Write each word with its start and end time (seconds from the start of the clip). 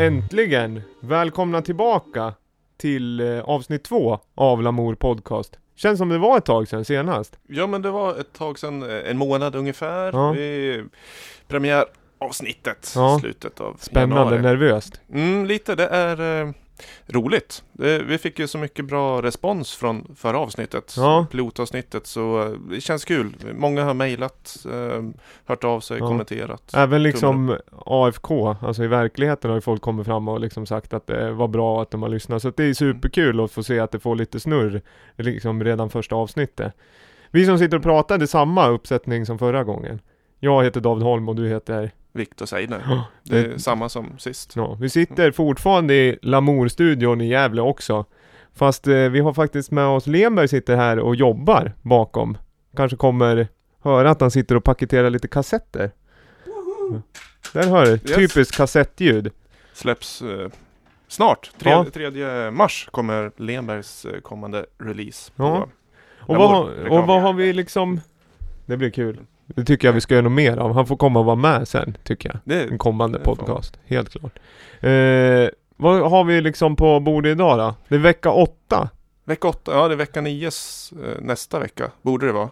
Äntligen! 0.00 0.82
Välkomna 1.00 1.62
tillbaka 1.62 2.34
till 2.76 3.20
eh, 3.20 3.40
avsnitt 3.40 3.84
två 3.84 4.18
av 4.34 4.62
Lamour 4.62 4.94
Podcast. 4.94 5.58
Känns 5.76 5.98
som 5.98 6.08
det 6.08 6.18
var 6.18 6.38
ett 6.38 6.44
tag 6.44 6.68
sedan 6.68 6.84
senast. 6.84 7.38
Ja 7.48 7.66
men 7.66 7.82
det 7.82 7.90
var 7.90 8.20
ett 8.20 8.32
tag 8.32 8.58
sedan, 8.58 8.82
eh, 8.82 9.10
en 9.10 9.18
månad 9.18 9.54
ungefär. 9.56 10.12
Ja. 10.12 10.32
Vi, 10.32 10.84
premiäravsnittet, 11.48 12.92
Ja. 12.96 13.18
slutet 13.20 13.60
av 13.60 13.76
Spännande, 13.80 14.16
januari. 14.36 14.42
nervöst. 14.42 15.00
Mm, 15.12 15.46
lite, 15.46 15.74
det 15.74 15.86
är 15.86 16.42
eh, 16.46 16.52
roligt. 17.06 17.62
Det, 17.72 17.98
vi 17.98 18.18
fick 18.18 18.38
ju 18.38 18.46
så 18.46 18.58
mycket 18.58 18.84
bra 18.84 19.22
respons 19.22 19.74
från 19.74 20.14
förra 20.16 20.38
avsnittet, 20.38 20.94
Ja. 20.96 21.26
pilotavsnittet, 21.30 22.06
så 22.06 22.42
eh, 22.42 22.50
det 22.70 22.80
känns 22.80 23.04
kul. 23.04 23.36
Många 23.54 23.84
har 23.84 23.94
mejlat, 23.94 24.56
eh, 24.72 25.02
hört 25.44 25.64
av 25.64 25.80
sig, 25.80 25.98
Ja. 25.98 26.06
kommenterat. 26.06 26.74
Även 26.74 27.02
liksom 27.02 27.56
AFK, 27.86 28.56
alltså 28.62 28.84
i 28.84 28.86
verkligheten 28.86 29.50
har 29.50 29.56
ju 29.56 29.60
folk 29.60 29.82
kommit 29.82 30.06
fram 30.06 30.28
och 30.28 30.40
liksom 30.40 30.66
sagt 30.66 30.94
att 30.94 31.06
det 31.06 31.32
var 31.32 31.48
bra 31.48 31.82
att 31.82 31.90
de 31.90 32.02
har 32.02 32.08
lyssnat. 32.08 32.42
Så 32.42 32.50
det 32.56 32.64
är 32.64 32.74
superkul 32.74 33.40
att 33.40 33.52
få 33.52 33.62
se 33.62 33.78
att 33.80 33.90
det 33.92 33.98
får 34.00 34.16
lite 34.16 34.40
snurr, 34.40 34.82
liksom 35.16 35.64
redan 35.64 35.90
första 35.90 36.14
avsnittet. 36.16 36.72
Vi 37.30 37.46
som 37.46 37.58
sitter 37.58 37.76
och 37.76 37.82
pratar, 37.82 38.18
det 38.18 38.24
är 38.24 38.26
samma 38.26 38.68
uppsättning 38.68 39.26
som 39.26 39.38
förra 39.38 39.64
gången. 39.64 40.00
Jag 40.40 40.64
heter 40.64 40.80
David 40.80 41.02
Holm 41.02 41.28
och 41.28 41.36
du 41.36 41.48
heter? 41.48 41.90
Viktor 42.12 42.46
Seidner. 42.46 42.82
Ja, 42.88 43.04
Det 43.22 43.38
är 43.38 43.48
det- 43.48 43.58
samma 43.58 43.88
som 43.88 44.18
sist. 44.18 44.52
Ja, 44.56 44.74
vi 44.80 44.88
sitter 44.90 45.30
fortfarande 45.32 45.94
i 45.94 46.18
Lamour-studion 46.22 47.20
i 47.20 47.28
Gävle 47.28 47.62
också. 47.62 48.04
Fast 48.54 48.86
eh, 48.86 48.94
vi 48.94 49.20
har 49.20 49.32
faktiskt 49.32 49.70
med 49.70 49.86
oss 49.86 50.06
Lemberg 50.06 50.48
sitter 50.48 50.76
här 50.76 50.98
och 50.98 51.14
jobbar 51.16 51.72
bakom. 51.82 52.38
Kanske 52.76 52.96
kommer 52.96 53.48
höra 53.82 54.10
att 54.10 54.20
han 54.20 54.30
sitter 54.30 54.54
och 54.56 54.64
paketerar 54.64 55.10
lite 55.10 55.28
kassetter. 55.28 55.90
Ja. 56.46 57.00
Där 57.52 57.68
hör 57.68 57.84
du, 57.86 57.92
Yes. 57.92 58.02
typiskt 58.14 58.56
kassettljud. 58.56 59.30
Släpps 59.72 60.22
eh, 60.22 60.48
snart. 61.08 61.50
Tre, 61.58 61.70
Ja. 61.70 61.86
3 61.94 62.50
mars 62.50 62.88
kommer 62.90 63.32
Lenbergs 63.36 64.04
eh, 64.04 64.20
kommande 64.20 64.66
release. 64.78 65.32
Ja. 65.36 65.68
Och 66.18 66.36
vad, 66.36 66.50
har, 66.50 66.88
och 66.90 67.06
vad 67.06 67.22
har 67.22 67.32
vi 67.32 67.52
liksom... 67.52 68.00
Det 68.66 68.76
blir 68.76 68.90
kul. 68.90 69.18
Det 69.56 69.64
tycker 69.64 69.88
jag 69.88 69.92
vi 69.92 70.00
ska 70.00 70.14
göra 70.14 70.22
något 70.24 70.32
mer 70.32 70.56
av. 70.56 70.72
Han 70.74 70.86
får 70.86 70.96
komma 70.96 71.18
och 71.18 71.24
vara 71.24 71.36
med 71.36 71.68
sen, 71.68 71.96
tycker 72.04 72.28
jag. 72.28 72.38
Det, 72.44 72.62
En 72.70 72.78
kommande 72.78 73.18
det 73.18 73.24
podcast, 73.24 73.78
helt 73.86 74.10
klart. 74.10 74.38
Eh, 74.80 75.48
vad 75.76 76.10
har 76.10 76.24
vi 76.24 76.40
liksom 76.40 76.76
på 76.76 77.00
bordet 77.00 77.30
idag 77.30 77.58
då? 77.58 77.74
Det 77.88 77.94
är 77.94 77.98
vecka 77.98 78.30
åtta. 78.30 78.88
Vecka 79.24 79.48
8, 79.48 79.72
ja 79.74 79.88
det 79.88 79.94
är 79.94 79.96
vecka 79.96 80.20
9 80.20 80.46
eh, 80.46 80.50
nästa 81.20 81.58
vecka, 81.58 81.90
borde 82.02 82.26
det 82.26 82.32
vara. 82.32 82.44
Eh, 82.44 82.48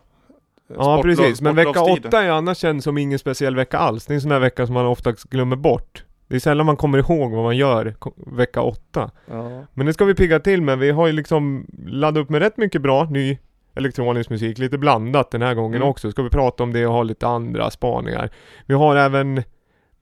Ja 0.77 0.83
sportlov- 0.83 1.03
precis, 1.03 1.41
men 1.41 1.55
vecka 1.55 1.83
åtta 1.83 2.23
är 2.23 2.31
annars 2.31 2.59
känd 2.59 2.83
som 2.85 2.99
ingen 2.99 3.19
speciell 3.19 3.57
vecka 3.57 3.79
alls. 3.79 4.07
Det 4.07 4.13
är 4.13 4.15
en 4.15 4.21
sån 4.21 4.31
här 4.31 4.39
vecka 4.41 4.67
som 4.67 4.75
man 4.75 4.87
oftast 4.87 5.31
glömmer 5.31 5.57
bort. 5.57 6.05
Det 6.29 6.37
är 6.37 6.41
sällan 6.41 6.67
man 6.67 6.77
kommer 6.77 6.99
ihåg 6.99 7.33
vad 7.33 7.45
man 7.45 7.57
gör 7.57 7.95
vecka 8.17 8.61
åtta. 8.63 9.11
Ja. 9.27 9.65
Men 9.75 9.87
det 9.87 9.93
ska 9.93 10.05
vi 10.05 10.15
pigga 10.15 10.41
till 10.41 10.63
med. 10.63 10.79
Vi 10.79 10.91
har 10.91 11.07
ju 11.07 11.13
liksom 11.13 11.67
laddat 11.87 12.23
upp 12.23 12.31
med 12.31 12.43
rätt 12.43 12.57
mycket 12.57 12.83
bra 12.83 13.05
ny 13.05 13.39
elektronisk 13.79 14.31
musik, 14.31 14.59
lite 14.59 14.79
blandat 14.79 15.31
den 15.31 15.43
här 15.43 15.55
gången 15.55 15.77
Mm. 15.77 15.89
också. 15.89 16.11
Ska 16.11 16.23
vi 16.23 16.31
prata 16.31 16.63
om 16.63 16.73
det 16.73 16.87
och 16.87 16.93
ha 16.93 17.03
lite 17.03 17.27
andra 17.27 17.71
spaningar. 17.71 18.31
Vi 18.67 18.75
har 18.75 18.97
även 18.97 19.43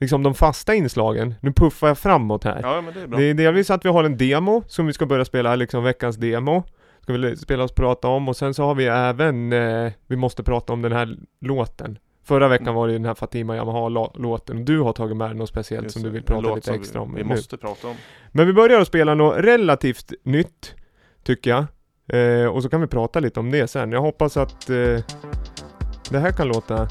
liksom 0.01 0.23
de 0.23 0.35
fasta 0.35 0.75
inslagen. 0.75 1.35
Nu 1.41 1.53
puffar 1.53 1.89
jag 1.89 1.99
framåt 1.99 2.45
här. 2.45 2.61
ja, 2.63 2.81
men 2.81 2.95
det 2.95 3.01
är 3.03 3.07
bra. 3.07 3.19
Det 3.19 3.25
är 3.25 3.35
delvis 3.35 3.71
att 3.71 3.85
vi 3.85 3.89
har 3.89 4.05
en 4.05 4.17
demo 4.17 4.63
som 4.67 4.87
vi 4.87 4.93
ska 4.93 5.07
börja 5.07 5.25
spela, 5.25 5.57
liksom 5.57 5.85
veckans 5.85 6.17
demo. 6.17 6.63
Ska 7.03 7.13
vi 7.13 7.37
spela 7.37 7.65
och 7.65 7.75
prata 7.75 8.09
om 8.09 8.29
och 8.29 8.37
sen 8.37 8.55
så 8.55 8.65
har 8.65 8.75
vi 8.75 8.87
även, 8.87 9.53
eh, 9.53 9.93
vi 10.07 10.17
måste 10.17 10.43
prata 10.43 10.73
om 10.73 10.83
den 10.83 10.93
här 10.93 11.17
låten. 11.41 11.99
Förra 12.25 12.49
veckan 12.49 12.67
Mm. 12.67 12.75
var 12.75 12.87
det 12.87 12.93
ju 12.93 12.99
den 12.99 13.07
här 13.07 13.15
Fatima 13.15 13.57
Yamaha-låten. 13.57 14.65
Du 14.65 14.81
har 14.81 14.93
tagit 14.93 15.17
med 15.17 15.37
något 15.37 15.49
speciellt 15.49 15.83
Just 15.85 15.93
som 15.95 16.03
du 16.03 16.11
vill 16.11 16.23
prata 16.23 16.55
lite 16.55 16.75
extra 16.75 17.01
om 17.01 17.15
Vi 17.15 17.23
nu. 17.23 17.29
måste 17.29 17.57
prata 17.57 17.89
om. 17.89 17.95
Men 18.33 18.47
vi 18.47 18.53
börjar 18.53 18.81
att 18.81 18.87
spela 18.89 19.15
något 19.15 19.37
relativt 19.39 20.13
nytt, 20.23 20.75
tycker 21.25 21.51
jag. 21.51 21.65
Eh, 22.09 22.47
och 22.47 22.63
så 22.63 22.69
kan 22.69 22.81
vi 22.81 22.87
prata 22.87 23.21
lite 23.21 23.41
om 23.41 23.51
det 23.51 23.69
sen. 23.69 23.93
Jag 23.93 24.01
hoppas 24.01 24.37
att 24.37 24.71
eh, 24.71 25.01
det 26.11 26.19
här 26.19 26.33
kan 26.33 26.49
låta 26.49 26.89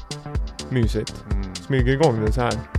mysigt. 0.70 1.24
Mm. 1.32 1.54
Smyger 1.54 1.92
igång 1.92 2.20
den 2.20 2.32
så 2.32 2.40
här. 2.40 2.75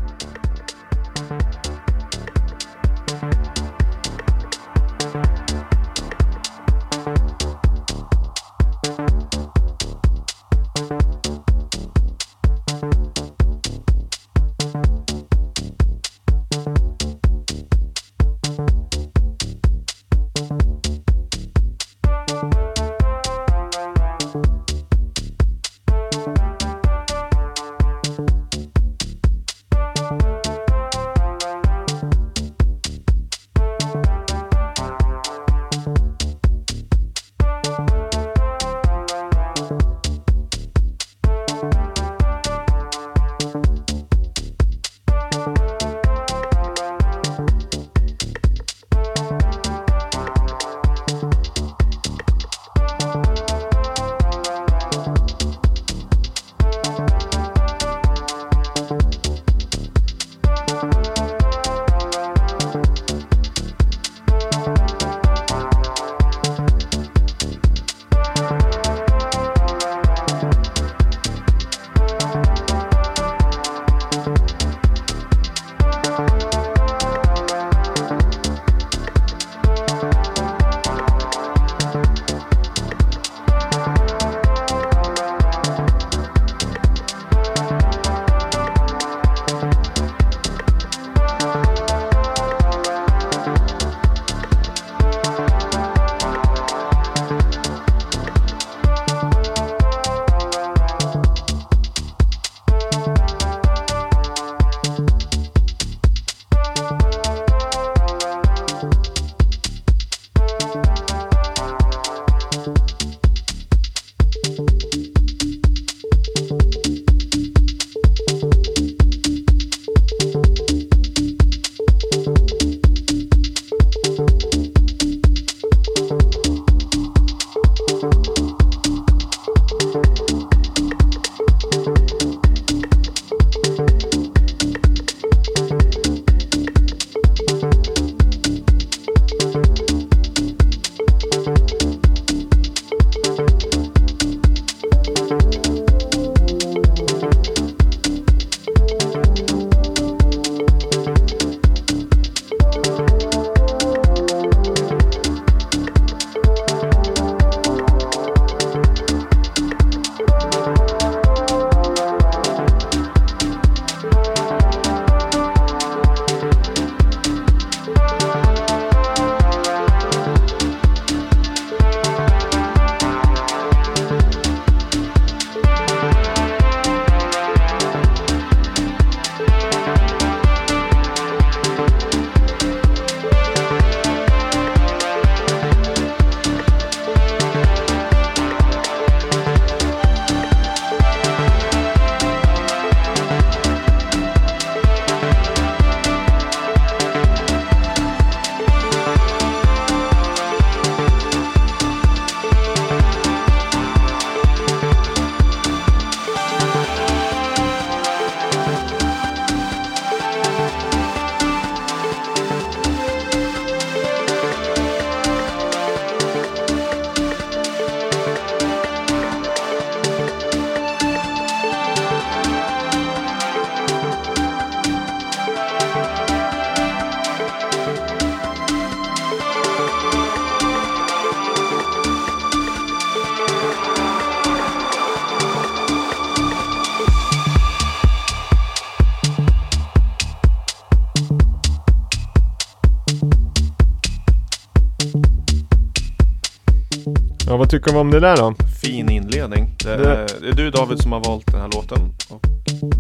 Vad 247.67 247.71
tycker 247.71 247.91
du 247.91 247.97
om 247.97 248.11
det 248.11 248.19
där 248.19 248.37
då? 248.37 248.53
Fin 248.81 249.09
inledning. 249.09 249.75
Det 249.83 249.89
är, 249.93 250.27
det 250.41 250.47
är 250.49 250.53
du 250.55 250.71
David 250.71 250.99
som 251.01 251.11
har 251.11 251.19
valt 251.23 251.51
den 251.51 251.61
här 251.61 251.69
låten. 251.73 251.99
Och 252.29 252.45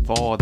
vad 0.07 0.41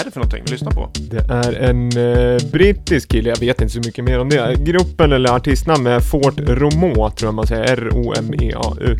är 0.00 0.04
det 0.04 0.10
för 0.10 0.20
någonting 0.20 0.42
vi 0.46 0.50
lyssnar 0.52 0.70
på? 0.72 0.90
Det 1.10 1.30
är 1.30 1.52
en 1.52 1.88
eh, 1.96 2.50
brittisk 2.52 3.08
kille, 3.10 3.28
jag 3.28 3.38
vet 3.38 3.60
inte 3.60 3.74
så 3.74 3.78
mycket 3.78 4.04
mer 4.04 4.18
om 4.20 4.28
det. 4.28 4.54
Gruppen 4.64 5.12
eller 5.12 5.30
artistnamn 5.30 5.86
är 5.86 6.00
Fort 6.00 6.34
Romeo 6.38 7.10
tror 7.10 7.26
jag 7.28 7.34
man 7.34 7.46
säger, 7.46 7.62
R-O-M-E-A-U. 7.64 8.96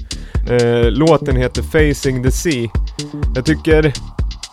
Eh, 0.50 0.90
låten 0.90 1.36
heter 1.36 1.62
Facing 1.62 2.22
the 2.24 2.30
Sea. 2.30 2.68
Jag 3.34 3.44
tycker, 3.44 3.92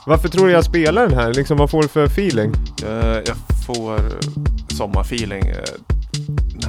varför 0.06 0.30
tror 0.30 0.45
du 0.48 0.51
jag 0.53 0.63
spelar 0.65 1.07
den 1.07 1.18
här? 1.19 1.33
Liksom, 1.33 1.57
vad 1.57 1.69
får 1.69 1.81
du 1.81 1.88
för 1.88 2.06
feeling? 2.06 2.51
Eh, 2.89 3.18
Jag 3.27 3.36
får 3.65 4.00
sommarfeeling. 4.77 5.44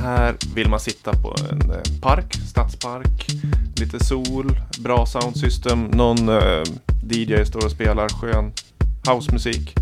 Här 0.03 0.37
vill 0.55 0.69
man 0.69 0.81
sitta 0.81 1.13
på 1.13 1.35
en 1.51 1.71
eh, 1.71 2.01
park, 2.01 2.35
stadspark, 2.49 3.27
lite 3.77 4.05
sol, 4.05 4.61
bra 4.79 5.07
soundsystem, 5.07 5.85
någon 5.85 6.29
eh, 6.29 6.63
DJ 7.03 7.45
står 7.45 7.65
och 7.65 7.71
spelar 7.71 8.09
skön 8.09 8.53
housemusik. 9.09 9.75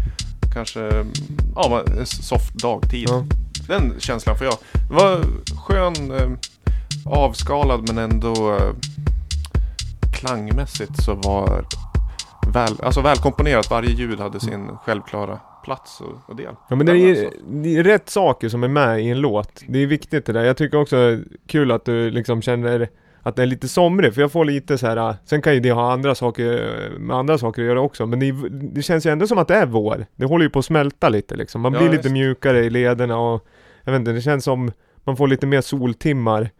Kanske, 0.54 0.80
mm, 0.80 1.12
ja, 1.54 1.84
en 1.98 2.06
soft 2.06 2.54
dagtid. 2.54 3.08
Ja. 3.08 3.24
Den 3.66 3.94
känslan 3.98 4.38
får 4.38 4.46
jag. 4.46 4.56
Det 4.88 4.94
var 4.94 5.24
skön, 5.66 6.10
eh, 6.10 6.30
avskalad 7.04 7.88
men 7.88 7.98
ändå 7.98 8.56
eh, 8.56 8.74
klangmässigt 10.12 11.04
så 11.04 11.14
var 11.14 11.64
väl, 12.52 12.76
alltså 12.82 13.00
välkomponerat. 13.00 13.70
Varje 13.70 13.90
ljud 13.90 14.20
hade 14.20 14.40
sin 14.40 14.70
självklara 14.84 15.38
plats 15.64 16.00
och, 16.00 16.16
och 16.26 16.36
del. 16.36 16.54
Ja 16.68 16.76
men 16.76 16.86
det 16.86 16.92
är, 16.98 17.24
alltså. 17.24 17.40
det 17.48 17.76
är 17.76 17.84
rätt 17.84 18.08
saker 18.10 18.48
som 18.48 18.64
är 18.64 18.68
med 18.68 19.00
i 19.00 19.08
en 19.08 19.20
låt. 19.20 19.62
Det 19.68 19.78
är 19.78 19.86
viktigt 19.86 20.26
det 20.26 20.32
där. 20.32 20.44
Jag 20.44 20.56
tycker 20.56 20.78
också 20.80 21.18
kul 21.46 21.70
att 21.70 21.84
du 21.84 22.10
liksom 22.10 22.42
känner 22.42 22.88
att 23.22 23.36
det 23.36 23.42
är 23.42 23.46
lite 23.46 23.68
somrig, 23.68 24.14
för 24.14 24.20
jag 24.20 24.32
får 24.32 24.44
lite 24.44 24.78
så 24.78 24.86
här. 24.86 25.14
sen 25.24 25.42
kan 25.42 25.54
ju 25.54 25.60
det 25.60 25.70
ha 25.72 25.92
andra 25.92 26.14
saker, 26.14 26.80
med 26.98 27.16
andra 27.16 27.38
saker 27.38 27.62
att 27.62 27.68
göra 27.68 27.80
också, 27.80 28.06
men 28.06 28.20
det, 28.20 28.32
det 28.50 28.82
känns 28.82 29.06
ju 29.06 29.10
ändå 29.10 29.26
som 29.26 29.38
att 29.38 29.48
det 29.48 29.54
är 29.54 29.66
vår. 29.66 30.06
Det 30.16 30.26
håller 30.26 30.44
ju 30.44 30.50
på 30.50 30.58
att 30.58 30.64
smälta 30.64 31.08
lite 31.08 31.34
liksom. 31.36 31.60
Man 31.60 31.72
Ja, 31.72 31.78
blir 31.78 31.88
lite 31.90 32.02
visst. 32.02 32.12
mjukare 32.12 32.58
i 32.64 32.70
lederna 32.70 33.18
och, 33.18 33.46
jag 33.84 33.92
vet 33.92 33.98
inte, 33.98 34.12
det 34.12 34.20
känns 34.20 34.44
som 34.44 34.72
man 35.04 35.16
får 35.16 35.28
lite 35.28 35.46
mer 35.46 35.60
soltimmar 35.60 36.50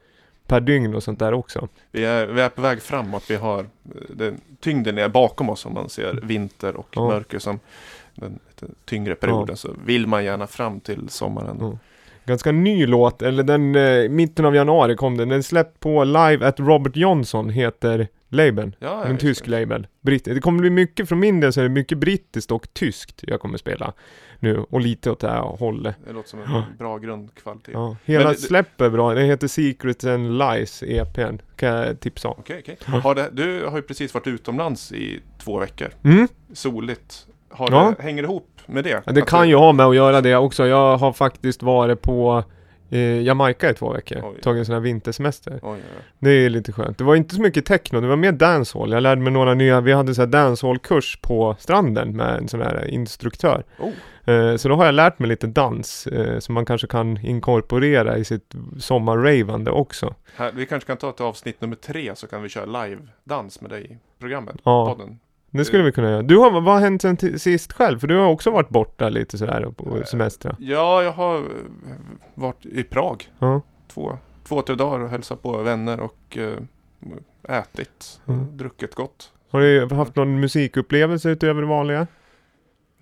per 0.47 0.61
dygn 0.61 0.95
och 0.95 1.03
sånt 1.03 1.19
där 1.19 1.35
också. 1.35 1.69
Vi 1.93 2.05
är, 2.05 2.27
vi 2.27 2.41
är 2.41 2.49
på 2.49 2.63
väg 2.63 2.83
framåt. 2.83 3.25
Vi 3.31 3.37
har 3.37 3.59
eh, 3.61 3.65
den, 4.09 4.41
tyngden 4.61 4.99
är 4.99 5.09
bakom 5.09 5.51
oss 5.51 5.67
om 5.67 5.75
man 5.75 5.89
ser 5.89 6.21
vinter 6.23 6.77
och 6.77 6.89
Ja. 6.91 7.09
mörker 7.09 7.39
som 7.39 7.61
den 8.21 8.39
lite 8.49 8.73
tyngre 8.85 9.15
perioden. 9.15 9.57
Så 9.57 9.75
vill 9.85 10.07
man 10.07 10.25
gärna 10.25 10.47
fram 10.47 10.81
till 10.81 11.09
sommaren. 11.09 11.57
Ja. 11.61 11.79
Ganska 12.25 12.53
ny 12.53 12.87
låt, 12.87 13.23
eller 13.23 13.43
den, 13.43 13.75
eh, 13.77 14.09
mitten 14.09 14.45
av 14.45 14.55
januari 14.55 14.97
kom 14.97 15.17
den. 15.17 15.29
Den 15.29 15.43
släppt 15.43 15.81
på 15.81 16.05
Live 16.05 16.47
at 16.47 16.61
Robert 16.61 16.97
Johnson, 16.97 17.51
heter 17.51 18.09
labeln. 18.29 18.75
Ja, 18.79 19.05
En 19.05 19.19
tysk 19.19 19.45
det. 19.45 19.51
label. 19.51 19.87
Britt 20.01 20.25
det 20.25 20.41
kommer 20.41 20.61
bli 20.61 20.71
mycket, 20.71 21.09
från 21.09 21.19
min 21.21 21.41
del 21.41 21.53
så 21.53 21.61
är 21.61 21.65
det 21.65 21.71
mycket 21.71 21.99
brittiskt 21.99 22.51
och 22.53 22.75
tyskt 22.75 23.21
jag 23.27 23.41
kommer 23.41 23.59
spela 23.59 23.93
nu. 24.39 24.59
Och 24.71 24.81
lite 24.81 25.11
åt 25.11 25.21
det 25.21 25.29
här 25.29 25.41
hållet. 25.41 25.97
Det 26.07 26.13
låter 26.13 26.29
som 26.29 26.39
en 26.39 26.45
Ja. 26.53 26.65
bra 26.79 26.99
grundkvalitet. 26.99 27.75
Ja, 27.75 27.97
hela 28.05 28.25
Men 28.25 28.35
släpp 28.37 28.81
är 28.81 28.91
bra. 28.91 29.15
Det 29.15 29.23
heter 29.23 29.49
Secrets 29.49 30.05
and 30.05 30.39
Lies, 30.39 30.83
EPn. 30.83 31.39
Kan 31.57 31.69
jag 31.69 32.01
tipsa 32.01 32.29
om. 32.29 32.37
Okej. 32.39 32.65
Ja. 32.87 32.93
Har 32.99 33.15
det, 33.15 33.29
du 33.33 33.67
har 33.67 33.77
ju 33.77 33.83
precis 33.83 34.15
varit 34.15 34.27
utomlands 34.27 34.93
i 34.93 35.21
två 35.39 35.59
veckor. 35.59 35.89
Mm. 36.05 36.29
Soligt. 36.53 37.27
Har 37.51 37.69
Ja. 37.73 37.95
det, 37.97 38.03
hänger 38.03 38.23
det 38.23 38.27
ihop 38.27 38.49
med 38.67 38.85
det? 38.85 39.03
Ja, 39.07 39.13
det 39.13 39.23
kan 39.23 39.43
du- 39.43 39.49
ju 39.49 39.57
ha 39.57 39.73
med 39.73 39.87
att 39.87 39.97
göra 39.97 40.21
det 40.21 40.37
också. 40.37 40.67
Jag 40.67 40.97
har 40.97 41.13
faktiskt 41.13 41.63
varit 41.63 42.03
på 42.03 42.45
eh, 42.93 43.23
Jamaica 43.23 43.71
i 43.71 43.75
två 43.75 43.93
veckor. 43.93 44.19
Oj. 44.25 44.41
Tagit 44.43 44.59
en 44.59 44.67
sån 44.67 44.73
här 44.73 44.81
vintersemester. 44.81 45.53
Oj, 45.63 45.71
oj. 45.73 46.05
Det 46.19 46.31
är 46.31 46.51
lite 46.51 46.73
skönt. 46.73 46.99
Det 46.99 47.05
var 47.05 47.15
inte 47.17 47.35
så 47.35 47.41
mycket 47.43 47.67
techno, 47.67 48.01
det 48.01 48.07
var 48.07 48.17
mer 48.17 48.33
dancehall. 48.33 48.93
Jag 48.93 49.03
lärde 49.03 49.21
mig 49.21 49.33
några 49.33 49.55
nya, 49.55 49.81
vi 49.81 49.93
hade 49.93 50.15
så 50.15 50.23
här 50.23 50.27
dancehall-kurs 50.27 51.19
på 51.23 51.57
stranden 51.59 52.17
med 52.17 52.37
en 52.39 52.49
sån 52.49 52.61
här 52.61 52.87
instruktör. 52.89 53.65
Oh. 53.79 53.91
Eh, 54.35 54.57
Så 54.57 54.69
då 54.69 54.75
har 54.75 54.85
jag 54.87 54.95
lärt 54.95 55.19
mig 55.19 55.29
lite 55.29 55.47
dans 55.47 56.07
eh, 56.07 56.39
som 56.39 56.55
man 56.55 56.65
kanske 56.65 56.87
kan 56.87 57.17
inkorporera 57.25 58.17
i 58.19 58.25
sitt 58.25 58.55
sommarravande 58.79 59.71
också. 59.71 60.15
Här, 60.37 60.53
vi 60.55 60.67
kanske 60.67 60.87
kan 60.87 60.97
ta 60.97 61.11
ett 61.11 61.21
avsnitt 61.21 61.61
nummer 61.61 61.77
tre 61.77 62.17
så 62.17 62.27
kan 62.27 62.43
vi 62.43 62.49
köra 62.49 62.85
live-dans 62.85 63.61
med 63.61 63.71
dig 63.71 63.85
i 63.93 64.21
programmet. 64.21 64.57
Ja. 64.65 64.95
Podden. 64.97 65.19
Det 65.51 65.65
skulle 65.65 65.83
vi 65.83 65.93
kunna 65.93 66.11
göra. 66.11 66.23
Du 66.23 66.37
har, 66.39 66.51
vad 66.51 66.75
har 66.75 66.81
hänt 66.81 67.03
sen 67.03 67.39
sist 67.39 67.73
själv? 67.73 67.99
För 67.99 68.07
du 68.07 68.17
har 68.17 68.27
också 68.29 68.51
varit 68.51 68.69
borta 68.69 69.09
lite 69.09 69.39
sådär 69.39 69.73
på 69.77 69.97
Eh, 69.99 70.05
semester. 70.05 70.57
Ja, 70.59 71.03
jag 71.03 71.13
har 71.13 71.37
eh, 71.39 71.43
varit 72.35 72.67
i 72.67 72.83
Prag 72.85 73.29
Ja. 73.39 73.61
två, 73.89 74.19
två 74.49 74.63
tre 74.63 74.75
dagar 74.75 75.01
och 75.01 75.11
hälsat 75.11 75.43
på 75.43 75.57
vänner 75.63 76.01
och 76.01 76.39
eh, 76.39 77.59
ätit, 77.59 78.21
Mm. 78.29 78.57
druckit 78.57 78.95
gott. 78.95 79.33
Har 79.51 79.61
du 79.61 79.95
haft 79.95 80.17
någon 80.17 80.41
musikupplevelse 80.41 81.31
utöver 81.31 81.61
det 81.63 81.69
vanliga? 81.69 82.07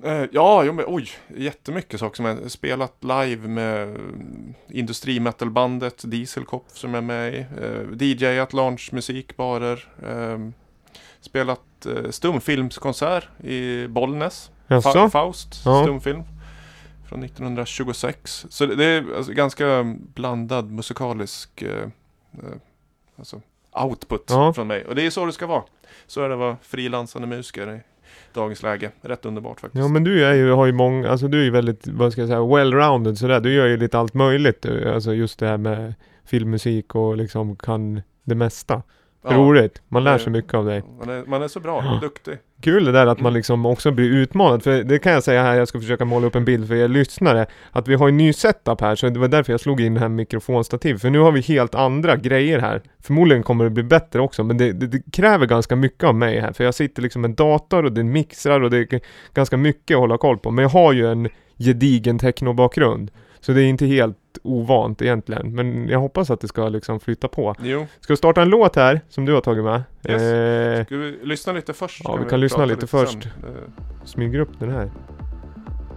Eh, 0.04 0.24
ja, 0.32 0.64
jo, 0.64 0.72
men, 0.72 0.84
oj, 0.88 1.08
jättemycket 1.36 2.00
saker 2.00 2.16
som 2.16 2.24
jag 2.24 2.50
spelat 2.50 2.96
live 3.04 3.48
med 3.48 3.82
mm, 3.82 4.54
industrimetalbandet 4.68 6.02
Dieselkopf 6.10 6.76
som 6.76 6.94
jag 6.94 7.02
är 7.02 7.06
med 7.06 7.34
i. 7.34 7.38
Eh, 7.38 8.06
DJat 8.08 8.52
loungemusik, 8.52 9.36
barer. 9.36 9.84
Eh, 10.02 10.38
spelat 11.20 11.86
eh, 11.86 12.10
stumfilmskonsert 12.10 13.28
i 13.44 13.86
Bollnäs. 13.88 14.50
Fa-? 14.68 15.10
Faust, 15.10 15.62
Ja. 15.64 15.82
stumfilm. 15.84 16.22
Från 17.08 17.24
1926. 17.24 18.46
Så 18.50 18.66
det, 18.66 18.74
det 18.76 18.84
är 18.84 19.04
alltså 19.16 19.32
ganska 19.32 19.96
blandad 20.14 20.70
musikalisk 20.70 21.62
eh, 21.62 21.82
eh, 22.32 22.56
alltså 23.18 23.40
output 23.84 24.24
Ja. 24.28 24.52
från 24.52 24.66
mig. 24.66 24.84
Och 24.84 24.94
det 24.94 25.06
är 25.06 25.10
så 25.10 25.26
det 25.26 25.32
ska 25.32 25.46
vara. 25.46 25.62
Så 26.06 26.22
är 26.22 26.28
det 26.28 26.34
att 26.34 26.38
vara 26.40 26.56
frilansande 26.62 27.28
musiker 27.28 27.74
i 27.74 27.80
dagens 28.34 28.62
läge. 28.62 28.90
Rätt 29.00 29.26
underbart 29.26 29.60
faktiskt. 29.60 29.80
Ja 29.82 29.88
men 29.88 30.04
du 30.04 30.24
är 30.24 30.34
ju, 30.34 30.50
har 30.50 30.66
ju 30.66 30.72
många, 30.72 31.10
alltså 31.10 31.28
du 31.28 31.40
är 31.40 31.44
ju 31.44 31.50
väldigt, 31.50 31.86
vad 31.88 32.12
ska 32.12 32.20
jag 32.22 32.28
säga, 32.28 32.40
well-rounded 32.40 33.14
sådär. 33.14 33.40
Du 33.40 33.52
gör 33.54 33.66
ju 33.66 33.76
lite 33.76 33.98
allt 33.98 34.14
möjligt. 34.14 34.62
du. 34.62 34.92
Alltså 34.94 35.14
just 35.14 35.38
det 35.38 35.46
här 35.46 35.56
med 35.56 35.94
filmmusik 36.24 36.94
och 36.94 37.16
liksom 37.16 37.56
kan 37.56 38.02
det 38.24 38.34
mesta. 38.34 38.82
Ja, 39.22 39.30
Roligt. 39.36 39.82
Man 39.88 40.04
lär 40.04 40.18
sig 40.18 40.32
mycket 40.32 40.54
av 40.54 40.64
dig. 40.66 40.82
Man 40.98 41.08
är, 41.10 41.24
man 41.26 41.42
är 41.42 41.48
så 41.48 41.60
bra, 41.60 41.82
Ja. 41.84 41.98
duktig. 42.02 42.38
Kul 42.62 42.84
det 42.84 42.92
där 42.92 43.06
att 43.06 43.18
man 43.20 43.26
Mm. 43.30 43.36
liksom 43.36 43.66
också 43.66 43.90
blir 43.90 44.10
utmanad, 44.10 44.62
för 44.62 44.82
det 44.82 44.98
kan 44.98 45.12
jag 45.12 45.22
säga 45.22 45.42
här, 45.42 45.54
jag 45.54 45.68
ska 45.68 45.80
försöka 45.80 46.04
måla 46.04 46.26
upp 46.26 46.34
en 46.34 46.44
bild 46.44 46.68
för 46.68 46.74
er 46.74 46.88
lyssnare, 46.88 47.46
att 47.70 47.88
vi 47.88 47.94
har 47.94 48.08
en 48.08 48.16
ny 48.16 48.32
setup 48.32 48.80
här, 48.80 48.94
så 48.94 49.08
det 49.08 49.18
var 49.20 49.28
därför 49.28 49.52
jag 49.52 49.60
slog 49.60 49.80
in 49.80 49.94
det 49.94 50.00
här 50.00 50.08
mikrofonstativ, 50.08 50.98
för 50.98 51.10
nu 51.10 51.18
har 51.18 51.32
vi 51.32 51.40
helt 51.40 51.74
andra 51.74 52.16
grejer 52.16 52.58
här. 52.58 52.82
Förmodligen 53.02 53.42
kommer 53.42 53.64
det 53.64 53.70
bli 53.70 53.82
bättre 53.82 54.20
också, 54.20 54.44
men 54.44 54.58
det, 54.58 54.72
det, 54.72 54.86
det 54.86 55.02
kräver 55.12 55.46
ganska 55.46 55.76
mycket 55.76 56.04
av 56.04 56.14
mig 56.14 56.40
här, 56.40 56.52
för 56.52 56.64
jag 56.64 56.74
sitter 56.74 57.02
liksom 57.02 57.22
med 57.22 57.28
en 57.28 57.34
dator 57.34 57.84
och 57.84 57.92
det 57.92 58.04
mixrar 58.04 58.60
och 58.60 58.70
det 58.70 58.78
är 58.78 59.00
ganska 59.34 59.56
mycket 59.56 59.94
att 59.94 60.00
hålla 60.00 60.18
koll 60.18 60.38
på, 60.38 60.50
men 60.50 60.62
jag 60.62 60.70
har 60.70 60.92
ju 60.92 61.06
en 61.12 61.28
gedigen 61.58 62.18
technobakgrund. 62.18 63.10
Så 63.40 63.52
det 63.52 63.62
är 63.62 63.66
inte 63.66 63.86
helt 63.86 64.16
ovant 64.42 65.02
egentligen, 65.02 65.54
men 65.54 65.88
jag 65.88 65.98
hoppas 65.98 66.30
att 66.30 66.40
det 66.40 66.48
ska 66.48 66.68
liksom 66.68 67.00
flytta 67.00 67.28
på. 67.28 67.54
Jo, 67.62 67.86
Ska 68.00 68.12
vi 68.12 68.16
starta 68.16 68.42
en 68.42 68.48
låt 68.48 68.76
här, 68.76 69.00
som 69.08 69.24
du 69.24 69.34
har 69.34 69.40
tagit 69.40 69.64
med? 69.64 69.82
Yes. 70.08 70.22
Eh, 70.22 70.84
ska 70.84 70.96
vi 70.96 71.18
lyssna 71.22 71.52
lite 71.52 71.72
först? 71.72 72.00
Ja, 72.04 72.12
Ska 72.12 72.22
vi 72.24 72.30
kan 72.30 72.40
lyssna 72.40 72.56
prata 72.56 72.66
lite 72.74 72.86
först. 72.86 73.22
sen? 73.22 73.32
Eh, 73.42 74.04
smyger 74.04 74.38
upp 74.38 74.50
den 74.58 74.70
här. 74.70 74.90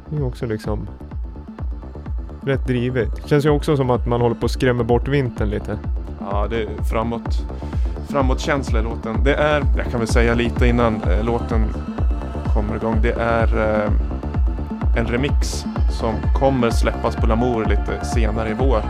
Det 0.10 0.15
är 0.17 0.24
också 0.25 0.45
liksom 0.45 0.88
rätt 2.43 2.67
drivet. 2.67 3.10
Känns 3.27 3.45
ju 3.45 3.50
också 3.50 3.77
som 3.77 3.89
att 3.89 4.07
man 4.07 4.21
håller 4.21 4.36
på 4.36 4.45
att 4.45 4.51
skrämma 4.51 4.83
bort 4.83 5.07
vintern 5.07 5.50
lite. 5.50 5.79
Ja, 6.31 6.48
det 6.50 6.62
är 6.63 6.83
framåt, 6.91 7.45
framåtkänsla 8.10 8.79
i 8.79 8.83
låten. 8.83 9.24
Det 9.24 9.33
är, 9.33 9.63
jag 9.77 9.86
kan 9.91 10.00
väl 10.00 10.07
säga 10.07 10.33
lite 10.33 10.67
innan 10.67 10.95
eh, 11.03 11.25
låten 11.25 11.65
kommer 12.53 12.75
igång. 12.75 12.95
Det 13.01 13.12
är 13.12 13.83
eh, 13.83 13.91
en 14.98 15.07
remix 15.07 15.65
som 15.89 16.15
kommer 16.33 16.69
släppas 16.69 17.15
på 17.15 17.27
Lamour 17.27 17.65
lite 17.65 18.05
senare 18.05 18.50
i 18.50 18.53
vår. 18.53 18.81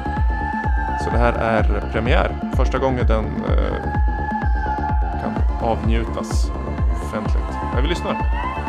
Så 1.04 1.10
det 1.10 1.18
här 1.18 1.34
är 1.34 1.92
premiär. 1.92 2.36
Första 2.56 2.78
gången 2.78 3.08
den 3.08 3.26
eh, 3.26 3.84
kan 5.22 5.34
avnjutas 5.62 6.52
offentligt. 7.04 7.58
Men 7.74 7.84
vi 7.84 7.90
lyssnar. 7.90 8.61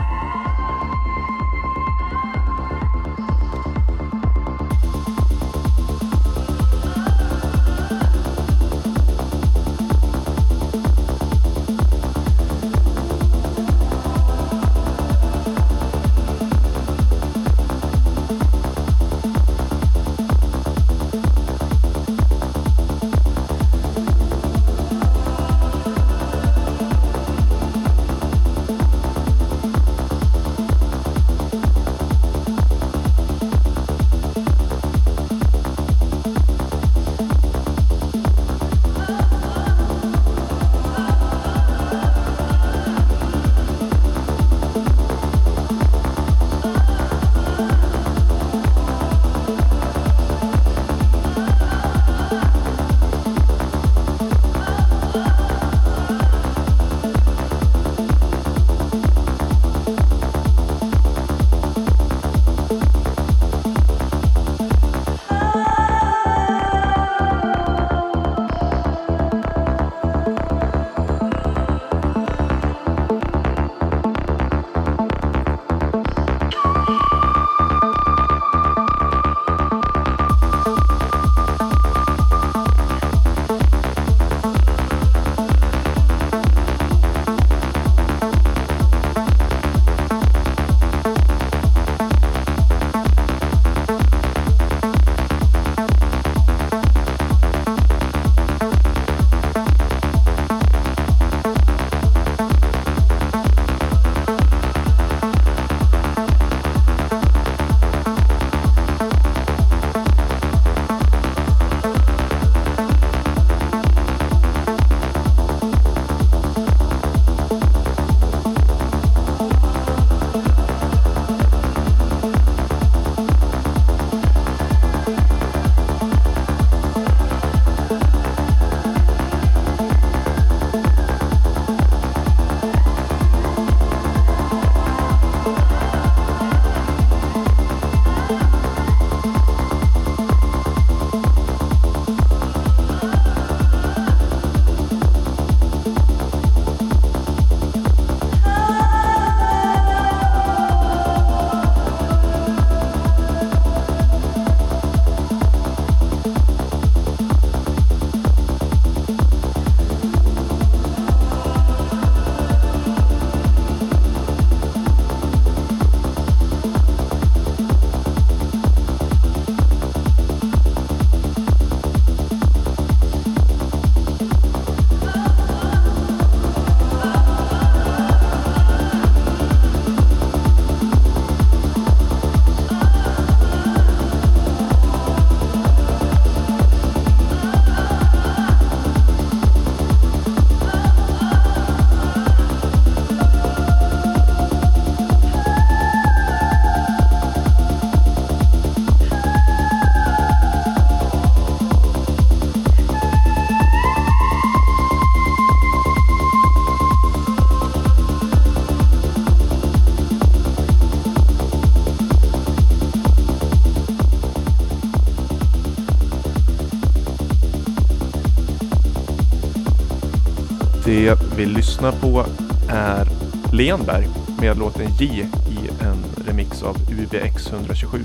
Det 220.92 221.18
vi 221.36 221.46
lyssnar 221.46 221.92
på 221.92 222.24
är 222.68 223.08
Lenberg 223.52 224.08
med 224.40 224.58
låten 224.58 224.90
J 224.98 225.28
i 225.50 225.84
en 225.84 226.26
remix 226.26 226.62
av 226.62 226.76
UBX 226.90 227.52
127. 227.52 227.98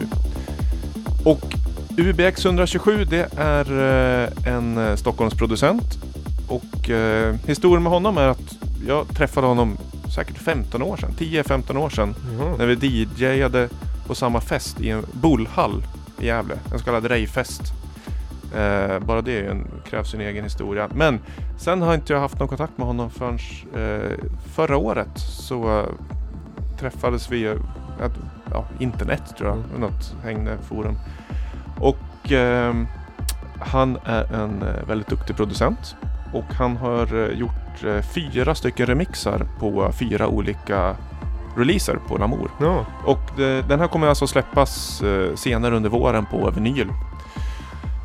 Och 1.25 1.55
UBX 1.97 2.45
127 2.45 3.05
det 3.05 3.29
är 3.37 3.71
eh, 4.25 4.53
en 4.53 4.77
eh, 4.77 4.95
Stockholmsproducent 4.95 5.97
och 6.47 6.89
eh, 6.89 7.35
historien 7.47 7.83
med 7.83 7.91
honom 7.91 8.17
är 8.17 8.27
att 8.27 8.57
jag 8.87 9.07
träffade 9.07 9.47
honom 9.47 9.77
säkert 10.15 10.37
15 10.37 10.81
år 10.81 10.97
sedan, 10.97 11.11
10-15 11.19 11.77
år 11.77 11.89
sedan 11.89 12.15
Jaha. 12.39 12.55
när 12.57 12.65
vi 12.65 13.07
DJade 13.15 13.69
på 14.07 14.15
samma 14.15 14.41
fest 14.41 14.81
i 14.81 14.89
en 14.89 15.05
bullhall 15.11 15.83
i 16.19 16.25
Gävle, 16.25 16.55
en 16.71 16.79
så 16.79 16.85
kallad 16.85 17.05
rejfest. 17.05 17.61
Eh, 18.55 18.99
bara 18.99 19.21
det 19.21 19.45
en, 19.47 19.67
krävs 19.89 20.13
en 20.13 20.21
egen 20.21 20.43
historia. 20.43 20.89
Men 20.93 21.19
sen 21.57 21.81
har 21.81 21.93
inte 21.93 22.13
jag 22.13 22.19
haft 22.19 22.39
någon 22.39 22.47
kontakt 22.47 22.77
med 22.77 22.87
honom 22.87 23.09
förrän 23.09 23.39
eh, 23.75 24.11
förra 24.53 24.77
året 24.77 25.17
så 25.19 25.79
eh, 25.79 25.85
träffades 26.79 27.31
vi, 27.31 27.45
eh, 27.45 27.51
ett, 28.05 28.13
ja, 28.51 28.65
internet 28.79 29.23
tror 29.37 29.49
jag, 29.49 29.57
Mm. 29.57 29.81
något 29.81 30.15
hängde 30.23 30.57
forum. 30.69 30.95
Och 31.79 32.31
ehm, 32.31 32.87
han 33.59 33.97
är 34.05 34.33
en 34.33 34.61
eh, 34.61 34.87
väldigt 34.87 35.07
duktig 35.07 35.35
producent 35.35 35.95
och 36.33 36.53
han 36.59 36.77
har 36.77 37.15
eh, 37.15 37.37
gjort 37.39 37.83
eh, 37.85 38.01
fyra 38.01 38.55
stycken 38.55 38.85
remixar 38.85 39.45
på 39.59 39.91
fyra 39.99 40.27
olika 40.27 40.95
releaser 41.57 41.99
på 42.07 42.17
Lamour. 42.17 42.51
Ja. 42.59 42.85
Och 43.05 43.19
den 43.67 43.79
här 43.79 43.87
kommer 43.87 44.07
alltså 44.07 44.27
släppas 44.27 45.01
eh, 45.01 45.35
senare 45.35 45.75
under 45.75 45.89
våren 45.89 46.25
på 46.25 46.51
vinyl. 46.51 46.87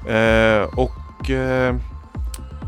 Eh, 0.09 0.79
och 0.79 1.31
eh, 1.31 1.75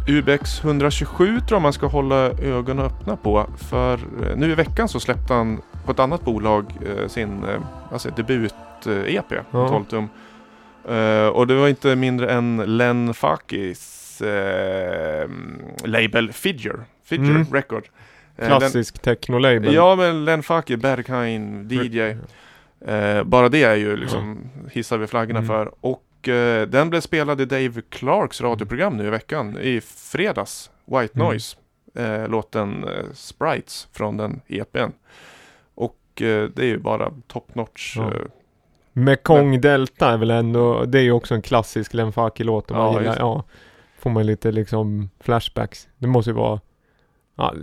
UBX 0.09 0.65
127 0.65 1.27
tror 1.41 1.57
jag 1.57 1.63
man 1.63 1.73
ska 1.73 1.87
hålla 1.87 2.17
ögonen 2.31 2.85
öppna 2.87 3.17
på. 3.17 3.47
För 3.57 3.95
eh, 3.95 4.37
nu 4.37 4.51
i 4.51 4.55
veckan 4.55 4.89
så 4.89 5.01
släppte 5.01 5.35
han 5.35 5.61
på 5.85 5.93
ett 5.93 5.99
annat 5.99 6.23
bolag 6.25 6.65
eh, 6.87 7.09
sin 7.09 7.45
eh, 7.45 7.61
alltså 7.93 8.09
debut-EP, 8.11 9.33
Ja. 9.51 9.69
12 9.69 9.85
tum. 9.85 10.09
Och 11.33 11.47
det 11.47 11.55
var 11.55 11.69
inte 11.69 11.97
mindre 11.97 12.33
än 12.33 12.57
Len 12.67 13.15
Fakis 13.15 14.23
label 15.85 16.33
Fidger, 16.33 16.85
Fidger 17.05 17.31
Mm. 17.31 17.47
Record. 17.53 17.85
Klassisk 18.47 19.03
techno-label. 19.03 19.75
Ja 19.75 19.97
men 19.97 20.25
Len 20.25 20.43
Faki, 20.43 20.77
Berghain, 20.77 21.69
DJ. 21.71 22.01
Eh, 22.87 23.23
bara 23.25 23.49
det 23.49 23.63
är 23.63 23.75
ju 23.75 23.97
liksom 23.97 24.39
hissar 24.71 24.99
vi 24.99 25.07
flaggorna 25.07 25.39
Mm. 25.39 25.49
för. 25.49 25.71
Och 25.81 26.03
eh, 26.29 26.63
den 26.63 26.91
blev 26.91 27.01
spelad 27.01 27.41
i 27.41 27.45
Dave 27.45 27.83
Clarks 27.89 28.41
radioprogram 28.41 28.97
nu 28.97 29.07
i 29.07 29.11
veckan. 29.11 29.59
I 29.59 29.81
fredags. 29.81 30.71
White 30.85 31.15
Mm. 31.15 31.27
Noise. 31.29 31.57
Eh, 31.95 32.29
låten 32.29 32.85
eh, 32.85 33.05
Sprites 33.15 33.89
från 33.93 34.17
den 34.17 34.41
EPn. 34.49 34.91
Och 35.75 36.23
eh, 36.23 36.49
det 36.49 36.59
är 36.63 36.67
ju 36.67 36.79
bara 36.79 37.13
top 37.27 37.55
notch. 37.55 37.97
Ja. 37.97 38.07
Eh, 38.07 38.21
Mekong 38.93 39.61
Delta 39.61 40.11
är 40.13 40.17
väl 40.17 40.31
ändå, 40.31 40.85
det 40.85 40.99
är 40.99 41.03
ju 41.03 41.13
också 41.13 41.35
en 41.35 41.43
klassisk 41.43 41.93
om 42.71 42.77
man 42.77 42.93
Ja, 42.93 43.01
gillar, 43.01 43.13
det. 43.15 43.21
ja. 43.21 43.45
Får 43.99 44.11
man 44.11 44.27
lite 44.27 44.53
liksom 44.53 45.11
flashbacks. 45.21 45.89
Det 45.99 46.07
måste 46.07 46.31
ju 46.31 46.35
vara, 46.37 46.61
ja, 47.35 47.55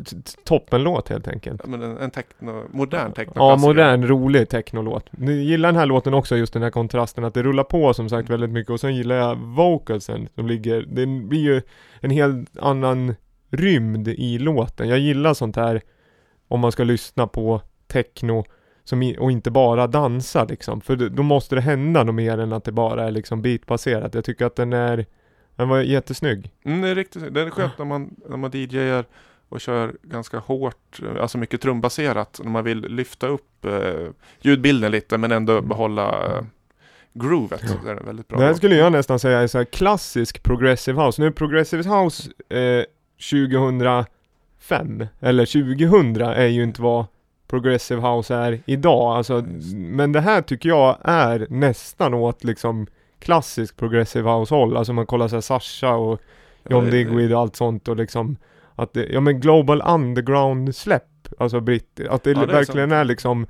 toppenlåt 0.44 1.10
helt 1.10 1.28
enkelt. 1.28 1.62
ja, 1.63 1.70
men 1.70 1.82
en, 1.82 1.98
en 1.98 2.12
techno, 2.12 2.63
modern 2.72 3.13
techno 3.13 3.34
Ja, 3.36 3.58
modern, 3.58 4.08
rolig 4.08 4.50
technolåt. 4.50 5.10
Ni 5.12 5.34
gillar 5.34 5.70
den 5.70 5.80
här 5.80 5.86
låten 5.86 6.13
också, 6.13 6.38
just 6.38 6.54
den 6.54 6.63
här 6.63 6.70
kontrasten 6.70 7.24
att 7.24 7.34
det 7.34 7.44
rullar 7.44 7.63
på 7.63 7.94
som 7.94 8.10
sagt 8.10 8.30
väldigt 8.30 8.50
mycket 8.50 8.72
och 8.72 8.80
sen 8.80 8.96
gillar 8.96 9.16
jag 9.16 9.36
vocalsen 9.36 10.28
som 10.36 10.48
ligger, 10.48 10.82
det 10.82 11.06
blir 11.06 11.42
ju 11.42 11.62
en 12.00 12.12
helt 12.12 12.58
annan 12.58 13.16
rymd 13.50 14.08
i 14.08 14.40
låten. 14.40 14.90
Jag 14.90 15.00
gillar 15.00 15.34
sånt 15.34 15.56
här 15.56 15.82
om 16.48 16.60
man 16.60 16.72
ska 16.72 16.84
lyssna 16.84 17.28
på 17.28 17.62
techno 17.88 18.46
som 18.84 19.04
i, 19.04 19.18
och 19.20 19.32
inte 19.32 19.51
bara 19.51 19.88
dansa 19.88 20.44
liksom. 20.46 20.82
För 20.82 20.96
då 20.96 21.24
måste 21.24 21.56
det 21.56 21.62
hända 21.62 22.04
något 22.04 22.16
mer 22.16 22.38
än 22.38 22.54
att 22.54 22.63
det 22.63 22.72
bara 22.72 23.08
är 23.08 23.12
liksom 23.12 23.42
beatbaserat. 23.42 24.13
Jag 24.13 24.25
tycker 24.25 24.46
att 24.46 24.56
den 24.56 24.74
är, 24.74 25.06
den 25.56 25.70
var 25.70 25.82
jättesnygg. 25.82 26.51
Mm, 26.63 26.82
det 26.82 26.90
är 26.90 26.96
riktigt. 26.96 27.34
Det 27.34 27.42
är 27.42 27.50
skönt 27.50 27.78
när 27.78 27.86
man, 27.86 28.16
när 28.30 28.38
man 28.38 28.51
DJar 28.53 29.05
och 29.51 29.61
kör 29.61 29.96
ganska 30.03 30.40
hårt, 30.40 31.00
alltså 31.20 31.37
mycket 31.37 31.61
trumbaserat. 31.61 32.40
När 32.44 32.51
man 32.51 32.64
vill 32.64 32.81
lyfta 32.81 33.27
upp 33.27 33.66
eh, 33.66 34.09
ljudbilden 34.42 34.92
lite 34.92 35.18
men 35.18 35.31
ändå 35.31 35.61
behålla 35.61 36.25
eh, 36.25 36.44
groovet. 37.14 37.64
Är 37.64 37.96
det 37.96 38.03
väldigt 38.03 38.27
bra. 38.27 38.40
Det 38.40 38.46
här 38.46 38.53
skulle 38.53 38.75
jag 38.75 38.92
nästan 38.92 39.20
säga 39.20 39.40
är 39.40 39.48
så 39.48 39.66
klassisk 39.66 40.44
progressive 40.44 41.03
house. 41.03 41.22
Nu 41.22 41.27
är 41.27 41.31
progressive 41.31 41.83
house 41.90 42.31
eh, 42.50 42.83
2005, 43.31 45.05
eller 45.20 45.46
2000 45.46 46.22
är 46.22 46.48
ju 46.48 46.64
inte 46.64 46.81
vad 46.81 47.05
progressive 47.48 48.01
house 48.01 48.35
är 48.35 48.59
idag. 48.66 49.18
Alltså, 49.18 49.42
men 49.75 50.11
det 50.11 50.22
här 50.22 50.42
tycker 50.42 50.70
jag 50.70 50.98
är 51.03 51.48
nästan 51.50 52.14
åt 52.14 52.44
liksom 52.44 52.87
klassisk 53.20 53.77
progressive 53.77 54.29
house 54.29 54.55
håll. 54.55 54.77
Alltså 54.77 54.94
man 54.94 55.05
kollar 55.05 55.27
så 55.27 55.35
här 55.35 55.42
Sasha 55.42 55.96
och 55.96 56.22
John 56.70 56.85
Ja, 56.85 56.92
Digweed 56.92 57.33
och 57.33 57.40
allt 57.40 57.55
sånt 57.55 57.87
och 57.87 57.96
liksom 57.96 58.37
att 58.75 58.94
det, 58.94 59.05
ja 59.05 59.20
men 59.20 59.40
global 59.40 59.81
underground 59.88 60.75
släpp, 60.75 61.03
alltså 61.40 61.60
britt, 61.60 62.00
att 62.10 62.24
det, 62.24 62.29
Ja, 62.31 62.38
det 62.38 62.44
är 62.44 62.48
verkligen 62.48 62.90
sant. 62.90 63.00
är 63.00 63.03
liksom, 63.03 63.48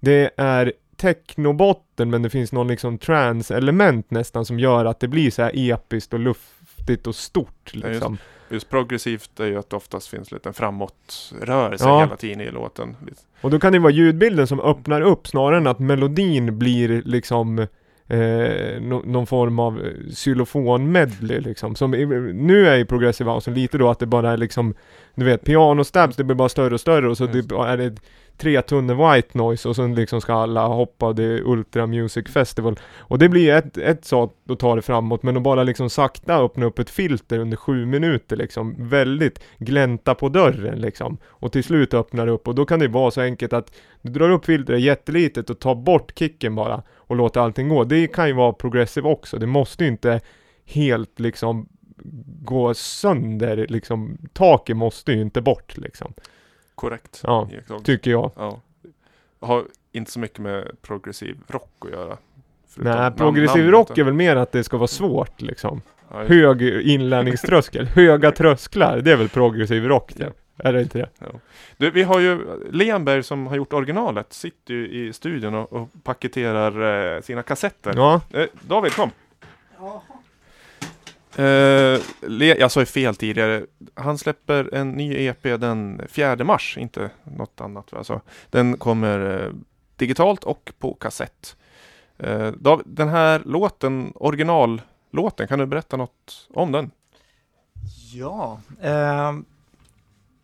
det 0.00 0.30
är 0.36 0.72
technobotten 0.96 2.10
men 2.10 2.22
det 2.22 2.30
finns 2.30 2.52
någon 2.52 2.68
liksom 2.68 2.98
trance-element 2.98 4.10
nästan 4.10 4.44
som 4.44 4.58
gör 4.58 4.84
att 4.84 5.00
det 5.00 5.08
blir 5.08 5.30
så 5.30 5.42
här 5.42 5.52
episkt 5.54 6.12
och 6.14 6.20
luftigt 6.20 7.06
och 7.06 7.14
stort 7.14 7.70
just 7.72 7.86
liksom. 7.86 8.18
Just 8.52 8.70
progressivt 8.70 9.40
är 9.40 9.46
ju 9.46 9.58
att 9.58 9.70
det 9.70 9.76
oftast 9.76 10.08
finns 10.08 10.32
lite 10.32 10.48
en 10.48 10.54
framåtrörelse 10.54 11.84
Ja. 11.88 12.00
hela 12.00 12.16
tiden 12.16 12.40
i 12.40 12.50
låten. 12.50 12.96
Och 13.40 13.50
då 13.50 13.60
kan 13.60 13.72
det 13.72 13.78
vara 13.78 13.92
ljudbilden 13.92 14.46
som 14.46 14.60
öppnar 14.60 15.00
upp 15.00 15.28
snarare 15.28 15.56
än 15.56 15.66
att 15.66 15.78
melodin 15.78 16.58
blir 16.58 17.02
liksom 17.04 17.66
eh, 18.10 18.80
no, 18.80 19.02
någon 19.06 19.26
form 19.26 19.58
av 19.58 19.80
eh, 19.80 19.92
xylofon-medley 20.14 21.40
liksom. 21.40 21.74
Som 21.74 21.90
nu 22.34 22.68
är 22.68 22.78
i 22.78 22.84
progressive 22.84 23.30
house 23.30 23.50
lite 23.50 23.78
då 23.78 23.90
att 23.90 23.98
det 23.98 24.06
bara 24.06 24.32
är 24.32 24.36
liksom, 24.36 24.74
du 25.14 25.24
vet, 25.24 25.44
pianostabs, 25.44 26.16
det 26.16 26.24
blir 26.24 26.36
bara 26.36 26.48
större 26.48 26.74
och 26.74 26.80
större 26.80 27.08
och 27.08 27.16
så 27.16 27.26
det, 27.26 27.38
är 27.38 27.76
det 27.76 27.96
tre 28.40 28.62
tunnor 28.62 29.14
white 29.14 29.38
noise 29.38 29.68
och 29.68 29.76
sen 29.76 29.94
liksom 29.94 30.20
ska 30.20 30.34
alla 30.34 30.66
hoppa, 30.66 31.12
det 31.12 31.24
är 31.24 31.40
Ultra 31.40 31.86
Music 31.86 32.28
Festival. 32.28 32.78
Och 32.98 33.18
det 33.18 33.28
blir 33.28 33.52
ett, 33.52 33.78
ett 33.78 34.04
sak 34.04 34.34
att 34.48 34.58
ta 34.58 34.76
det 34.76 34.82
framåt, 34.82 35.22
men 35.22 35.36
att 35.36 35.42
bara 35.42 35.62
liksom 35.62 35.90
sakta 35.90 36.36
öppna 36.36 36.66
upp 36.66 36.78
ett 36.78 36.90
filter 36.90 37.38
under 37.38 37.56
sju 37.56 37.86
minuter 37.86 38.36
liksom, 38.36 38.74
väldigt 38.78 39.42
glänta 39.58 40.14
på 40.14 40.28
dörren 40.28 40.80
liksom. 40.80 41.18
Och 41.24 41.52
till 41.52 41.64
slut 41.64 41.94
öppnar 41.94 42.26
det 42.26 42.32
upp 42.32 42.48
och 42.48 42.54
då 42.54 42.64
kan 42.64 42.80
det 42.80 42.88
vara 42.88 43.10
så 43.10 43.20
enkelt 43.20 43.52
att 43.52 43.72
du 44.02 44.12
drar 44.12 44.30
upp 44.30 44.44
filtret 44.44 44.80
jättelitet 44.80 45.50
och 45.50 45.58
tar 45.58 45.74
bort 45.74 46.18
kicken 46.18 46.54
bara 46.54 46.82
och 46.96 47.16
låter 47.16 47.40
allting 47.40 47.68
gå. 47.68 47.84
Det 47.84 48.06
kan 48.06 48.28
ju 48.28 48.34
vara 48.34 48.52
progressive 48.52 49.08
också, 49.08 49.38
det 49.38 49.46
måste 49.46 49.84
ju 49.84 49.90
inte 49.90 50.20
helt 50.64 51.20
liksom 51.20 51.68
gå 52.42 52.74
sönder 52.74 53.66
liksom. 53.68 54.18
Taket 54.32 54.76
måste 54.76 55.12
ju 55.12 55.20
inte 55.20 55.40
bort 55.40 55.76
liksom, 55.76 56.14
Korrekt. 56.80 57.20
Ja, 57.24 57.48
tycker 57.84 58.10
jag. 58.10 58.30
ja. 58.36 58.60
Har 59.40 59.64
inte 59.92 60.10
så 60.10 60.18
mycket 60.20 60.38
med 60.38 60.82
progressiv 60.82 61.36
rock 61.48 61.70
att 61.84 61.90
göra. 61.90 62.16
Nej, 62.76 62.92
namn- 62.94 63.16
progressiv 63.16 63.56
namnet. 63.64 63.72
rock 63.72 63.98
är 63.98 64.04
väl 64.04 64.14
mer 64.14 64.36
att 64.36 64.52
det 64.52 64.64
ska 64.64 64.76
vara 64.76 64.86
svårt 64.88 65.40
liksom. 65.42 65.82
Ja, 66.10 66.18
just- 66.20 66.28
Hög 66.30 66.62
inlärningströskel, 66.86 67.86
höga 67.94 68.32
trösklar, 68.32 69.00
det 69.00 69.12
är 69.12 69.16
väl 69.16 69.28
progressiv 69.28 69.84
rock 69.84 70.12
det? 70.16 70.32
Är 70.58 70.72
det 70.72 70.82
inte 70.82 70.98
det? 70.98 71.08
Du, 71.76 71.90
vi 71.90 72.02
har 72.02 72.20
ju 72.20 72.46
Lenberg 72.70 73.22
som 73.22 73.46
har 73.46 73.56
gjort 73.56 73.72
originalet, 73.72 74.32
sitter 74.32 74.74
ju 74.74 74.88
i 74.88 75.12
studion 75.12 75.54
och, 75.54 75.72
och 75.72 75.88
paketerar 76.02 77.14
eh, 77.16 77.20
sina 77.20 77.42
kassetter. 77.42 77.92
Ja, 77.96 78.20
Eh, 78.32 78.46
David, 78.62 78.92
kom! 78.92 79.10
Eh, 79.80 80.02
Uh, 81.38 82.00
jag 82.42 82.70
sa 82.70 82.80
ju 82.80 82.86
fel 82.86 83.14
tidigare. 83.14 83.66
Han 83.94 84.18
släpper 84.18 84.74
en 84.74 84.90
ny 84.90 85.26
EP 85.26 85.42
den 85.42 86.02
4 86.08 86.44
mars, 86.44 86.78
inte 86.78 87.10
något 87.24 87.60
annat. 87.60 87.92
Alltså. 87.92 88.20
Den 88.50 88.76
kommer 88.76 89.20
uh, 89.20 89.52
digitalt 89.96 90.44
och 90.44 90.72
på 90.78 90.94
kassett. 90.94 91.56
Eh, 92.18 92.40
uh, 92.40 92.52
David, 92.52 92.86
den 92.88 93.08
här 93.08 93.42
låten, 93.44 94.12
originallåten, 94.14 95.48
kan 95.48 95.58
du 95.58 95.66
berätta 95.66 95.96
något 95.96 96.48
om 96.54 96.72
den? 96.72 96.90
Ja, 98.12 98.60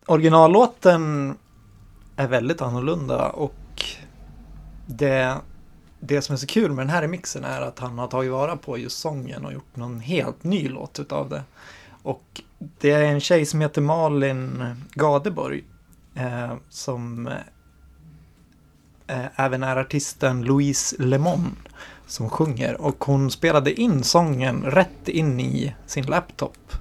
originallåten 0.07 1.35
är 2.17 2.29
väldigt 2.29 2.63
annorlunda 2.63 3.29
och 3.29 3.85
det, 4.87 5.37
det 6.07 6.23
som 6.23 6.33
är 6.33 6.37
så 6.37 6.47
kul 6.47 6.73
med 6.73 6.87
den 6.87 6.91
här 6.91 7.03
remixen 7.03 7.45
är 7.45 7.61
att 7.61 7.79
han 7.79 7.99
har 7.99 8.07
tagit 8.07 8.33
vara 8.33 8.57
på 8.57 8.79
just 8.79 8.99
sången 8.99 9.45
och 9.45 9.53
gjort 9.53 9.77
någon 9.77 10.01
helt 10.01 10.45
ny 10.45 10.69
låt 10.69 10.99
utav 10.99 11.29
det. 11.29 11.43
Och 12.03 12.43
det 12.59 12.91
är 12.91 13.03
en 13.03 13.21
tjej 13.21 13.47
som 13.47 13.61
heter 13.61 13.81
Malin 13.81 14.65
Gadeborg 14.95 15.65
eh, 16.15 16.55
som 16.69 17.29
eh, 19.07 19.27
även 19.37 19.63
är 19.63 19.77
artisten 19.77 20.43
Louise 20.43 20.97
Lemon 20.99 21.57
som 22.07 22.31
sjunger 22.31 22.81
och 22.81 23.05
hon 23.05 23.31
spelade 23.31 23.81
in 23.81 24.05
sången 24.05 24.63
rätt 24.63 25.09
in 25.09 25.41
i 25.41 25.75
sin 25.87 26.07
laptop 26.07 26.73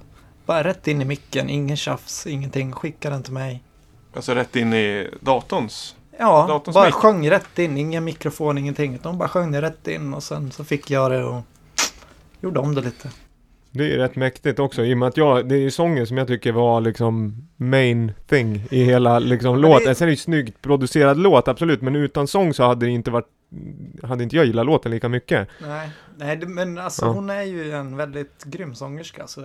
Bara 0.46 0.64
rätt 0.64 0.88
in 0.88 1.02
i 1.02 1.04
micken, 1.04 1.50
ingen 1.50 1.76
tjafs, 1.76 2.26
ingenting. 2.26 2.72
Skicka 2.72 3.10
den 3.10 3.22
till 3.22 3.32
mig. 3.32 3.62
Alltså 4.14 4.34
rätt 4.34 4.56
in 4.56 4.72
i 4.72 5.10
datorns. 5.20 5.96
Ja, 6.18 6.46
Datorns 6.48 6.74
bara 6.74 6.84
mick. 6.86 6.94
sjöng 6.94 7.30
rätt 7.30 7.58
in. 7.58 7.78
Ingen 7.78 8.04
mikrofon, 8.04 8.58
ingenting. 8.58 8.98
De 9.02 9.18
bara 9.18 9.28
sjöng 9.28 9.56
rätt 9.60 9.88
in 9.88 10.14
och 10.14 10.22
sen 10.22 10.50
så 10.50 10.64
fick 10.64 10.90
jag 10.90 11.10
det 11.10 11.24
och 11.24 11.42
gjorde 12.40 12.60
om 12.60 12.74
det 12.74 12.80
lite. 12.80 13.10
Det 13.70 13.84
är 13.84 13.88
ju 13.88 13.96
rätt 13.96 14.16
mäktigt 14.16 14.58
också 14.58 14.84
i 14.84 14.94
och 14.94 14.98
med 14.98 15.08
att 15.08 15.16
jag, 15.16 15.48
det 15.48 15.54
är 15.54 15.58
ju 15.60 15.70
sången 15.70 16.06
som 16.06 16.16
jag 16.18 16.26
tycker 16.26 16.52
var 16.52 16.80
liksom 16.80 17.34
main 17.56 18.12
thing 18.28 18.64
i 18.70 18.84
hela 18.84 19.18
liksom 19.18 19.52
Men 19.52 19.60
låten. 19.60 19.86
det- 19.88 19.94
Sen 19.94 20.04
är 20.04 20.06
det 20.06 20.12
ju 20.12 20.16
snyggt 20.16 20.62
producerad 20.62 21.18
låt 21.18 21.48
absolut, 21.48 21.82
men 21.82 21.96
utan 21.96 22.26
sång 22.26 22.54
så 22.54 22.62
hade 22.66 22.86
det 22.86 22.92
inte 22.92 23.10
varit, 23.10 23.28
hade 24.02 24.22
inte 24.24 24.36
jag 24.36 24.44
gillat 24.46 24.66
låten 24.66 24.90
lika 24.92 25.08
mycket. 25.08 25.48
Nej, 25.62 25.90
nej 26.16 26.38
men 26.46 26.78
alltså 26.78 27.06
Ja. 27.06 27.12
hon 27.12 27.30
är 27.30 27.42
ju 27.42 27.72
en 27.72 27.96
väldigt 27.96 28.44
grym 28.44 28.74
sångerska. 28.74 29.26
Så, 29.26 29.40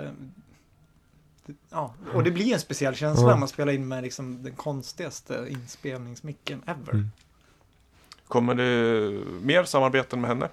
ja, 1.70 1.94
och 2.14 2.24
det 2.24 2.32
blir 2.32 2.54
en 2.54 2.60
speciell 2.60 2.96
känsla 2.96 3.28
när 3.28 3.38
man 3.38 3.48
spelar 3.48 3.74
in 3.74 3.88
med 3.88 4.04
liksom 4.04 4.44
den 4.44 4.56
konstigaste 4.56 5.46
inspelningsmicken 5.50 6.64
ever. 6.66 6.94
Mm. 6.94 7.12
Kommer 8.28 8.56
det 8.56 9.12
mer 9.42 9.64
samarbeten 9.64 10.22
med 10.22 10.30
henne? 10.30 10.50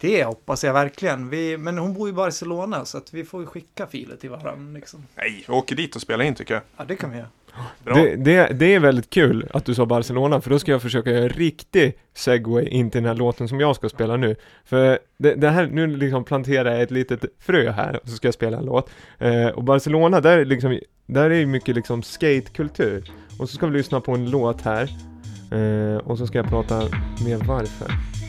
Det 0.00 0.24
hoppas 0.24 0.64
jag 0.64 0.72
verkligen. 0.72 1.28
Vi, 1.28 1.56
men 1.56 1.78
hon 1.78 1.94
bor 1.94 2.08
i 2.08 2.12
Barcelona 2.12 2.84
så 2.84 2.98
att 2.98 3.14
vi 3.14 3.24
får 3.24 3.46
skicka 3.46 3.86
filer 3.86 4.16
till 4.16 4.30
varandra. 4.30 4.78
Liksom. 4.78 5.06
Nej, 5.14 5.44
vi 5.48 5.52
åker 5.52 5.76
dit 5.76 5.96
och 5.96 6.02
spelar 6.02 6.24
in 6.24 6.34
tycker 6.34 6.54
jag. 6.54 6.62
Ja, 6.76 6.84
det 6.84 6.96
kan 6.96 7.10
vi 7.10 7.16
göra. 7.16 7.28
Det, 7.84 8.16
det, 8.16 8.48
det 8.58 8.74
är 8.74 8.80
väldigt 8.80 9.10
kul 9.10 9.48
att 9.52 9.64
du 9.64 9.74
sa 9.74 9.86
Barcelona, 9.86 10.40
för 10.40 10.50
då 10.50 10.58
ska 10.58 10.72
jag 10.72 10.82
försöka 10.82 11.10
göra 11.10 11.22
en 11.22 11.28
riktig 11.28 11.94
segway 12.14 12.66
in 12.66 12.90
till 12.90 13.02
den 13.02 13.08
här 13.08 13.16
låten 13.16 13.48
som 13.48 13.60
jag 13.60 13.76
ska 13.76 13.88
spela 13.88 14.16
nu. 14.16 14.36
För 14.64 14.98
det, 15.18 15.34
det 15.34 15.50
här, 15.50 15.66
nu 15.66 15.86
liksom 15.86 16.24
planterar 16.24 16.72
jag 16.72 16.82
ett 16.82 16.90
litet 16.90 17.24
frö 17.38 17.70
här, 17.70 18.00
och 18.02 18.08
så 18.08 18.16
ska 18.16 18.26
jag 18.26 18.34
spela 18.34 18.58
en 18.58 18.64
låt. 18.64 18.90
Eh, 19.18 19.46
och 19.46 19.64
Barcelona, 19.64 20.20
där 20.20 20.38
är 20.38 20.44
liksom, 20.44 20.78
där 21.06 21.30
är 21.30 21.34
ju 21.34 21.46
mycket 21.46 21.74
liksom 21.74 22.02
skatekultur. 22.02 23.10
Och 23.38 23.48
så 23.48 23.56
ska 23.56 23.66
vi 23.66 23.78
lyssna 23.78 24.00
på 24.00 24.12
en 24.12 24.30
låt 24.30 24.60
här. 24.60 24.90
Eh, 25.52 25.96
och 25.96 26.18
så 26.18 26.26
ska 26.26 26.38
jag 26.38 26.48
prata 26.48 26.80
mer 27.24 27.36
varför. 27.46 28.21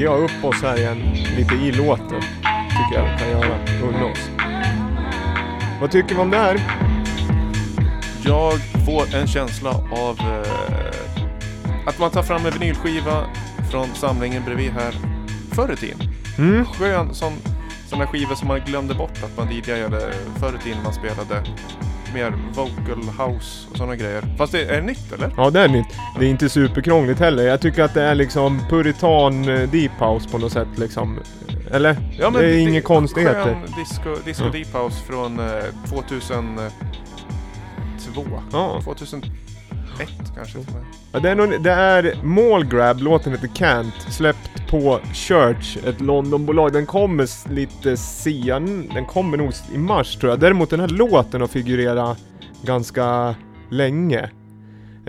Lägger 0.00 0.12
jag 0.12 0.24
upp 0.24 0.44
oss 0.44 0.62
här 0.62 0.78
igen, 0.78 0.98
lite 1.36 1.54
i 1.54 1.72
låten. 1.72 2.20
Tycker 2.70 2.94
jag 2.94 3.12
vi 3.12 3.18
kan 3.18 3.30
göra, 3.30 3.58
unna 3.82 4.04
oss. 4.04 4.30
Vad 5.80 5.90
tycker 5.90 6.14
vi 6.14 6.20
om 6.20 6.30
det 6.30 6.36
här? 6.36 6.60
Jag 8.24 8.52
får 8.86 9.14
en 9.14 9.26
känsla 9.26 9.70
av 9.90 10.18
eh, 10.20 11.86
att 11.86 11.98
man 11.98 12.10
tar 12.10 12.22
fram 12.22 12.46
en 12.46 12.52
vinylskiva 12.52 13.24
från 13.70 13.86
samlingen 13.94 14.44
bredvid 14.44 14.70
här 14.70 14.94
förr 15.52 15.72
i 15.72 15.76
tiden. 15.76 15.98
Mm? 16.38 16.64
Skön 16.64 17.14
sån, 17.14 17.32
sån 17.86 17.98
där 17.98 18.06
skiva 18.06 18.36
som 18.36 18.48
man 18.48 18.60
glömde 18.60 18.94
bort 18.94 19.22
att 19.24 19.36
man 19.36 19.52
DJade 19.52 20.12
förr 20.38 20.54
i 20.60 20.64
tiden 20.64 20.82
man 20.82 20.92
spelade 20.92 21.44
mer 22.14 22.32
vocal 22.54 23.02
house 23.02 23.68
och 23.70 23.76
sådana 23.76 23.96
grejer. 23.96 24.24
Fast 24.38 24.52
det 24.52 24.64
är 24.64 24.76
det 24.80 24.86
nytt 24.86 25.12
eller? 25.12 25.30
Ja, 25.36 25.50
det 25.50 25.60
är 25.60 25.68
nytt. 25.68 25.86
Det 26.18 26.26
är 26.26 26.30
inte 26.30 26.48
superkrångligt 26.48 27.20
heller. 27.20 27.42
Jag 27.42 27.60
tycker 27.60 27.82
att 27.82 27.94
det 27.94 28.02
är 28.02 28.14
liksom 28.14 28.60
puritan 28.70 29.48
eh, 29.48 29.70
deep 29.70 29.92
house 30.00 30.28
på 30.28 30.38
något 30.38 30.52
sätt 30.52 30.68
liksom. 30.76 31.18
Eller? 31.70 31.96
det 32.32 32.46
är 32.46 32.58
inga 32.58 32.80
konstigheter. 32.80 33.44
Skön 33.44 33.62
disco, 33.76 34.16
disco 34.24 34.44
Mm. 34.44 34.52
deep 34.52 34.74
house 34.74 34.96
från 35.06 35.38
eh, 35.40 35.46
2010 35.88 36.70
2002. 38.14 38.42
Ja. 38.52 38.80
2001 40.06 40.32
kanske. 40.36 40.58
Ja, 41.12 41.20
det 41.20 41.30
är, 41.30 41.34
någon, 41.34 41.62
det 41.62 41.70
är 41.70 42.22
Mallgrab, 42.22 43.00
låten 43.00 43.32
heter 43.32 43.48
Can't, 43.48 44.10
släppt 44.10 44.70
på 44.70 45.00
Church, 45.14 45.76
ett 45.86 46.00
Londonbolag. 46.00 46.72
Den 46.72 46.86
kommer 46.86 47.50
lite 47.54 47.96
sen, 47.96 48.90
den 48.94 49.06
kommer 49.06 49.36
nog 49.36 49.52
i 49.74 49.78
mars 49.78 50.16
tror 50.16 50.30
jag. 50.32 50.40
Däremot 50.40 50.70
den 50.70 50.80
här 50.80 50.88
låten 50.88 51.40
har 51.40 51.48
figurerat 51.48 52.18
ganska 52.62 53.34
länge. 53.70 54.30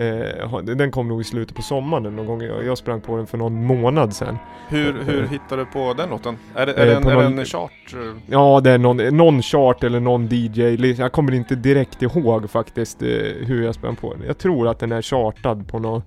Eh, 0.02 0.58
den 0.62 0.90
kom 0.90 1.08
nog 1.08 1.20
i 1.20 1.24
slutet 1.24 1.56
på 1.56 1.62
sommaren 1.62 2.16
någon 2.16 2.26
gång. 2.26 2.42
Jag, 2.42 2.64
jag 2.64 2.78
sprang 2.78 3.00
på 3.00 3.16
den 3.16 3.26
för 3.26 3.38
någon 3.38 3.64
månad 3.64 4.14
sedan. 4.14 4.38
Hur, 4.68 5.02
hur 5.02 5.26
hittade 5.26 5.62
du 5.62 5.66
på 5.66 5.94
den 5.94 6.10
låten? 6.10 6.36
Är 6.54 6.66
det, 6.66 6.72
Eh, 6.72 6.82
är 6.82 6.86
det 6.86 6.94
en, 6.96 7.06
är 7.08 7.14
någon- 7.14 7.38
en 7.38 7.44
chart? 7.44 7.70
eh, 7.94 7.98
Ja, 8.26 8.60
det 8.64 8.70
är 8.70 8.78
någon, 8.78 8.96
någon 8.96 9.42
chart 9.42 9.84
eller 9.84 10.00
någon 10.00 10.28
DJ. 10.30 10.92
Jag 10.92 11.12
kommer 11.12 11.34
inte 11.34 11.54
direkt 11.54 12.02
ihåg 12.02 12.50
faktiskt 12.50 13.02
eh, 13.02 13.08
hur 13.40 13.64
jag 13.64 13.74
sprang 13.74 13.96
på 13.96 14.14
den. 14.14 14.22
Jag 14.26 14.38
tror 14.38 14.68
att 14.68 14.78
den 14.78 14.92
är 14.92 15.02
chartad 15.02 15.68
på 15.68 15.78
någon 15.78 16.02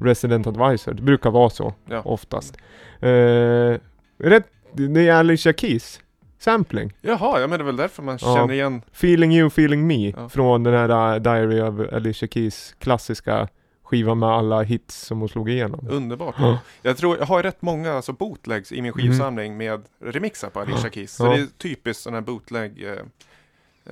Resident 0.00 0.46
Advisor. 0.46 0.92
Det 0.92 1.02
brukar 1.02 1.30
vara 1.30 1.50
så 1.50 1.74
Ja. 1.90 2.00
oftast. 2.04 2.56
Eh, 3.00 3.74
rätt, 4.18 4.46
det 4.72 5.08
är 5.08 5.12
Alicia 5.14 5.52
Keys 5.52 6.00
sampling. 6.38 6.92
Jaha, 7.00 7.40
ja 7.40 7.46
men 7.46 7.58
det 7.58 7.62
är 7.62 7.66
väl 7.66 7.76
därför 7.76 8.02
man 8.02 8.18
Ja. 8.20 8.34
känner 8.36 8.54
igen. 8.54 8.82
Feeling 8.92 9.32
You, 9.32 9.46
Feeling 9.46 9.86
Me 9.86 10.10
Ja. 10.16 10.28
från 10.28 10.62
den 10.62 10.74
här 10.90 11.14
uh, 11.14 11.22
Diary 11.22 11.60
of 11.60 11.92
Alicia 11.92 12.28
Keys 12.28 12.74
klassiska 12.78 13.48
skiva 13.82 14.14
med 14.14 14.28
alla 14.28 14.62
hits 14.62 14.96
som 15.06 15.18
hon 15.20 15.28
slog 15.28 15.50
igenom. 15.50 15.86
Underbart. 15.90 16.34
Ja. 16.38 16.58
Jag 16.82 16.96
tror 16.96 17.18
jag 17.18 17.26
har 17.26 17.42
rätt 17.42 17.62
många 17.62 17.92
alltså, 17.92 18.12
bootlegs 18.12 18.72
i 18.72 18.82
min 18.82 18.92
skivsamling 18.92 19.56
med 19.56 19.82
remixar 20.04 20.50
på 20.50 20.60
Alicia 20.60 20.90
Keys. 20.90 21.12
Så 21.14 21.24
det 21.24 21.34
är 21.40 21.46
typiskt 21.58 22.02
sån 22.02 22.14
här 22.14 22.20
bootleg 22.20 22.82
eh, 22.84 22.92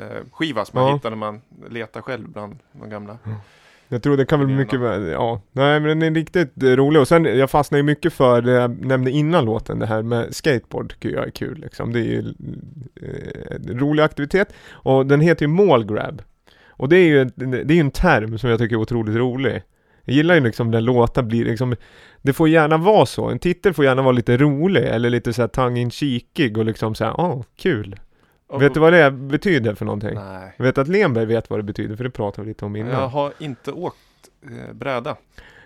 eh, 0.02 0.22
skiva 0.32 0.64
som 0.64 0.80
man 0.80 0.94
hittar 0.94 1.11
när 1.11 1.16
man 1.16 1.40
letar 1.70 2.00
själv 2.02 2.28
bland 2.28 2.59
de 2.72 2.90
gamla. 2.90 3.18
Jag 3.88 4.03
tror 4.03 4.16
det 4.16 4.27
kan 4.27 4.40
väl 4.40 4.49
mycket 4.49 4.81
väl, 4.81 5.07
ja. 5.07 5.40
Nej 5.53 5.81
men 5.81 5.99
den 5.99 6.03
är 6.03 6.20
riktigt 6.20 6.53
rolig 6.62 7.01
och 7.01 7.09
sen 7.09 7.25
jag 7.25 7.51
fastnar 7.51 7.77
ju 7.77 7.83
mycket 7.83 8.12
för 8.12 8.42
det 8.42 8.53
jag 8.53 8.87
nämnde 8.87 9.11
innan 9.11 9.44
låten 9.44 9.79
det 9.79 9.87
här 9.87 10.03
med 10.03 10.35
skateboard 10.35 10.92
tycker 10.92 11.16
jag 11.16 11.27
är 11.27 11.31
kul 11.31 11.59
liksom. 11.59 11.92
Det 11.92 11.99
är 11.99 12.05
ju 12.05 12.35
eh, 13.03 13.57
en 13.57 13.79
rolig 13.79 14.03
aktivitet 14.03 14.53
och 14.70 15.07
den 15.07 15.20
heter 15.20 15.42
ju 15.42 15.49
Mallgrab. 15.49 16.22
Och 16.68 16.88
det 16.88 16.96
är 16.96 17.07
ju, 17.07 17.25
det 17.64 17.75
är 17.75 17.81
en 17.81 17.90
term 17.90 18.38
som 18.38 18.51
jag 18.51 18.59
tycker 18.59 18.77
är 18.77 18.81
otroligt 18.81 19.16
rolig. 19.16 19.62
Jag 20.05 20.16
gillar 20.16 20.35
ju 20.35 20.40
liksom 20.40 20.70
när 20.70 20.81
låtar 20.81 21.22
blir 21.22 21.44
liksom 21.44 21.77
Det 22.22 22.33
får 22.33 22.49
gärna 22.49 22.77
vara 22.77 23.07
så, 23.07 23.25
en 23.29 23.38
titel 23.38 23.75
får 23.75 23.85
gärna 23.85 24.03
vara 24.03 24.12
lite 24.12 24.37
rolig 24.37 24.85
eller 24.85 25.11
lite 25.11 25.33
såhär 25.33 25.49
tongue 25.49 25.81
in 25.81 25.90
cheekig 25.90 26.59
och 26.59 26.64
liksom 26.64 26.94
såhär, 26.94 27.14
åh, 27.20 27.42
kul. 27.57 27.96
Och- 28.48 28.62
Vet 28.62 28.74
du 28.74 28.80
vad 28.80 28.92
det 28.92 29.11
betyder 29.11 29.74
för 29.74 29.85
någonting? 29.85 30.14
Nej. 30.14 30.54
Jag 30.56 30.64
vet 30.64 30.78
att 30.78 30.88
Lenberg 30.88 31.26
vet 31.26 31.50
vad 31.50 31.59
det 31.59 31.62
betyder 31.62 31.96
för 31.96 32.04
det 32.04 32.11
pratade 32.11 32.42
vi 32.44 32.48
lite 32.50 32.64
om 32.64 32.76
innan. 32.76 32.92
Jag 32.92 33.09
har 33.09 33.32
inte 33.38 33.72
åkt 33.72 33.96
eh, 34.44 34.74
bräda. 34.74 35.16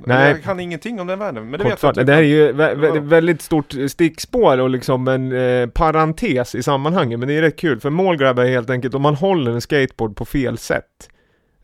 Nej. 0.06 0.30
Jag 0.30 0.42
kan 0.42 0.60
ingenting 0.60 1.00
om 1.00 1.06
den 1.06 1.18
världen. 1.18 1.50
Men 1.50 1.58
det 1.60 1.64
vet 1.64 1.82
jag 1.82 1.98
att 1.98 2.06
det 2.06 2.12
här 2.12 2.22
är 2.22 2.26
ju 2.26 2.52
vä- 2.52 2.74
vä- 2.74 3.00
väldigt 3.00 3.42
stort 3.42 3.74
stickspår 3.88 4.58
och 4.60 4.70
liksom 4.70 5.08
en 5.08 5.32
eh, 5.32 5.66
parentes 5.68 6.54
i 6.54 6.62
sammanhanget 6.62 7.18
men 7.18 7.28
det 7.28 7.34
är 7.34 7.42
rätt 7.42 7.56
kul 7.56 7.80
för 7.80 7.90
målgrab 7.90 8.38
är 8.38 8.46
helt 8.46 8.70
enkelt 8.70 8.94
om 8.94 9.02
man 9.02 9.14
håller 9.14 9.50
en 9.52 9.60
skateboard 9.60 10.16
på 10.16 10.24
fel 10.24 10.58
sätt 10.58 11.08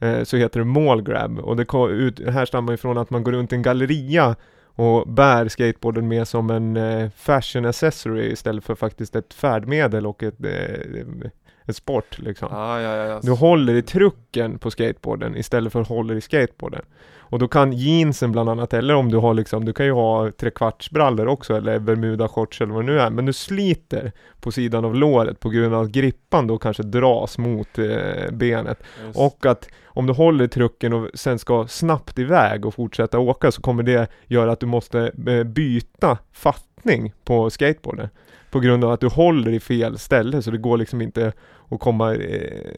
eh, 0.01 0.23
så 0.23 0.37
heter 0.37 0.61
det 0.61 0.67
målgrab 0.67 1.39
och 1.39 1.57
det 1.57 1.65
ut, 1.89 2.29
härstammar 2.29 2.73
ifrån 2.73 2.99
att 2.99 3.11
man 3.11 3.25
går 3.25 3.33
runt 3.33 3.53
en 3.53 3.63
galleria 3.63 4.37
och 4.77 5.09
bär 5.09 5.49
skateboarden 5.49 6.09
med 6.09 6.29
som 6.29 6.51
en 6.51 6.77
eh, 6.77 7.11
fashion 7.17 7.65
accessory 7.65 8.33
istället 8.33 8.65
för 8.65 8.75
faktiskt 8.75 9.17
ett 9.17 9.35
färdmedel 9.35 10.07
och 10.07 10.23
ett, 10.23 10.45
eh, 10.45 11.31
ett 11.65 11.77
sport 11.77 12.19
liksom. 12.19 12.49
Ah, 12.53 12.81
ja, 12.81 12.97
ja, 12.97 13.05
ja. 13.05 13.21
Du 13.23 13.31
håller 13.31 13.75
i 13.75 13.83
trucken 13.83 14.59
på 14.59 14.71
skateboarden 14.71 15.37
istället 15.37 15.73
för 15.73 15.85
håller 15.85 16.15
i 16.15 16.21
skateboarden. 16.21 16.83
Och 17.29 17.39
då 17.39 17.49
kan 17.49 17.73
jeansen 17.73 18.33
bland 18.33 18.49
annat, 18.49 18.75
eller 18.75 18.95
om 18.95 19.11
du 19.11 19.17
har 19.17 19.35
liksom, 19.35 19.65
du 19.65 19.73
kan 19.73 19.87
ju 19.87 19.93
ha 19.93 20.31
trekvartsbrallor 20.31 21.27
också 21.27 21.57
eller 21.57 21.79
bermuda 21.79 22.29
shorts 22.29 22.61
eller 22.61 22.75
vad 22.75 22.83
det 22.87 22.93
nu 22.93 23.01
är. 23.01 23.11
Men 23.11 23.27
du 23.27 23.33
sliter 23.33 24.13
på 24.41 24.53
sidan 24.53 24.85
av 24.85 24.95
låret 24.95 25.41
på 25.41 25.49
grund 25.49 25.75
av 25.75 25.83
att 25.83 25.91
grippan 25.91 26.47
då 26.47 26.59
kanske 26.59 26.83
dras 26.83 27.39
mot 27.39 27.79
eh, 27.79 28.31
benet. 28.33 28.83
Just. 29.07 29.19
Och 29.19 29.47
att 29.47 29.69
om 29.85 30.07
du 30.07 30.13
håller 30.13 30.47
trucken 30.47 30.93
och 30.93 31.09
sen 31.15 31.39
ska 31.39 31.67
snabbt 31.67 32.19
iväg 32.19 32.67
och 32.67 32.75
fortsätta 32.75 33.19
åka 33.19 33.53
så 33.53 33.63
kommer 33.63 33.83
det 33.83 34.09
göra 34.27 34.53
att 34.53 34.61
du 34.61 34.67
måste 34.67 35.13
eh, 35.27 35.45
byta 35.45 36.19
fattning 36.33 37.13
på 37.25 37.51
skateboarden. 37.51 38.09
På 38.51 38.61
grund 38.61 38.85
av 38.85 38.91
att 38.91 39.01
du 39.01 39.09
håller 39.09 39.53
i 39.53 39.61
fel 39.61 39.99
ställe 39.99 40.43
så 40.43 40.51
det 40.51 40.59
går 40.59 40.77
liksom 40.77 41.03
inte 41.03 41.33
att 41.69 41.81
komma 41.81 42.15
eh, 42.15 42.75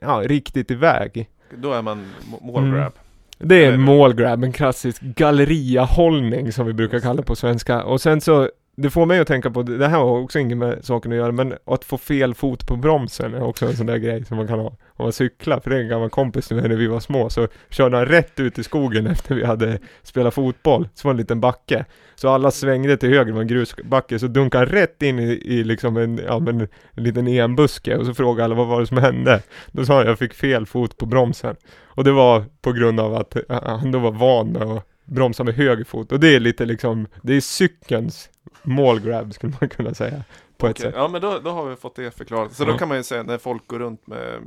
ja, 0.00 0.22
riktigt 0.24 0.70
iväg. 0.70 1.30
Då 1.56 1.72
är 1.72 1.82
man 1.82 2.06
må- 2.30 2.40
målgrab. 2.52 2.92
Det 3.38 3.64
är 3.64 3.68
Eller- 3.68 3.78
målgrab, 3.78 4.44
en 4.44 4.52
klassisk 4.52 5.02
galleriahållning 5.02 6.52
som 6.52 6.66
vi 6.66 6.72
brukar 6.72 7.00
kalla 7.00 7.14
det 7.14 7.22
på 7.22 7.36
svenska. 7.36 7.84
Och 7.84 8.00
sen 8.00 8.20
så, 8.20 8.48
det 8.76 8.90
får 8.90 9.06
mig 9.06 9.20
att 9.20 9.28
tänka 9.28 9.50
på, 9.50 9.62
det 9.62 9.88
här 9.88 9.98
har 9.98 10.18
också 10.18 10.38
inget 10.38 10.58
med 10.58 10.84
saken 10.84 11.12
att 11.12 11.18
göra, 11.18 11.32
men 11.32 11.54
att 11.66 11.84
få 11.84 11.98
fel 11.98 12.34
fot 12.34 12.66
på 12.66 12.76
bromsen 12.76 13.34
är 13.34 13.42
också 13.42 13.66
en 13.66 13.76
sån 13.76 13.86
där 13.86 13.96
grej 13.96 14.24
som 14.24 14.36
man 14.36 14.46
kan 14.46 14.58
ha. 14.58 14.66
Om 14.66 15.04
man 15.04 15.12
cyklar, 15.12 15.60
för 15.60 15.70
det 15.70 15.76
är 15.76 15.80
en 15.80 15.88
gammal 15.88 16.10
kompis 16.10 16.48
till 16.48 16.56
mig 16.56 16.68
när 16.68 16.76
vi 16.76 16.86
var 16.86 17.00
små, 17.00 17.30
så 17.30 17.48
körde 17.70 17.96
han 17.96 18.06
rätt 18.06 18.40
ut 18.40 18.58
i 18.58 18.64
skogen 18.64 19.06
efter 19.12 19.34
vi 19.34 19.44
hade 19.44 19.78
spelat 20.02 20.34
fotboll. 20.34 20.88
Så 20.94 21.08
var 21.08 21.12
det 21.12 21.16
en 21.16 21.20
liten 21.20 21.40
backe. 21.40 21.84
Så 22.14 22.28
alla 22.28 22.50
svängde 22.50 22.96
till 22.96 23.08
höger, 23.08 23.24
det 23.24 23.32
var 23.32 23.40
en 23.40 23.46
grusbacke, 23.46 24.18
så 24.18 24.26
dunkade 24.26 24.66
han 24.66 24.74
rätt 24.74 25.02
in 25.02 25.18
i, 25.18 25.32
i 25.32 25.64
liksom 25.64 25.96
en, 25.96 26.20
ja 26.26 26.38
men 26.38 26.60
en 26.92 27.02
liten 27.02 27.28
enbuske 27.28 27.96
och 27.96 28.06
så 28.06 28.14
frågade 28.14 28.44
alla 28.44 28.54
vad 28.54 28.66
var 28.66 28.80
det 28.80 28.86
som 28.86 28.98
hände? 28.98 29.42
Då 29.72 29.84
sa 29.84 29.96
han 29.96 30.06
jag 30.06 30.18
fick 30.18 30.34
fel 30.34 30.66
fot 30.66 30.96
på 30.96 31.06
bromsen. 31.06 31.56
Och 31.84 32.04
det 32.04 32.12
var 32.12 32.44
på 32.62 32.72
grund 32.72 33.00
av 33.00 33.14
att 33.14 33.36
han 33.48 33.92
då 33.92 33.98
var 33.98 34.12
van 34.12 34.52
med 34.52 34.62
att 34.62 34.86
bromsa 35.04 35.44
med 35.44 35.54
höger 35.54 35.84
fot. 35.84 36.12
Och 36.12 36.20
det 36.20 36.34
är 36.34 36.40
lite 36.40 36.64
liksom, 36.64 37.06
det 37.22 37.34
är 37.34 37.40
cykelns 37.40 38.28
målgrab 38.62 39.34
skulle 39.34 39.52
man 39.60 39.68
kunna 39.68 39.94
säga. 39.94 40.24
På 40.58 40.66
ett 40.66 40.72
Okej, 40.72 40.82
sätt. 40.82 40.94
Ja 40.96 41.08
men 41.08 41.20
då, 41.20 41.38
då 41.44 41.50
har 41.50 41.64
vi 41.70 41.76
fått 41.76 41.96
det 41.96 42.16
förklarat. 42.16 42.52
Så 42.52 42.62
Ja. 42.62 42.66
då 42.72 42.78
kan 42.78 42.88
man 42.88 42.96
ju 42.96 43.02
säga 43.02 43.22
när 43.22 43.38
folk 43.38 43.66
går 43.66 43.78
runt 43.78 44.06
med 44.06 44.38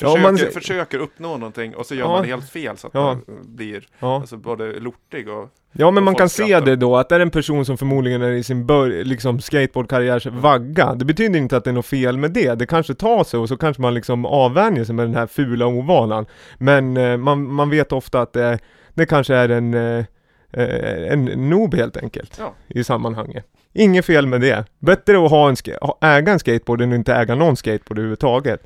Ja, 0.00 0.08
Försöker, 0.08 0.22
man- 0.44 0.52
försöker 0.52 0.98
uppnå 0.98 1.36
någonting 1.36 1.74
och 1.74 1.86
så 1.86 1.94
gör 1.94 2.02
Ja. 2.04 2.08
man 2.12 2.22
det 2.22 2.28
helt 2.28 2.50
fel 2.50 2.76
så 2.76 2.86
att 2.86 2.94
Ja. 2.94 3.04
man 3.04 3.22
blir 3.56 3.86
Ja. 3.98 4.16
alltså, 4.20 4.36
både 4.36 4.80
lortig 4.80 5.28
och 5.28 5.48
ja 5.72 5.90
men 5.90 5.96
och 5.98 6.02
man 6.04 6.14
kan 6.14 6.28
se 6.28 6.60
det 6.60 6.76
då 6.76 6.96
att 6.96 7.08
det 7.08 7.14
är 7.16 7.20
en 7.20 7.30
person 7.30 7.64
som 7.64 7.78
förmodligen 7.78 8.22
är 8.22 8.30
i 8.30 8.42
sin 8.42 8.66
bör- 8.66 9.04
liksom 9.04 9.40
skateboardkarriärs 9.40 10.26
vagga. 10.26 10.94
Det 10.94 11.04
betyder 11.04 11.38
inte 11.38 11.56
att 11.56 11.64
det 11.64 11.70
är 11.70 11.74
något 11.74 11.86
fel 11.86 12.18
med 12.18 12.30
det. 12.30 12.54
Det 12.54 12.66
kanske 12.66 12.94
tar 12.94 13.24
sig 13.24 13.40
och 13.40 13.48
så 13.48 13.56
kanske 13.56 13.82
man 13.82 13.94
liksom 13.94 14.26
avvänjer 14.26 14.84
sig 14.84 14.94
med 14.94 15.06
den 15.06 15.14
här 15.14 15.26
fula 15.26 15.66
ovanan. 15.66 16.26
Men 16.58 16.96
eh, 16.96 17.16
man, 17.16 17.52
man 17.52 17.70
vet 17.70 17.92
ofta 17.92 18.20
att 18.20 18.32
det, 18.32 18.58
det 18.98 19.06
kanske 19.06 19.34
är 19.34 19.48
en, 19.48 19.74
eh, 19.74 20.04
eh, 20.52 21.12
en 21.12 21.24
noob 21.24 21.74
helt 21.74 21.96
enkelt. 21.96 22.36
Ja. 22.40 22.54
i 22.68 22.84
sammanhanget. 22.84 23.46
Inget 23.72 24.04
fel 24.04 24.26
med 24.26 24.40
det. 24.40 24.64
Bättre 24.78 25.24
att 25.24 25.30
ha 25.30 25.48
en 25.48 25.56
äga 26.00 26.32
en 26.32 26.38
skateboard 26.38 26.80
än 26.80 26.92
att 26.92 26.96
inte 26.96 27.14
äga 27.14 27.34
någon 27.34 27.56
skateboard 27.56 27.98
överhuvudtaget. 27.98 28.62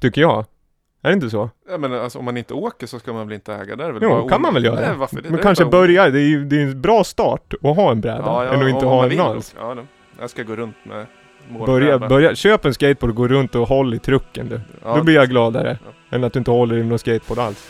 Tycker 0.00 0.20
jag. 0.20 0.44
Är 1.02 1.08
det 1.08 1.14
inte 1.14 1.30
så? 1.30 1.50
Ja 1.68 1.78
men 1.78 1.92
alltså 1.92 2.18
om 2.18 2.24
man 2.24 2.36
inte 2.36 2.54
åker 2.54 2.86
så 2.86 2.98
ska 2.98 3.12
man 3.12 3.26
väl 3.28 3.34
inte 3.34 3.54
äga 3.54 3.76
det? 3.76 3.84
är 3.84 3.92
väl 3.92 4.02
Jo, 4.02 4.28
kan 4.28 4.42
man 4.42 4.54
väl 4.54 4.64
göra. 4.64 4.80
Nej, 4.80 4.96
varför? 4.96 5.16
Det, 5.16 5.22
Men 5.22 5.36
det 5.36 5.42
kanske 5.42 5.64
börja, 5.64 6.10
det 6.10 6.20
är 6.20 6.28
ju 6.28 6.44
det 6.44 6.56
är 6.56 6.62
en 6.62 6.82
bra 6.82 7.04
start 7.04 7.54
att 7.62 7.76
ha 7.76 7.90
en 7.90 8.00
bräda, 8.00 8.22
Ja, 8.26 8.44
ja, 8.44 8.52
än 8.52 8.62
att 8.62 8.68
inte 8.68 8.86
ha 8.86 9.10
en 9.10 9.20
alls. 9.20 9.54
Ja. 9.58 9.76
Jag 10.20 10.30
ska 10.30 10.42
gå 10.42 10.56
runt 10.56 10.76
med 10.82 11.06
Börja, 11.66 11.98
börja, 11.98 12.34
köp 12.34 12.64
en 12.64 12.74
skateboard 12.74 13.10
och 13.10 13.16
gå 13.16 13.28
runt 13.28 13.54
och 13.54 13.68
håll 13.68 13.94
i 13.94 13.98
trucken 13.98 14.48
du. 14.48 14.60
Ja, 14.84 14.96
Då 14.96 15.02
blir 15.02 15.14
jag 15.14 15.28
gladare. 15.28 15.78
Ja. 15.84 16.16
Än 16.16 16.24
att 16.24 16.32
du 16.32 16.38
inte 16.38 16.50
håller 16.50 16.76
i 16.76 16.82
någon 16.82 16.98
skateboard 16.98 17.38
alls. 17.38 17.68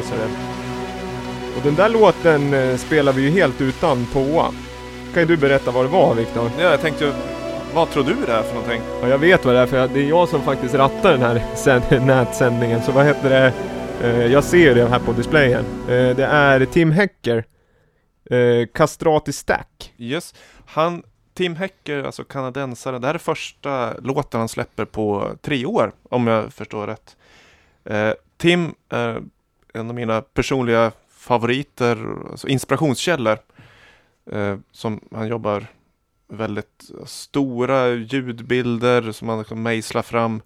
Postläsare. 0.00 0.28
Och 1.56 1.62
den 1.62 1.74
där 1.74 1.88
låten 1.88 2.54
eh, 2.54 2.76
spelar 2.76 3.12
vi 3.12 3.22
ju 3.22 3.30
helt 3.30 3.60
utan 3.60 4.06
påa. 4.12 4.52
Kan 5.14 5.22
ju 5.22 5.26
du 5.26 5.36
berätta 5.36 5.70
vad 5.70 5.84
det 5.84 5.88
var 5.88 6.14
Viktor? 6.14 6.50
Ja, 6.58 6.70
jag 6.70 6.80
tänkte, 6.80 7.12
vad 7.74 7.90
tror 7.90 8.04
du 8.04 8.14
det 8.26 8.32
är 8.32 8.42
för 8.42 8.54
någonting? 8.54 8.82
Ja, 9.02 9.08
jag 9.08 9.18
vet 9.18 9.44
vad 9.44 9.54
det 9.54 9.60
är 9.60 9.66
för 9.66 9.88
det 9.88 10.00
är 10.00 10.08
jag 10.08 10.28
som 10.28 10.42
faktiskt 10.42 10.74
rattar 10.74 11.12
den 11.12 11.20
här 11.22 11.42
sänd- 11.56 12.06
nätsändningen. 12.06 12.82
Så 12.82 12.92
vad 12.92 13.06
heter 13.06 13.30
det? 13.30 13.52
Eh, 14.08 14.26
jag 14.32 14.44
ser 14.44 14.74
det 14.74 14.86
här 14.88 14.98
på 14.98 15.12
displayen. 15.12 15.64
Eh, 15.88 16.16
det 16.16 16.24
är 16.26 16.64
Tim 16.64 16.90
Hecker. 16.90 17.44
Eh, 18.30 18.66
Castrati 18.74 19.32
Stack. 19.32 19.92
Yes. 19.98 20.34
Han, 20.66 21.02
Tim 21.34 21.56
Hecker, 21.56 22.02
alltså 22.04 22.24
kanadensare, 22.24 22.98
det 22.98 23.06
här 23.06 23.14
är 23.14 23.18
första 23.18 23.92
låten 24.00 24.40
han 24.40 24.48
släpper 24.48 24.84
på 24.84 25.30
tre 25.42 25.66
år, 25.66 25.92
om 26.10 26.26
jag 26.26 26.52
förstår 26.52 26.86
rätt. 26.86 27.16
Eh, 27.84 28.10
Tim 28.38 28.74
är 28.88 29.22
en 29.74 29.88
av 29.88 29.94
mina 29.94 30.22
personliga 30.22 30.92
favoriter, 31.10 32.06
alltså 32.30 32.48
inspirationskällor, 32.48 33.38
eh, 34.30 34.56
som 34.72 35.00
han 35.12 35.28
jobbar 35.28 35.66
väldigt 36.28 36.90
stora 37.06 37.88
ljudbilder 37.88 39.12
som 39.12 39.28
han 39.28 39.38
liksom 39.38 39.62
mejslar 39.62 40.02
fram. 40.02 40.42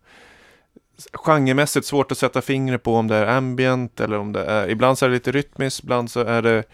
Genremässigt 1.12 1.86
svårt 1.86 2.12
att 2.12 2.18
sätta 2.18 2.42
fingret 2.42 2.82
på 2.82 2.94
om 2.94 3.08
det 3.08 3.16
är 3.16 3.26
ambient 3.26 4.00
eller 4.00 4.18
om 4.18 4.32
det 4.32 4.44
är, 4.44 4.68
ibland 4.68 4.98
så 4.98 5.04
är 5.04 5.08
det 5.08 5.14
lite 5.14 5.32
rytmiskt, 5.32 5.82
ibland 5.82 6.10
så 6.10 6.20
är 6.20 6.42
det 6.42 6.64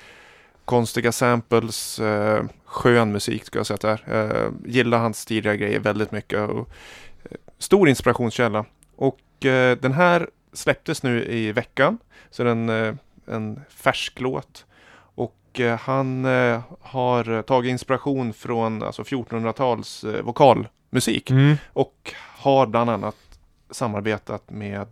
konstiga 0.65 1.13
samples, 1.13 2.01
eh, 2.01 2.45
skön 2.65 3.13
musik 3.13 3.45
skulle 3.45 3.61
jag 3.61 3.67
säga 3.67 3.75
att 3.75 4.05
det 4.07 4.13
är. 4.13 4.45
Eh, 4.45 4.51
gillar 4.65 4.99
hans 4.99 5.25
tidiga 5.25 5.57
grejer 5.57 5.81
väldigt 5.81 6.13
mycket. 6.13 6.49
Och, 6.49 6.69
eh, 7.25 7.37
stor 7.59 7.89
inspirationskälla. 7.89 8.65
Och 8.97 9.45
eh, 9.45 9.79
den 9.79 9.93
här 9.93 10.29
släpptes 10.55 11.03
nu 11.03 11.25
i 11.25 11.53
veckan. 11.53 11.99
Så 12.31 12.45
den 12.45 12.69
eh, 12.69 12.95
en 13.27 13.61
färsk 13.69 14.21
låt. 14.21 14.67
Och 14.97 15.61
eh, 15.61 15.79
han 15.79 16.25
eh, 16.25 16.61
har 16.81 17.43
tagit 17.43 17.71
inspiration 17.71 18.33
från 18.33 18.83
alltså 18.83 19.03
1400-tals 19.03 20.05
eh, 20.05 20.23
vokalmusik. 20.23 21.31
Mm. 21.31 21.57
Och 21.73 22.13
har 22.39 22.67
bland 22.67 22.91
annat 22.91 23.17
samarbetat 23.71 24.51
med 24.51 24.89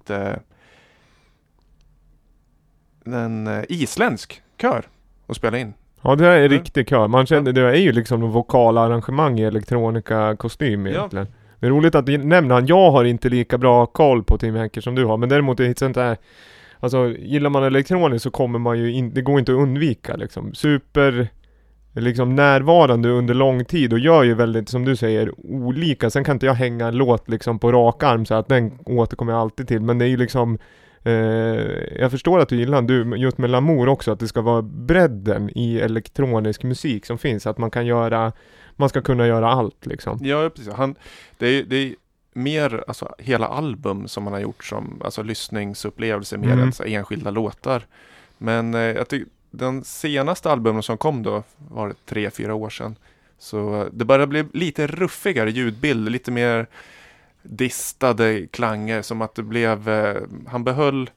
en 3.05 3.65
isländsk 3.69 4.43
kör 4.61 4.85
och 5.27 5.37
spela 5.37 5.59
in. 5.59 5.75
Ja 6.03 6.15
det 6.15 6.25
här 6.25 6.31
är 6.33 6.39
Mm. 6.47 6.59
riktig 6.59 6.89
kör. 6.89 7.09
Man 7.09 7.27
känner, 7.27 7.53
det 7.53 7.61
är 7.61 7.75
ju 7.75 7.93
liksom 7.93 8.23
en 8.23 8.31
vokalarrangemang 8.31 9.39
i 9.41 9.45
elektronika 9.45 10.37
kostym 10.37 10.87
Ja. 10.87 11.09
Det 11.63 11.67
är 11.67 11.71
roligt 11.71 11.95
att 11.95 12.07
du 12.07 12.19
nämner 12.19 12.55
han. 12.55 12.67
Jag 12.67 12.91
har 12.91 13.05
inte 13.05 13.29
lika 13.29 13.59
bra 13.59 13.87
koll 13.87 14.23
på 14.25 14.39
Tim 14.39 14.55
Henker 14.55 14.81
som 14.81 14.95
du 14.95 15.05
har. 15.05 15.17
Men 15.17 15.29
däremot 15.29 15.61
är 15.61 15.65
det 15.65 15.79
sånt 15.79 15.95
där 15.95 16.17
Alltså 16.81 17.15
gillar 17.19 17.51
man 17.51 17.65
elektroniskt 17.65 18.23
så 18.23 18.31
kommer 18.31 18.59
man 18.59 18.79
ju 18.79 18.93
in, 18.93 19.15
det 19.15 19.23
går 19.23 19.39
inte 19.39 19.53
att 19.53 19.59
undvika 19.59 20.17
liksom. 20.17 20.55
Super 20.55 21.29
liksom 21.93 22.35
närvarande 22.35 23.09
under 23.09 23.35
lång 23.35 23.65
tid 23.65 23.93
och 23.93 23.99
gör 23.99 24.23
ju 24.23 24.35
väldigt, 24.35 24.69
som 24.69 24.85
du 24.85 24.97
säger, 24.97 25.33
olika. 25.39 26.11
Sen 26.11 26.25
kan 26.25 26.37
inte 26.37 26.47
jag 26.47 26.55
hänga 26.55 26.87
en 26.87 26.97
låt 26.97 27.29
liksom 27.29 27.59
på 27.59 27.73
rak 27.73 28.03
arm 28.03 28.27
så 28.27 28.35
att 28.35 28.49
den 28.49 28.79
återkommer 28.87 29.33
jag 29.33 29.41
alltid 29.41 29.69
till. 29.69 29.81
Men 29.81 29.99
det 29.99 30.05
är 30.05 30.09
ju 30.09 30.17
liksom 30.17 30.59
eh, 31.03 31.13
Jag 32.01 32.11
förstår 32.11 32.41
att 32.41 32.49
du 32.49 32.57
gillar 32.57 32.83
du, 32.83 33.17
just 33.17 33.39
med 33.39 33.51
Lamour 33.51 33.89
också, 33.89 34.13
att 34.13 34.21
det 34.21 34.29
ska 34.29 34.41
vara 34.41 34.63
bredden 34.63 35.51
i 35.55 35.79
elektronisk 35.79 36.63
musik 36.63 37.07
som 37.07 37.19
finns. 37.19 37.47
Att 37.47 37.59
man 37.59 37.71
kan 37.71 37.87
göra, 37.87 38.33
man 38.77 38.89
ska 38.89 39.03
kunna 39.03 39.27
göra 39.27 39.49
allt 39.51 39.87
liksom. 39.87 40.19
Ja, 40.23 40.51
precis. 40.51 40.73
Han, 40.73 40.95
det, 41.39 41.47
är, 41.49 41.63
det 41.65 41.77
är 41.77 41.95
mer 42.33 42.85
alltså, 42.89 43.15
hela 43.19 43.47
album 43.47 44.09
som 44.09 44.25
han 44.25 44.33
har 44.33 44.41
gjort 44.41 44.65
som 44.65 45.03
alltså, 45.05 45.23
lyssningsupplevelse 45.23 46.37
mer 46.39 46.47
Mm. 46.53 46.61
än 46.63 46.73
så, 46.73 46.83
enskilda 46.85 47.31
låtar. 47.31 47.87
Men 48.39 48.75
eh, 48.75 48.81
jag 48.81 49.09
tycker 49.09 49.29
den 49.51 49.85
senaste 49.85 50.51
albumen 50.51 50.83
som 50.83 50.99
kom 50.99 51.23
då 51.23 51.43
var 51.69 51.89
det 51.89 51.95
tre, 52.07 52.31
fyra 52.31 52.55
år 52.55 52.71
sedan. 52.71 52.97
Så 53.39 53.81
eh, 53.81 53.87
det 53.93 54.05
börjar 54.05 54.27
bli 54.27 54.45
lite 54.53 54.87
ruffigare 54.87 55.51
ljudbild, 55.51 56.11
lite 56.11 56.31
mer 56.31 56.67
distade 57.43 58.47
klanger 58.47 59.03
som 59.03 59.23
att 59.23 59.35
det 59.35 59.43
blev, 59.43 59.89
eh, 59.89 60.23
han 60.47 60.65
behöll 60.65 61.11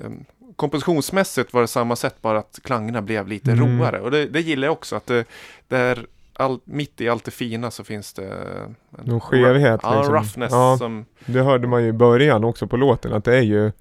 eh, 0.00 0.10
kompositionsmässigt 0.56 1.52
var 1.52 1.60
det 1.60 1.68
samma 1.68 1.96
sätt 1.96 2.22
bara 2.22 2.38
att 2.38 2.60
klangerna 2.62 3.02
blev 3.02 3.28
lite 3.28 3.52
Mm. 3.52 3.78
roare 3.80 4.00
och 4.00 4.10
det, 4.10 4.26
det 4.26 4.40
gillar 4.40 4.66
jag 4.68 4.72
också 4.72 4.96
att 4.96 5.06
det, 5.06 5.24
det 5.68 5.76
är 5.76 6.06
all, 6.34 6.58
mitt 6.64 7.00
i 7.00 7.08
allt 7.08 7.24
det 7.24 7.30
fina 7.30 7.70
så 7.70 7.84
finns 7.84 8.12
det 8.12 8.26
en 8.26 8.76
Någon 9.04 9.20
skevhet, 9.20 9.80
ja, 9.82 9.96
liksom. 9.96 10.14
roughness 10.14 10.52
Ja. 10.52 10.76
som 10.78 11.04
Det 11.26 11.40
hörde 11.42 11.66
man 11.68 11.82
ju 11.82 11.88
i 11.88 11.92
början 11.92 12.44
också 12.44 12.66
på 12.66 12.76
låten 12.76 13.12
att 13.12 13.24
det 13.24 13.36
är 13.36 13.42
ju 13.42 13.72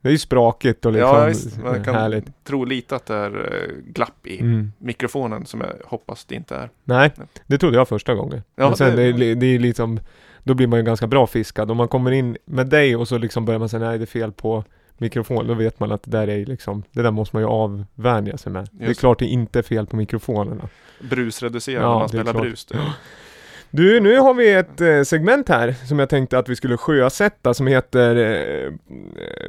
Det 0.00 0.08
är 0.08 0.12
ju 0.12 0.18
sprakigt 0.18 0.86
och 0.86 0.92
liksom 0.92 1.16
Ja, 1.16 1.24
visst, 1.26 1.62
man 1.62 1.84
kan 1.84 1.94
härligt. 1.94 2.44
tro 2.44 2.64
lite 2.64 2.96
att 2.96 3.06
det 3.06 3.14
är 3.14 3.30
eh, 3.52 3.76
glapp 3.92 4.26
i 4.26 4.40
Mm. 4.40 4.72
mikrofonen 4.78 5.46
som 5.46 5.60
jag 5.60 5.70
hoppas 5.88 6.24
det 6.24 6.34
inte 6.34 6.56
är. 6.56 6.70
Nej, 6.84 7.12
det 7.46 7.58
trodde 7.58 7.76
jag 7.76 7.88
första 7.88 8.14
gången. 8.14 8.42
Ja, 8.56 8.66
Men 8.68 8.76
sen 8.76 8.96
det- 8.96 9.12
det, 9.12 9.18
det, 9.18 9.34
det 9.34 9.46
är 9.46 9.58
liksom 9.58 10.00
Då 10.46 10.54
blir 10.54 10.66
man 10.66 10.78
ju 10.78 10.84
ganska 10.84 11.06
bra 11.06 11.26
fiskad. 11.26 11.70
Om 11.70 11.76
man 11.76 11.88
kommer 11.88 12.10
in 12.10 12.36
med 12.44 12.66
dig 12.66 12.96
och 12.96 13.08
så 13.08 13.18
liksom 13.18 13.44
börjar 13.44 13.58
man 13.58 13.68
säga 13.68 13.88
nej 13.88 13.98
det 13.98 14.04
är 14.04 14.06
fel 14.06 14.32
på 14.32 14.64
mikrofon. 14.98 15.46
Då 15.46 15.54
vet 15.54 15.80
man 15.80 15.92
att 15.92 16.02
det 16.02 16.10
där 16.10 16.28
är 16.28 16.46
liksom 16.46 16.82
Det 16.92 17.02
där 17.02 17.10
måste 17.10 17.36
man 17.36 17.42
ju 17.42 17.48
avvänja 17.48 18.36
sig 18.38 18.52
med. 18.52 18.68
Det 18.72 18.84
är 18.84 18.88
Just. 18.88 19.00
klart 19.00 19.18
det 19.18 19.26
inte 19.26 19.58
är 19.58 19.62
fel 19.62 19.86
på 19.86 19.96
mikrofonerna. 19.96 20.68
Brusreducerad 21.00 21.82
Ja, 21.84 21.88
när 21.88 21.94
man 21.94 22.04
är 22.04 22.08
spelar 22.08 22.32
klart. 22.32 22.42
brus. 22.42 22.64
Det. 22.64 22.78
Du, 23.70 24.00
nu 24.00 24.18
har 24.18 24.34
vi 24.34 24.52
ett 24.52 24.80
eh, 24.80 25.02
segment 25.02 25.48
här 25.48 25.72
som 25.88 25.98
jag 25.98 26.08
tänkte 26.08 26.38
att 26.38 26.48
vi 26.48 26.56
skulle 26.56 26.76
sjösätta 26.76 27.54
som 27.54 27.66
heter 27.66 28.16
eh, 28.16 28.72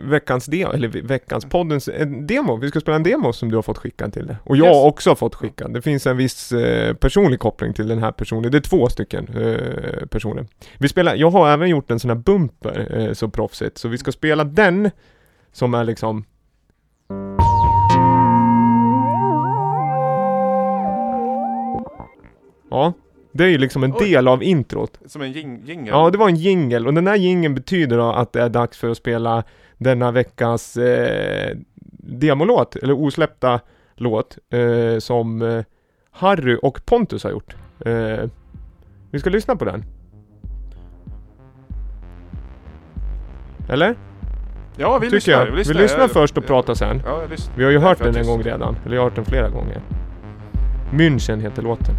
veckans 0.03 0.45
demo, 0.45 0.71
eller 0.71 0.87
veckans 0.87 1.45
poddens 1.45 1.87
en 1.89 2.27
demo. 2.27 2.55
Vi 2.55 2.69
ska 2.69 2.79
spela 2.79 2.95
en 2.95 3.03
demo 3.03 3.33
som 3.33 3.49
du 3.49 3.55
har 3.55 3.61
fått 3.61 3.77
skickad 3.77 4.13
till 4.13 4.27
det. 4.27 4.37
Och 4.43 4.57
jag 4.57 4.67
Yes. 4.67 4.75
också 4.85 5.09
har 5.09 5.15
fått 5.15 5.35
skickad. 5.35 5.73
Det 5.73 5.81
finns 5.81 6.07
en 6.07 6.17
viss 6.17 6.51
eh, 6.51 6.93
personlig 6.93 7.39
koppling 7.39 7.73
till 7.73 7.87
den 7.87 7.99
här 7.99 8.11
personen. 8.11 8.51
Det 8.51 8.57
är 8.57 8.61
två 8.61 8.89
stycken 8.89 9.27
eh, 9.37 10.05
personer. 10.07 10.45
Vi 10.77 10.87
spelar, 10.87 11.15
jag 11.15 11.29
har 11.31 11.49
även 11.49 11.69
gjort 11.69 11.91
en 11.91 11.99
sån 11.99 12.09
här 12.09 12.17
bumper 12.17 12.87
eh, 12.99 13.13
så 13.13 13.29
proffsigt. 13.29 13.77
Så 13.77 13.87
vi 13.87 13.97
ska 13.97 14.11
spela 14.11 14.43
den 14.43 14.91
som 15.56 15.74
är 15.74 15.84
liksom 15.84 16.26
Ja, 22.70 22.93
det 23.32 23.43
är 23.43 23.47
ju 23.47 23.58
liksom 23.58 23.84
en 23.84 23.93
Oj. 23.93 24.10
del 24.10 24.28
av 24.28 24.43
introt. 24.43 24.99
Som 25.06 25.22
en 25.22 25.32
jing 25.32 25.62
jingel. 25.66 25.88
Ja, 25.88 26.10
det 26.10 26.18
var 26.18 26.30
en 26.30 26.36
jingel 26.36 26.88
och 26.88 26.93
den 26.93 27.08
här 27.08 27.16
jingeln 27.16 27.56
betyder 27.56 27.97
då 27.97 28.12
att 28.12 28.34
det 28.34 28.41
är 28.41 28.49
dags 28.49 28.78
för 28.78 28.89
att 28.89 28.97
spela 28.97 29.43
denna 29.78 30.12
veckas 30.12 30.78
eh, 30.78 31.58
demolåt, 31.99 32.76
eller 32.76 32.93
osläppta 32.93 33.60
låt, 33.95 34.38
eh, 34.49 34.99
som 34.99 35.41
eh, 35.41 35.64
Harry 36.12 36.58
och 36.62 36.86
Pontus 36.86 37.24
har 37.24 37.32
gjort. 37.32 37.56
Eh, 37.86 38.30
vi 39.12 39.20
ska 39.20 39.30
lyssna 39.30 39.56
på 39.56 39.66
den. 39.66 39.84
Ja 44.78 44.97
vi 44.97 45.09
lyssnar. 45.09 45.34
jag. 45.34 45.45
Vi 45.45 45.73
lyssnar 45.73 46.07
först 46.07 46.38
och 46.38 46.43
Ja, 46.43 46.47
pratar 46.47 46.73
sen. 46.73 47.01
Ja, 47.05 47.21
jag 47.21 47.30
lyssnar. 47.30 47.55
Vi 47.57 47.63
har 47.63 47.71
ju 47.71 47.80
hört 47.80 47.97
den 47.97 48.07
en 48.07 48.15
jag 48.15 48.26
gång 48.26 48.43
redan, 48.43 48.76
eller 48.86 48.95
jag 48.95 49.01
har 49.01 49.09
hört 49.09 49.15
den 49.15 49.26
flera 49.26 49.49
gånger. 49.49 49.82
München 50.91 51.41
heter 51.41 51.61
låten. 51.61 51.95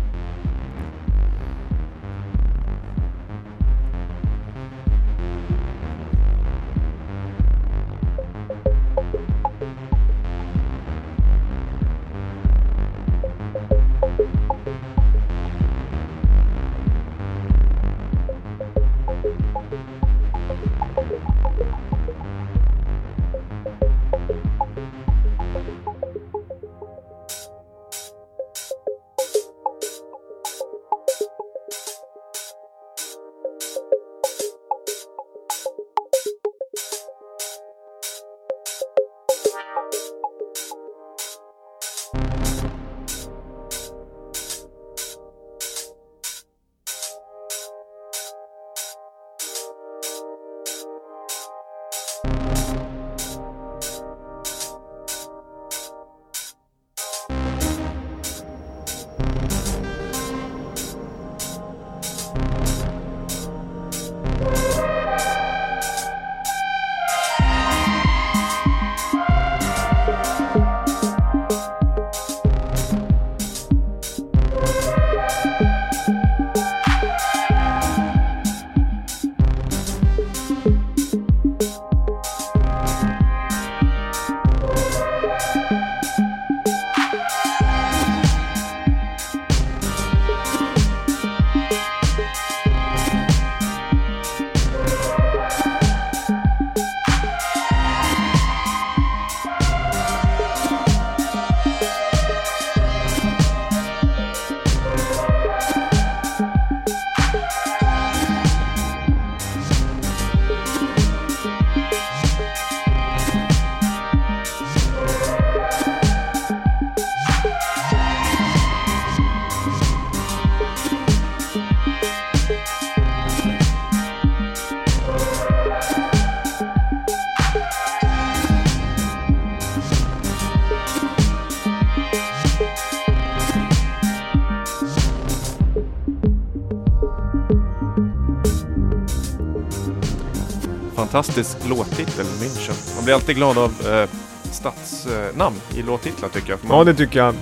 Fantastisk 141.16 141.68
låttitel, 141.68 142.24
München. 142.24 142.94
Man 142.96 143.04
blir 143.04 143.14
alltid 143.14 143.36
glad 143.36 143.58
av 143.58 143.72
eh, 143.86 144.08
stadsnamn 144.42 145.56
i 145.76 145.82
låttitlar 145.82 146.28
tycker 146.28 146.50
jag. 146.50 146.58
Ja, 146.68 146.84
det 146.84 146.94
tycker 146.94 147.18
jag. 147.18 147.34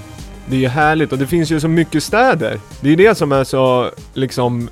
Det 0.47 0.57
är 0.57 0.61
ju 0.61 0.69
härligt 0.69 1.13
och 1.13 1.19
det 1.19 1.27
finns 1.27 1.51
ju 1.51 1.61
så 1.61 1.69
mycket 1.69 2.03
städer. 2.03 2.61
Det 2.81 2.87
är 2.87 2.91
ju 2.91 2.97
det 2.97 3.15
som 3.15 3.33
är 3.33 3.45
så, 3.45 3.91
liksom, 4.13 4.71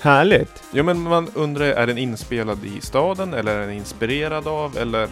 härligt. 0.00 0.62
ja, 0.72 0.82
men 0.82 1.02
man 1.02 1.28
undrar, 1.34 1.64
är 1.64 1.86
den 1.86 1.98
inspelad 1.98 2.58
i 2.64 2.80
staden 2.80 3.34
eller 3.34 3.56
är 3.56 3.60
den 3.60 3.72
inspirerad 3.72 4.48
av 4.48 4.78
eller 4.78 5.08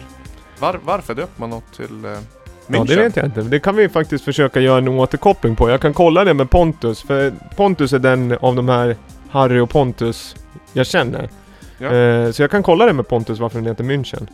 var, 0.59 0.79
varför 0.83 1.15
döper 1.15 1.39
man 1.39 1.49
något 1.49 1.73
till 1.75 2.05
eh, 2.05 2.09
München? 2.09 2.19
Ja, 2.67 2.83
det 2.83 2.95
vet 2.95 3.15
jag 3.15 3.25
inte. 3.25 3.41
Det 3.41 3.59
kan 3.59 3.75
vi 3.75 3.89
faktiskt 3.89 4.25
försöka 4.25 4.59
göra 4.59 4.77
en 4.77 4.87
återkoppling 4.87 5.55
på. 5.55 5.69
Jag 5.69 5.81
kan 5.81 5.93
kolla 5.93 6.23
det 6.23 6.33
med 6.33 6.49
Pontus, 6.49 7.01
för 7.01 7.33
Pontus 7.55 7.93
är 7.93 7.99
den 7.99 8.37
av 8.41 8.55
de 8.55 8.69
här 8.69 8.95
Harry 9.29 9.59
och 9.59 9.69
Pontus 9.69 10.35
jag 10.73 10.87
känner. 10.87 11.29
Ja. 11.77 11.93
Eh, 11.93 12.31
så 12.31 12.43
jag 12.43 12.51
kan 12.51 12.63
kolla 12.63 12.85
det 12.85 12.93
med 12.93 13.07
Pontus 13.07 13.39
varför 13.39 13.59
den 13.59 13.67
heter 13.67 13.83
München. 13.83 14.27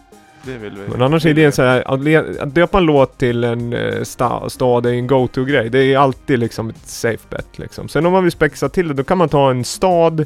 Det 0.46 0.58
vill 0.58 0.72
vi. 0.72 0.92
Men 0.92 1.02
annars 1.02 1.26
är 1.26 1.34
det 1.34 1.44
en 1.44 1.52
så 1.52 1.62
här, 1.62 1.82
att, 1.82 2.40
att 2.40 2.56
döpa 2.56 2.78
en 2.78 2.84
låt 2.84 3.18
till 3.18 3.44
en 3.44 3.74
eh, 3.74 4.04
sta, 4.04 4.50
stad 4.50 4.86
är 4.86 4.94
en 4.94 5.08
go-to-grej. 5.08 5.70
Det 5.70 5.80
är 5.80 5.98
alltid 5.98 6.40
liksom 6.40 6.70
ett 6.70 6.88
safe 6.88 7.28
bet 7.30 7.60
liksom. 7.60 7.90
Sen 7.90 8.06
om 8.06 8.12
man 8.12 8.24
vill 8.24 8.32
spexa 8.32 8.70
till 8.70 8.88
det, 8.88 8.94
då 8.94 9.04
kan 9.04 9.18
man 9.18 9.30
ta 9.30 9.52
en 9.52 9.64
stad, 9.64 10.26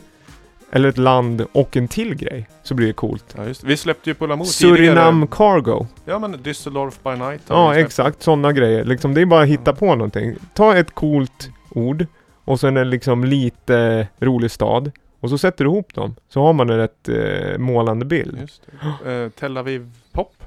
eller 0.71 0.89
ett 0.89 0.97
land 0.97 1.45
och 1.51 1.77
en 1.77 1.87
till 1.87 2.15
grej. 2.15 2.47
Så 2.63 2.73
blir 2.73 2.87
det 2.87 2.93
coolt. 2.93 3.35
Ja, 3.37 3.45
just, 3.45 3.63
vi 3.63 3.77
släppte 3.77 4.09
ju 4.09 4.13
på 4.13 4.27
Lamour 4.27 4.45
Surinam 4.45 5.27
Cargo. 5.27 5.87
Ja 6.05 6.19
men 6.19 6.35
Düsseldorf 6.35 6.93
by 7.03 7.23
night. 7.23 7.41
Ja, 7.47 7.75
exakt. 7.75 8.23
Sådana 8.23 8.51
grejer. 8.51 8.83
Liksom, 8.85 9.13
det 9.13 9.21
är 9.21 9.25
bara 9.25 9.41
att 9.41 9.49
hitta 9.49 9.73
på 9.73 9.95
någonting. 9.95 10.35
Ta 10.53 10.75
ett 10.75 10.95
coolt 10.95 11.49
ord 11.69 12.05
och 12.45 12.59
sen 12.59 12.77
en 12.77 12.89
liksom 12.89 13.23
lite 13.23 14.07
rolig 14.19 14.51
stad. 14.51 14.91
Och 15.19 15.29
så 15.29 15.37
sätter 15.37 15.63
du 15.65 15.69
ihop 15.71 15.93
dem. 15.93 16.15
Så 16.29 16.41
har 16.41 16.53
man 16.53 16.69
en 16.69 16.77
rätt 16.77 17.09
eh, 17.09 17.57
målande 17.57 18.05
bild. 18.05 18.37
Just 18.41 18.67
det. 19.03 19.11
Eh, 19.23 19.29
Tel 19.29 19.57
Aviv 19.57 19.91
Pop. 20.11 20.43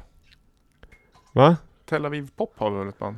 Va? 1.33 1.57
Tel 1.89 2.07
Aviv 2.07 2.29
Pop 2.37 2.53
har 2.57 2.71
vi 2.71 2.79
väl 2.79 2.89
ett 2.89 2.99
band? 2.99 3.17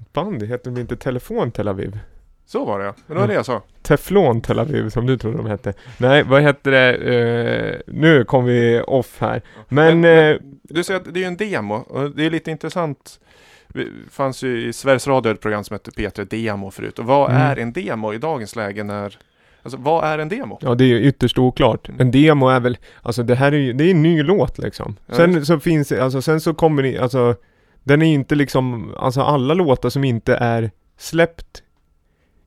Ett 0.00 0.12
band 0.12 0.42
heter 0.42 0.70
de 0.70 0.80
inte 0.80 0.96
Telefon 0.96 1.50
Tel 1.52 1.68
Aviv? 1.68 1.98
Så 2.46 2.64
var 2.64 2.78
det 2.78 2.84
ja. 2.84 2.94
Men 3.06 3.14
det 3.16 3.20
var 3.20 3.28
det 3.28 3.34
jag 3.34 3.46
sa. 3.46 3.62
Teflon 3.82 4.40
Tel 4.40 4.58
Aviv 4.58 4.88
som 4.88 5.06
du 5.06 5.18
trodde 5.18 5.36
de 5.36 5.46
hette. 5.46 5.74
Nej, 5.98 6.22
vad 6.22 6.42
heter 6.42 6.70
det? 6.70 6.94
Eh, 6.96 7.80
nu 7.86 8.24
kom 8.24 8.44
vi 8.44 8.80
off 8.86 9.20
här. 9.20 9.42
Men... 9.68 10.00
Men- 10.00 10.30
eh, 10.34 10.36
Du 10.62 10.84
säger 10.84 11.00
att 11.00 11.14
det 11.14 11.20
är 11.20 11.22
ju 11.22 11.26
en 11.26 11.36
demo 11.36 11.74
och 11.74 12.10
det 12.10 12.26
är 12.26 12.30
lite 12.30 12.50
intressant. 12.50 13.20
Det 13.68 13.86
fanns 14.10 14.42
ju 14.42 14.68
i 14.68 14.72
Sveriges 14.72 15.06
Radio 15.06 15.32
ett 15.32 15.40
program 15.40 15.64
som 15.64 15.74
hette 15.74 15.90
P3 15.90 16.24
Demo 16.24 16.70
förut. 16.70 16.98
Och 16.98 17.04
vad 17.04 17.30
Mm. 17.30 17.42
är 17.42 17.56
en 17.56 17.72
demo 17.72 18.12
i 18.14 18.18
dagens 18.18 18.56
läge 18.56 18.84
när... 18.84 19.18
Alltså 19.62 19.78
vad 19.78 20.04
är 20.04 20.18
en 20.18 20.28
demo? 20.28 20.58
Ja 20.60 20.74
det 20.74 20.84
är 20.84 20.88
ju 20.88 21.00
ytterst 21.02 21.38
oklart. 21.38 21.88
En 21.98 22.10
demo 22.10 22.48
är 22.48 22.60
väl, 22.60 22.78
alltså 23.02 23.22
det 23.22 23.34
här 23.34 23.52
är 23.52 23.56
ju, 23.56 23.72
det 23.72 23.84
är 23.84 23.90
en 23.90 24.02
ny 24.02 24.22
låt 24.22 24.58
liksom. 24.58 24.96
Ja, 25.06 25.14
Sen 25.14 25.32
just. 25.32 25.46
så 25.46 25.60
finns 25.60 25.92
alltså 25.92 26.22
sen 26.22 26.40
så 26.40 26.54
kommer 26.54 26.82
det, 26.82 26.98
alltså 26.98 27.34
Den 27.82 28.02
är 28.02 28.06
ju 28.06 28.14
inte 28.14 28.34
liksom, 28.34 28.94
alltså 28.98 29.20
alla 29.20 29.54
låtar 29.54 29.88
som 29.90 30.04
inte 30.04 30.34
är 30.36 30.70
släppt 30.98 31.62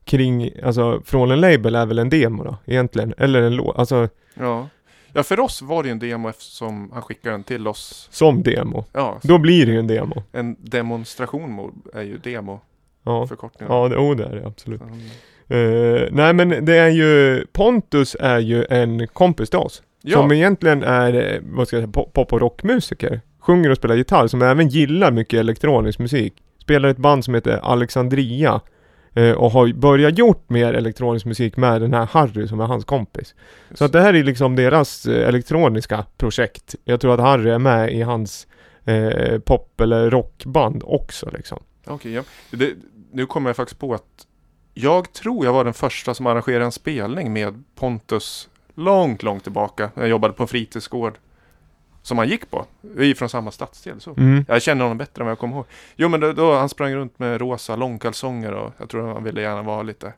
kring, 0.05 0.49
alltså 0.63 1.01
från 1.05 1.31
en 1.31 1.41
label 1.41 1.75
är 1.75 1.85
väl 1.85 1.99
en 1.99 2.09
demo 2.09 2.43
då 2.43 2.57
egentligen. 2.65 3.13
Eller 3.17 3.41
en 3.41 3.55
låt, 3.55 3.77
alltså 3.77 4.09
Ja. 4.33 4.67
ja, 5.13 5.23
för 5.23 5.39
oss 5.39 5.61
var 5.61 5.83
det 5.83 5.87
ju 5.89 5.91
en 5.91 5.99
demo 5.99 6.29
eftersom 6.29 6.89
han 6.93 7.01
skickade 7.01 7.33
den 7.35 7.43
till 7.43 7.67
oss. 7.67 8.07
som 8.11 8.43
demo. 8.43 8.85
Ja, 8.93 9.19
Då 9.23 9.37
blir 9.37 9.65
det 9.65 9.71
ju 9.71 9.79
en 9.79 9.87
demo. 9.87 10.23
en 10.31 10.55
demonstration 10.59 11.71
är 11.93 12.01
ju 12.01 12.17
demo 12.17 12.59
Ja, 13.05 13.27
förkortningen. 13.27 13.73
ja 13.75 13.87
det, 13.89 13.97
oh, 13.97 14.15
det 14.15 14.23
är 14.25 14.35
det 14.35 14.47
absolut. 14.47 14.81
Mm. 14.81 14.99
Eh, 15.53 16.07
nej 16.11 16.33
men 16.33 16.65
det 16.65 16.77
är 16.77 16.89
ju, 16.89 17.45
Pontus 17.53 18.15
är 18.19 18.39
ju 18.39 18.65
en 18.69 19.07
kompis 19.07 19.49
till 19.49 19.59
oss. 19.59 19.83
Ja, 20.01 20.17
Som 20.17 20.31
egentligen 20.31 20.83
är, 20.83 21.13
eh, 21.33 21.39
vad 21.43 21.67
ska 21.67 21.77
jag 21.77 21.83
säga, 21.93 22.05
pop- 22.13 22.33
och 22.33 22.39
rockmusiker. 22.41 23.21
Sjunger 23.39 23.69
och 23.69 23.77
spelar 23.77 23.95
gitarr, 23.95 24.27
som 24.27 24.41
även 24.41 24.67
gillar 24.69 25.11
mycket 25.11 25.39
elektronisk 25.39 25.99
musik. 25.99 26.33
Spelar 26.61 26.89
ett 26.89 26.97
band 26.97 27.25
som 27.25 27.33
heter 27.33 27.59
Alexandria. 27.63 28.61
eh, 29.15 29.31
Och 29.31 29.51
har 29.51 29.73
börjat 29.73 30.17
gjort 30.17 30.49
mer 30.49 30.73
elektronisk 30.73 31.25
musik 31.25 31.57
med 31.57 31.81
den 31.81 31.93
här 31.93 32.05
Harry 32.11 32.47
som 32.47 32.59
är 32.59 32.65
hans 32.65 32.85
kompis. 32.85 33.35
Så 33.73 33.85
att 33.85 33.91
det 33.91 34.01
här 34.01 34.13
är 34.13 34.23
liksom 34.23 34.55
deras 34.55 35.05
eh, 35.05 35.27
elektroniska 35.27 36.05
projekt. 36.17 36.75
Jag 36.85 37.01
tror 37.01 37.13
att 37.13 37.19
Harry 37.19 37.49
är 37.49 37.59
med 37.59 37.93
i 37.93 38.01
hans 38.01 38.47
pop 39.45 39.81
eller 39.81 40.09
rockband 40.09 40.83
också 40.85 41.29
liksom. 41.33 41.63
Okej, 41.85 42.13
ja. 42.13 42.23
Det, 42.51 42.69
nu 43.11 43.25
kommer 43.25 43.49
jag 43.49 43.55
faktiskt 43.55 43.79
på 43.79 43.93
att 43.93 44.03
jag 44.73 45.13
tror 45.13 45.45
jag 45.45 45.53
var 45.53 45.63
den 45.63 45.73
första 45.73 46.13
som 46.13 46.27
arrangerade 46.27 46.65
en 46.65 46.71
spelning 46.71 47.33
med 47.33 47.63
Pontus 47.75 48.49
långt, 48.75 49.23
långt 49.23 49.43
tillbaka. 49.43 49.91
när 49.95 50.03
Jag 50.03 50.09
jobbade 50.09 50.33
på 50.33 50.43
en 50.43 50.47
fritidsgård 50.47 51.17
som 52.01 52.17
han 52.17 52.27
gick 52.27 52.49
på. 52.51 52.65
Vi 52.81 53.11
är 53.11 53.15
från 53.15 53.29
samma 53.29 53.51
stadsdel. 53.51 54.01
Så. 54.01 54.13
Mm. 54.17 54.45
Jag 54.47 54.61
känner 54.61 54.83
honom 54.83 54.97
bättre 54.97 55.21
än 55.21 55.25
vad 55.25 55.31
jag 55.31 55.39
kommer 55.39 55.55
ihåg. 55.55 55.65
Jo 55.95 56.09
men 56.09 56.19
då, 56.19 56.33
då 56.33 56.55
han 56.55 56.69
sprang 56.69 56.93
runt 56.95 57.19
med 57.19 57.41
rosa 57.41 57.75
långkalsonger 57.75 58.51
och 58.51 58.73
jag 58.77 58.89
tror 58.89 59.13
han 59.13 59.23
ville 59.23 59.41
gärna 59.41 59.61
vara 59.61 59.83
lite 59.83 60.13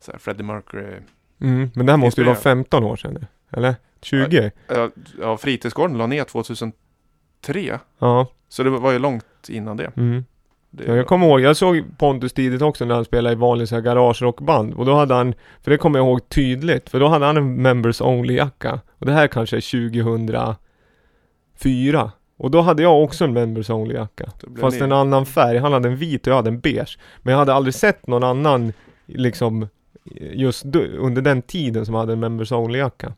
så 0.00 0.12
här 0.12 0.18
Freddie 0.18 0.42
Mercury. 0.42 0.96
Mm. 1.40 1.70
Men 1.74 1.86
det 1.86 1.92
här 1.92 1.96
måste 1.96 2.20
ju 2.20 2.24
vara 2.24 2.36
Inspirerad. 2.36 2.58
15 2.58 2.84
år 2.84 2.96
sedan. 2.96 3.26
Eller? 3.50 3.74
20? 4.02 4.50
Ja, 4.68 4.90
Ja, 5.20 5.36
fritidsgården 5.36 5.98
la 5.98 6.06
ner 6.06 6.24
2003. 6.24 7.78
Ja. 7.98 8.26
Så 8.48 8.62
det 8.62 8.70
var 8.70 8.92
ju 8.92 8.98
långt 8.98 9.48
innan 9.48 9.76
det. 9.76 9.92
Mm. 9.96 10.24
Det 10.74 10.84
Ja, 10.86 10.94
jag 10.96 11.06
kommer 11.06 11.26
ihåg, 11.26 11.40
jag 11.40 11.56
såg 11.56 11.84
Pontus 11.98 12.32
tidigt 12.32 12.62
också 12.62 12.84
när 12.84 12.94
han 12.94 13.04
spelade 13.04 13.32
i 13.32 13.36
vanlig 13.38 13.68
så 13.68 13.74
här 13.74 13.82
garagerockband. 13.82 14.74
Och 14.74 14.86
då 14.86 14.94
hade 14.94 15.14
han, 15.14 15.34
för 15.62 15.70
det 15.70 15.76
kommer 15.78 15.98
jag 15.98 16.06
ihåg 16.06 16.28
tydligt, 16.28 16.90
för 16.90 17.00
då 17.00 17.08
hade 17.08 17.26
han 17.26 17.36
en 17.36 17.62
Members 17.62 18.00
Only 18.00 18.34
jacka 18.34 18.80
och 18.98 19.06
det 19.06 19.12
här 19.12 19.26
kanske 19.26 19.56
är 19.56 20.56
2004 21.54 22.12
och 22.36 22.50
då 22.50 22.60
hade 22.60 22.82
jag 22.82 23.02
också 23.02 23.24
en 23.24 23.32
Members 23.32 23.70
Only 23.70 23.94
jacka 23.94 24.32
Det 24.40 24.46
blev 24.50 24.60
Fast 24.60 24.78
ni- 24.78 24.84
en 24.84 24.92
annan 24.92 25.26
färg, 25.26 25.58
han 25.58 25.72
hade 25.72 25.88
en 25.88 25.96
vit 25.96 26.26
och 26.26 26.30
jag 26.30 26.36
hade 26.36 26.50
en 26.50 26.60
beige. 26.60 26.98
Men 27.22 27.32
jag 27.32 27.38
hade 27.38 27.54
aldrig 27.54 27.74
sett 27.74 28.06
någon 28.06 28.24
annan 28.24 28.72
liksom 29.06 29.68
just 30.32 30.64
då, 30.64 30.80
under 30.80 31.22
den 31.22 31.42
tiden 31.42 31.86
som 31.86 31.94
hade 31.94 32.12
en 32.12 32.20
Members 32.20 32.52
Only 32.52 32.78
jacka 32.78 33.12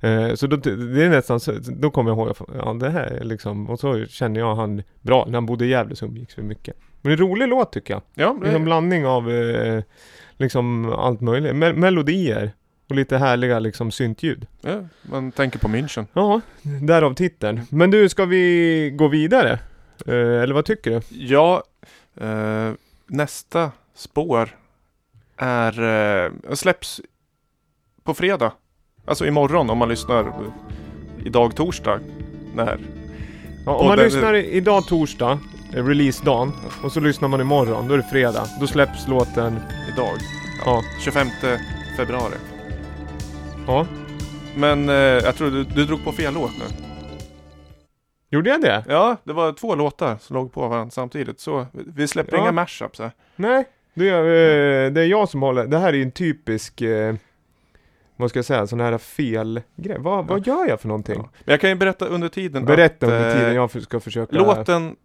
eh, 0.00 0.34
Så 0.34 0.46
då, 0.46 0.56
det 0.56 1.04
är 1.04 1.08
nästan 1.10 1.40
så, 1.40 1.52
då 1.68 1.90
kommer 1.90 2.10
jag 2.10 2.18
ihåg, 2.18 2.36
ja 2.54 2.72
det 2.72 2.90
här 2.90 3.06
är 3.06 3.24
liksom, 3.24 3.70
och 3.70 3.80
så 3.80 4.04
känner 4.06 4.40
jag 4.40 4.54
han 4.54 4.82
bra, 5.00 5.24
när 5.26 5.34
han 5.34 5.46
bodde 5.46 5.64
i 5.64 5.68
Gävle 5.68 5.96
så 5.96 6.06
umgicks 6.06 6.38
vi 6.38 6.42
mycket 6.42 6.76
Men 7.02 7.12
en 7.12 7.18
rolig 7.18 7.48
låt 7.48 7.72
tycker 7.72 7.94
jag, 7.94 8.02
Ja, 8.14 8.36
det 8.42 8.46
är 8.48 8.54
en 8.54 8.60
det, 8.60 8.64
blandning 8.64 9.06
av 9.06 9.30
eh, 9.30 9.82
liksom 10.36 10.92
allt 10.92 11.20
möjligt, 11.20 11.52
Me- 11.52 11.72
melodier 11.76 12.52
och 12.88 12.96
lite 12.96 13.18
härliga 13.18 13.58
liksom 13.58 13.90
syntljud 13.90 14.46
ja, 14.60 14.80
man 15.02 15.32
tänker 15.32 15.58
på 15.58 15.68
München. 15.68 16.06
Ja, 16.12 16.40
därav 16.82 17.14
titeln 17.14 17.60
Men 17.70 17.90
du, 17.90 18.08
ska 18.08 18.24
vi 18.24 18.90
gå 18.96 19.08
vidare? 19.08 19.50
Eh, 20.06 20.14
eller 20.42 20.54
vad 20.54 20.64
tycker 20.64 20.90
du? 20.90 21.00
Ja, 21.10 21.62
eh, 22.20 22.70
nästa 23.06 23.70
spår 23.94 24.56
är, 25.36 25.82
eh, 26.24 26.30
släpps 26.54 27.00
på 28.04 28.14
fredag. 28.14 28.52
Alltså 29.04 29.26
imorgon 29.26 29.70
om 29.70 29.78
man 29.78 29.88
lyssnar 29.88 30.32
idag 31.24 31.56
torsdag. 31.56 32.00
När? 32.54 32.78
Ja, 33.66 33.74
om 33.74 33.86
man 33.86 33.96
den- 33.96 34.04
lyssnar 34.06 34.34
i- 34.34 34.50
idag 34.50 34.86
torsdag, 34.86 35.38
releasedagen, 35.74 36.52
och 36.84 36.92
så 36.92 37.00
lyssnar 37.00 37.28
man 37.28 37.40
imorgon, 37.40 37.88
då 37.88 37.94
är 37.94 37.98
det 37.98 38.04
fredag. 38.12 38.46
Då 38.60 38.66
släpps 38.66 39.08
låten, 39.08 39.60
Idag. 39.92 40.16
ja, 40.64 40.82
25 41.04 41.26
februari. 41.96 42.34
ja. 43.66 43.86
Men 44.56 44.88
eh, 44.88 44.94
jag 44.94 45.36
tror 45.36 45.50
du, 45.50 45.64
du 45.64 45.84
drog 45.84 46.04
på 46.04 46.12
fel 46.12 46.34
låt 46.34 46.50
nu. 46.58 46.64
Gjorde 48.30 48.50
jag 48.50 48.60
det? 48.60 48.84
Ja, 48.88 49.16
det 49.24 49.32
var 49.32 49.52
två 49.52 49.74
låtar 49.74 50.16
som 50.20 50.34
låg 50.36 50.52
på 50.52 50.68
varandra 50.68 50.90
samtidigt. 50.90 51.40
Så 51.40 51.66
vi 51.72 52.08
släpper 52.08 52.36
Ja. 52.36 52.42
inga 52.42 52.52
mashups 52.52 52.98
här. 52.98 53.10
Nej, 53.36 53.64
det 53.94 54.08
är, 54.08 54.24
eh, 54.24 54.92
det 54.92 55.00
är 55.00 55.06
jag 55.06 55.28
som 55.28 55.42
håller, 55.42 55.66
det 55.66 55.78
här 55.78 55.88
är 55.88 55.92
ju 55.92 56.02
en 56.02 56.10
typisk, 56.12 56.80
eh, 56.80 57.14
vad 58.16 58.30
ska 58.30 58.38
jag 58.38 58.44
säga, 58.46 58.66
sån 58.66 58.80
här 58.80 58.98
felgrej. 58.98 59.96
Vad, 59.98 60.26
vad 60.26 60.46
gör 60.46 60.68
jag 60.68 60.80
för 60.80 60.88
någonting? 60.88 61.14
Ja. 61.18 61.30
Men 61.44 61.52
jag 61.52 61.60
kan 61.60 61.70
ju 61.70 61.76
berätta 61.76 62.06
under 62.06 62.28
tiden 62.28 62.64
Berätta 62.64 63.06
att, 63.06 63.12
under 63.12 63.28
eh, 63.28 63.34
tiden 63.34 63.54
jag 63.54 63.70
för- 63.70 63.80
ska 63.80 64.00
försöka... 64.00 64.36
Låten 64.36 64.96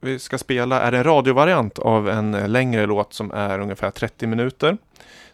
vi 0.00 0.18
ska 0.18 0.38
spela 0.38 0.80
är 0.80 0.92
en 0.92 1.04
radiovariant 1.04 1.78
av 1.78 2.08
en 2.08 2.34
eh, 2.34 2.48
längre 2.48 2.86
låt 2.86 3.12
som 3.14 3.30
är 3.30 3.58
ungefär 3.58 3.90
30 3.90 4.26
minuter. 4.26 4.76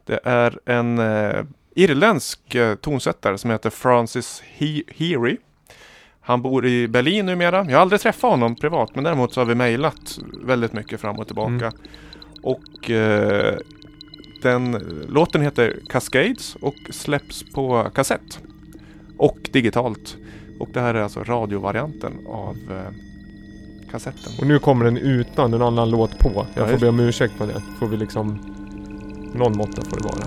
Det 0.05 0.21
är 0.25 0.59
en 0.65 0.99
eh, 0.99 1.45
irländsk 1.75 2.55
eh, 2.55 2.75
tonsättare 2.75 3.39
som 3.39 3.51
heter 3.51 3.71
Francis 3.71 4.43
He- 4.59 4.83
Heary. 4.97 5.37
Han 6.21 6.43
bor 6.43 6.67
i 6.67 6.89
Berlin 6.89 7.27
numera. 7.27 7.57
Jag 7.65 7.73
har 7.77 7.81
aldrig 7.83 8.01
träffat 8.01 8.31
honom 8.31 8.57
privat 8.57 8.95
men 8.95 9.05
däremot 9.05 9.33
så 9.33 9.41
har 9.41 9.47
vi 9.47 9.55
mejlat 9.55 10.19
väldigt 10.45 10.73
mycket 10.73 11.01
fram 11.01 11.19
och 11.19 11.27
tillbaka. 11.27 11.67
Mm. 11.67 11.73
Och 12.43 12.91
eh, 12.91 13.55
den 14.43 14.73
låten 15.09 15.41
heter 15.43 15.77
Cascades 15.91 16.55
och 16.57 16.75
släpps 16.91 17.53
på 17.55 17.91
kassett. 17.95 18.41
Och 19.19 19.39
digitalt. 19.53 20.17
Och 20.61 20.69
det 20.73 20.81
här 20.81 20.95
är 20.95 21.03
alltså 21.03 21.25
radiovarianten 21.25 22.13
av 22.27 22.57
eh, 22.71 22.93
kassetten. 23.95 24.33
Och 24.41 24.47
nu 24.47 24.59
kommer 24.59 24.85
den 24.85 24.97
utan 24.99 25.55
en 25.55 25.63
annan 25.63 25.91
låt 25.91 26.19
på. 26.19 26.47
Jag 26.55 26.69
Ja, 26.69 26.73
får 26.73 26.79
be 26.79 26.89
om 26.89 27.01
ursäkt 27.01 27.39
på 27.39 27.47
det. 27.47 27.63
Får 27.79 27.87
vi 27.87 27.97
liksom... 27.97 28.39
Någon 29.35 29.57
måtta 29.57 29.83
får 29.83 29.97
det 29.97 30.05
vara. 30.05 30.25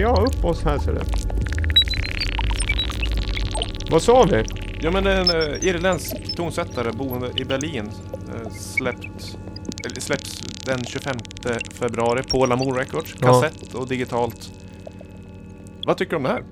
Ja, 0.00 0.26
upp 0.26 0.44
oss 0.44 0.64
här 0.64 0.78
ser 0.78 0.92
du. 0.92 1.00
Vad 3.90 4.02
sa 4.02 4.26
vi? 4.30 4.44
Ja 4.80 4.90
men 4.90 5.06
en 5.06 5.30
uh, 5.30 5.64
irländsk 5.64 6.36
tonsättare 6.36 6.92
boende 6.92 7.30
i 7.36 7.44
Berlin 7.44 7.84
uh, 7.84 8.50
släppt, 8.50 9.38
eller 9.86 10.00
släpps 10.00 10.40
den 10.66 10.84
25 10.84 11.16
februari 11.72 12.22
på 12.22 12.46
Lamour 12.46 12.74
Records. 12.74 13.14
Ja. 13.20 13.26
Kassett 13.26 13.74
och 13.74 13.88
digitalt. 13.88 14.50
Vad 15.86 15.96
tycker 15.96 16.10
du 16.10 16.16
om 16.16 16.22
det 16.22 16.28
här? 16.28 16.42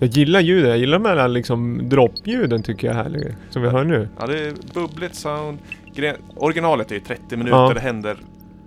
Jag 0.00 0.08
gillar 0.08 0.40
ljudet, 0.40 0.68
jag 0.68 0.78
gillar 0.78 0.98
de 0.98 1.08
här 1.08 1.28
liksom 1.28 1.88
droppljuden 1.88 2.62
tycker 2.62 2.86
jag 2.86 2.96
är 2.96 3.02
härliga. 3.02 3.34
Som 3.50 3.62
vi 3.62 3.68
hör 3.68 3.84
nu. 3.84 4.08
Ja 4.20 4.26
det 4.26 4.38
är 4.38 4.54
bubbligt 4.74 5.14
sound. 5.14 5.58
Gre 5.94 6.16
originalet 6.36 6.90
är 6.90 6.94
ju 6.94 7.00
30 7.00 7.36
minuter, 7.36 7.56
Ja. 7.56 7.72
det 7.74 7.80
händer 7.80 8.16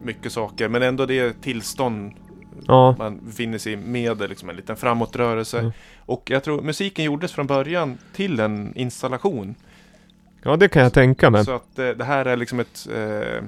mycket 0.04 0.32
saker. 0.32 0.70
Men 0.70 0.82
ändå 0.82 1.06
det 1.06 1.42
tillstånd 1.42 2.12
Ja, 2.68 2.96
man 2.98 3.20
befinner 3.26 3.58
sig 3.58 3.76
med 3.76 4.20
liksom 4.30 4.50
en 4.50 4.56
liten 4.56 4.76
framåtrörelse. 4.76 5.60
Mm. 5.60 5.72
Och 6.00 6.30
jag 6.30 6.44
tror 6.44 6.62
musiken 6.62 7.06
gjordes 7.06 7.32
från 7.32 7.48
början 7.48 7.98
till 8.14 8.40
en 8.40 8.74
installation. 8.76 9.56
ja 10.44 10.56
det 10.58 10.68
kan 10.68 10.84
jag 10.84 10.94
tänka 10.94 11.30
mig. 11.30 11.46
Så 11.46 11.52
att 11.56 11.80
eh, 11.80 11.90
det 11.90 12.04
här 12.04 12.26
är 12.26 12.36
liksom 12.38 12.60
ett, 12.60 12.88
eh, 12.96 13.44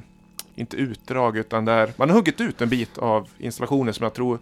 inte 0.55 0.78
utdrag 0.78 1.38
utan 1.38 1.65
det 1.65 1.72
är, 1.72 1.91
man 1.97 2.09
har 2.09 2.15
huggit 2.18 2.41
ut 2.41 2.61
en 2.61 2.70
bit 2.70 2.97
av 2.97 3.28
installationen 3.38 3.93
som 3.93 4.03
jag 4.03 4.13
tror, 4.13 4.39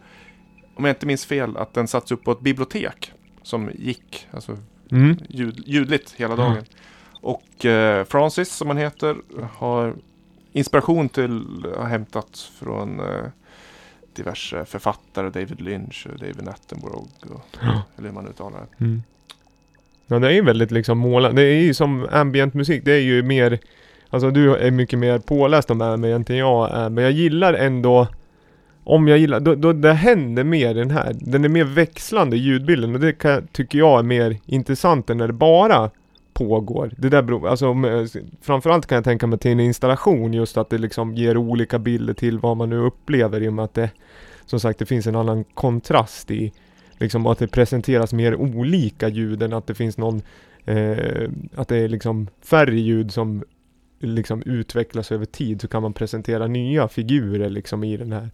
om 0.76 0.86
jag 0.86 0.92
inte 0.92 1.06
minns 1.06 1.26
fel, 1.26 1.58
att 1.58 1.74
den 1.74 1.88
satts 1.88 2.12
upp 2.12 2.24
på 2.24 2.32
ett 2.32 2.40
bibliotek. 2.42 3.12
Som 3.44 3.72
gick, 3.76 4.28
alltså 4.32 4.58
Mm. 4.92 5.18
ljud, 5.30 5.64
ljudligt 5.66 6.12
hela 6.18 6.34
Mm. 6.34 6.46
dagen. 6.46 6.64
Och 7.22 7.66
eh, 7.66 8.06
Francis 8.06 8.50
som 8.52 8.68
han 8.68 8.78
heter 8.78 9.16
har 9.58 9.96
inspiration 10.52 11.10
till, 11.10 11.66
har 11.78 11.86
hämtat 11.86 12.52
från 12.60 13.00
eh, 13.00 13.26
diverse 14.16 14.66
författare, 14.66 15.30
David 15.30 15.62
Lynch 15.62 16.08
och 16.14 16.20
David 16.20 16.48
Attenborough. 16.48 17.08
Och, 17.22 17.42
Ja. 17.62 17.82
Eller 17.98 18.08
hur 18.08 18.16
man 18.16 18.28
uttalar 18.28 18.60
det. 18.60 18.86
Mm. 18.86 19.04
Ja 20.08 20.20
det 20.20 20.28
är 20.28 20.32
ju 20.32 20.42
väldigt 20.42 20.72
liksom 20.72 20.98
målande. 20.98 21.42
Det 21.42 21.48
är 21.48 21.62
ju 21.62 21.74
som 21.74 22.08
ambient 22.12 22.54
musik. 22.54 22.86
Det 22.86 22.92
är 22.92 23.02
ju 23.02 23.24
mer 23.24 23.60
Alltså 24.10 24.32
du 24.32 24.56
är 24.56 24.72
mycket 24.72 25.00
mer 25.00 25.20
påläst 25.20 25.72
om 25.72 25.82
ambient 25.82 26.30
än 26.30 26.38
jag 26.38 26.72
är. 26.72 26.90
Men 26.90 27.04
jag 27.04 27.14
gillar 27.14 27.54
ändå 27.54 28.08
Om 28.84 29.08
jag 29.08 29.18
gillar, 29.18 29.40
då, 29.40 29.56
då 29.56 29.74
det 29.74 29.94
händer 29.94 30.44
mer 30.44 30.70
i 30.70 30.74
den 30.74 30.92
här. 30.92 31.16
Den 31.20 31.46
är 31.46 31.50
mer 31.50 31.64
växlande 31.64 32.38
ljudbilden 32.38 32.94
och 32.94 33.00
det 33.00 33.14
kan, 33.14 33.48
tycker 33.48 33.80
jag 33.80 34.00
är 34.00 34.04
mer 34.04 34.38
intressant 34.46 35.10
än 35.10 35.18
när 35.18 35.28
det 35.28 35.34
bara 35.34 35.90
pågår. 36.34 36.92
Det 36.98 37.10
där 37.10 37.22
beror, 37.22 37.48
alltså 37.48 37.68
om, 37.68 38.08
framförallt 38.42 38.86
kan 38.86 38.96
jag 38.96 39.04
tänka 39.04 39.28
mig 39.28 39.40
till 39.40 39.52
en 39.52 39.60
installation 39.60 40.34
just 40.34 40.58
att 40.58 40.70
det 40.70 40.78
liksom 40.78 41.16
ger 41.16 41.38
olika 41.38 41.80
bilder 41.80 42.14
till 42.14 42.40
vad 42.40 42.58
man 42.58 42.70
nu 42.70 42.78
upplever 42.78 43.44
i 43.44 43.48
och 43.50 43.54
med 43.54 43.66
att 43.66 43.74
det 43.74 43.90
Som 44.46 44.60
sagt 44.60 44.80
det 44.80 44.86
finns 44.86 45.08
en 45.08 45.16
annan 45.16 45.44
kontrast 45.44 46.32
i 46.32 46.54
Liksom 46.98 47.26
att 47.26 47.40
det 47.40 47.48
presenteras 47.48 48.14
mer 48.14 48.36
olika 48.36 49.08
ljud 49.08 49.44
än 49.44 49.54
att 49.54 49.68
det 49.68 49.76
finns 49.76 49.98
någon 49.98 50.22
eh, 50.66 51.30
Att 51.56 51.68
det 51.68 51.78
är 51.78 51.88
liksom 51.88 52.28
färre 52.42 52.80
ljud 52.80 53.14
som 53.14 53.44
liksom 54.00 54.42
utvecklas 54.46 55.12
över 55.12 55.26
tid 55.26 55.62
så 55.62 55.68
kan 55.68 55.82
man 55.82 55.94
presentera 55.94 56.48
nya 56.48 56.88
figurer 56.88 57.50
liksom 57.50 57.84
i 57.84 57.98
den 57.98 58.12
här 58.12 58.30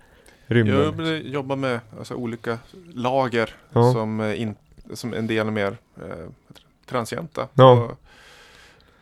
rymden. 0.45 0.75
Jag 0.77 0.91
vill 0.91 1.33
jobba 1.33 1.55
med 1.55 1.79
alltså, 1.97 2.13
olika 2.15 2.57
lager 2.93 3.49
Ja. 3.73 3.93
som, 3.93 4.19
eh, 4.19 4.41
in, 4.41 4.55
som 4.93 5.13
en 5.13 5.27
del 5.27 5.47
är 5.47 5.51
mer 5.51 5.77
eh, 5.97 6.29
transienta. 6.85 7.47
Ja. 7.53 7.71
Och 7.71 8.00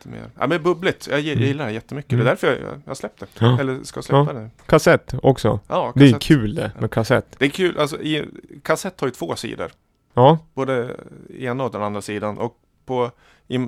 lite 0.05 0.09
mer, 0.09 0.29
ja 0.39 0.47
men 0.47 0.63
bubbligt. 0.63 1.07
Jag, 1.07 1.19
jag 1.19 1.33
Mm. 1.33 1.47
gillar 1.47 1.65
det 1.65 1.71
jättemycket. 1.71 2.11
Mm. 2.11 2.25
Det 2.25 2.29
är 2.29 2.31
därför 2.31 2.47
jag, 2.47 2.57
jag, 2.61 2.81
jag 2.85 2.97
släppte. 2.97 3.25
Ja. 3.39 3.59
Eller 3.59 3.83
ska 3.83 4.01
släppa 4.01 4.33
det. 4.33 4.49
Kassett 4.65 5.13
också. 5.23 5.59
Ja, 5.67 5.91
Det 5.95 6.05
är 6.05 6.09
kassett. 6.11 6.21
kul 6.21 6.55
det 6.55 6.71
med 6.79 6.91
kassett. 6.91 7.25
Det 7.39 7.45
är 7.45 7.49
kul. 7.49 7.79
Alltså, 7.79 8.01
i, 8.01 8.25
kassett 8.63 8.99
har 9.01 9.07
ju 9.07 9.11
två 9.13 9.35
sidor. 9.35 9.71
Ja, 10.13 10.37
Både 10.53 10.95
ena 11.39 11.63
och 11.63 11.71
den 11.71 11.83
andra 11.83 12.01
sidan. 12.01 12.37
Och 12.37 12.57
på 12.85 13.11
i, 13.47 13.67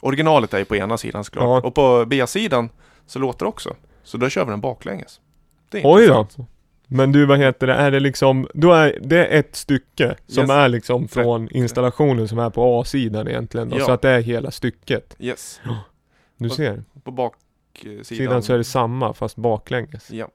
originalet 0.00 0.54
är 0.54 0.58
ju 0.58 0.64
på 0.64 0.76
ena 0.76 0.98
sidan 0.98 1.24
såklart. 1.24 1.44
Ja. 1.64 1.68
Och 1.68 1.74
på 1.74 2.04
B-sidan 2.06 2.68
så 3.06 3.18
låter 3.18 3.44
det 3.44 3.48
också. 3.48 3.74
Så 4.02 4.16
då 4.16 4.28
kör 4.28 4.44
vi 4.44 4.50
den 4.50 4.60
baklänges. 4.60 5.20
Det 5.70 5.78
är 5.78 5.82
oj 5.94 6.06
då. 6.06 6.26
Men 6.90 7.12
du 7.12 7.26
vad 7.26 7.38
heter 7.38 7.66
det, 7.66 7.74
är 7.74 7.90
det 7.90 8.00
liksom, 8.00 8.48
då 8.54 8.72
är 8.72 8.98
det 9.02 9.24
ett 9.26 9.56
stycke 9.56 10.16
som 10.26 10.42
Yes. 10.42 10.50
är 10.50 10.68
liksom 10.68 11.08
från 11.08 11.48
installationen 11.50 12.28
som 12.28 12.38
är 12.38 12.50
på 12.50 12.80
A-sidan 12.80 13.28
egentligen 13.28 13.68
då, 13.68 13.78
Ja. 13.78 13.84
så 13.84 13.92
att 13.92 14.02
det 14.02 14.10
är 14.10 14.20
hela 14.20 14.50
stycket. 14.50 15.16
Yes. 15.18 15.60
Du 16.40 16.48
Och- 16.48 16.54
ser. 16.54 16.82
På 17.04 17.10
baksidan. 17.10 18.04
Sidan 18.04 18.42
så 18.42 18.52
är 18.54 18.58
det 18.58 18.64
samma 18.64 19.14
fast 19.14 19.36
baklänges. 19.36 20.10
Ja. 20.10 20.28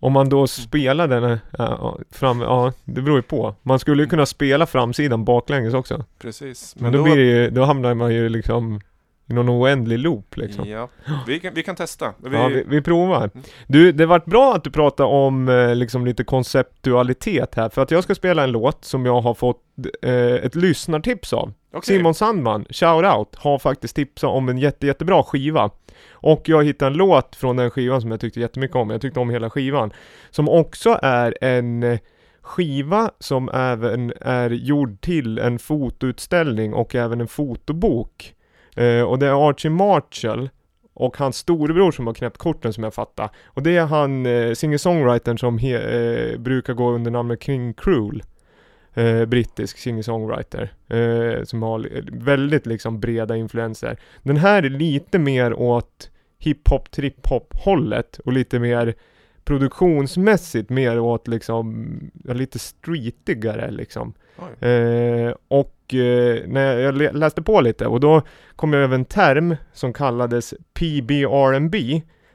Om 0.00 0.12
man 0.12 0.28
då 0.28 0.46
spelar 0.46 1.08
den 1.08 1.38
ja, 1.58 1.98
fram, 2.10 2.40
ja 2.40 2.72
det 2.84 3.02
beror 3.02 3.16
ju 3.16 3.22
på. 3.22 3.54
Man 3.62 3.78
skulle 3.78 4.02
ju 4.02 4.08
kunna 4.08 4.26
spela 4.26 4.66
framsidan 4.66 5.24
baklänges 5.24 5.74
också. 5.74 6.04
Precis. 6.18 6.74
Men, 6.78 6.92
då, 6.92 7.02
blir 7.02 7.16
det 7.16 7.22
ju, 7.22 7.50
då 7.50 7.64
hamnar 7.64 7.94
man 7.94 8.14
ju 8.14 8.28
liksom 8.28 8.80
någon 9.26 9.48
oändlig 9.50 9.98
loop 9.98 10.36
liksom. 10.36 10.68
Ja, 10.68 10.88
vi 11.26 11.40
kan, 11.40 11.54
vi 11.54 11.62
kan 11.62 11.76
testa. 11.76 12.14
Vi, 12.18 12.36
Ja, 12.36 12.48
vi, 12.48 12.64
vi 12.66 12.82
provar. 12.82 13.30
Du, 13.66 13.92
det 13.92 14.06
vart 14.06 14.24
bra 14.24 14.54
att 14.54 14.64
du 14.64 14.70
pratade 14.70 15.08
om 15.08 15.48
eh, 15.48 15.74
liksom 15.74 16.06
lite 16.06 16.24
konceptualitet 16.24 17.54
här, 17.54 17.68
för 17.68 17.82
att 17.82 17.90
jag 17.90 18.04
ska 18.04 18.14
spela 18.14 18.44
en 18.44 18.52
låt 18.52 18.84
som 18.84 19.06
jag 19.06 19.20
har 19.20 19.34
fått 19.34 19.62
eh, 20.02 20.14
ett 20.14 20.54
lyssnartips 20.54 21.32
av. 21.32 21.52
okej. 21.72 21.96
Simon 21.96 22.14
Sandman, 22.14 22.64
shout 22.70 23.04
out, 23.16 23.34
har 23.36 23.58
faktiskt 23.58 23.96
tipsat 23.96 24.30
om 24.30 24.48
en 24.48 24.58
jätte, 24.58 24.86
jättebra 24.86 25.22
skiva. 25.22 25.70
Och 26.10 26.48
jag 26.48 26.64
hittade 26.64 26.90
en 26.90 26.96
låt 26.96 27.36
från 27.36 27.56
den 27.56 27.70
skivan 27.70 28.00
som 28.00 28.10
jag 28.10 28.20
tyckte 28.20 28.40
jättemycket 28.40 28.76
om, 28.76 28.90
jag 28.90 29.00
tyckte 29.00 29.20
om 29.20 29.30
hela 29.30 29.50
skivan. 29.50 29.92
Som 30.30 30.48
också 30.48 30.98
är 31.02 31.38
en 31.40 31.82
eh, 31.82 31.98
skiva 32.40 33.10
som 33.18 33.48
även 33.48 34.12
är 34.20 34.50
gjord 34.50 35.00
till 35.00 35.38
en 35.38 35.58
fotoutställning 35.58 36.74
och 36.74 36.94
även 36.94 37.20
en 37.20 37.28
fotobok. 37.28 38.34
Eh, 38.74 39.02
och 39.02 39.18
det 39.18 39.26
är 39.26 39.48
Archie 39.48 39.70
Marshall 39.70 40.50
och 40.94 41.16
hans 41.16 41.36
storebror 41.36 41.90
som 41.92 42.06
har 42.06 42.14
knäppt 42.14 42.38
korten 42.38 42.72
som 42.72 42.84
jag 42.84 42.94
fattar. 42.94 43.30
Och 43.46 43.62
det 43.62 43.76
är 43.76 43.84
han 43.86 44.26
eh, 44.26 44.50
singer-songwritern 44.54 45.38
som 45.38 45.58
he- 45.58 46.32
eh, 46.32 46.38
brukar 46.38 46.74
gå 46.74 46.90
under 46.90 47.10
namnet 47.10 47.42
King 47.42 47.74
Cruel. 47.74 48.22
Eh, 48.94 49.24
brittisk 49.24 49.78
singer-songwriter. 49.78 50.68
Eh, 50.88 51.44
som 51.44 51.62
har 51.62 51.88
väldigt 52.24 52.66
liksom 52.66 53.00
breda 53.00 53.36
influenser. 53.36 53.96
Den 54.22 54.36
här 54.36 54.62
är 54.62 54.70
lite 54.70 55.18
mer 55.18 55.54
åt 55.54 56.10
hiphop, 56.38 56.90
trip-hop 56.90 57.46
hållet 57.64 58.18
och 58.24 58.32
lite 58.32 58.58
mer 58.58 58.94
produktionsmässigt 59.44 60.70
mer 60.70 60.98
åt 61.00 61.28
liksom, 61.28 61.96
lite 62.24 62.58
streetigare 62.58 63.70
liksom. 63.70 64.12
Eh, 64.60 65.34
och 65.48 65.94
eh, 65.94 66.38
när 66.46 66.78
jag 66.78 66.94
lä- 66.94 67.12
läste 67.12 67.42
på 67.42 67.60
lite 67.60 67.86
och 67.86 68.00
då 68.00 68.22
kom 68.56 68.72
jag 68.72 68.82
över 68.82 68.94
en 68.94 69.04
term 69.04 69.56
som 69.72 69.92
kallades 69.92 70.54
PBRB 70.74 71.74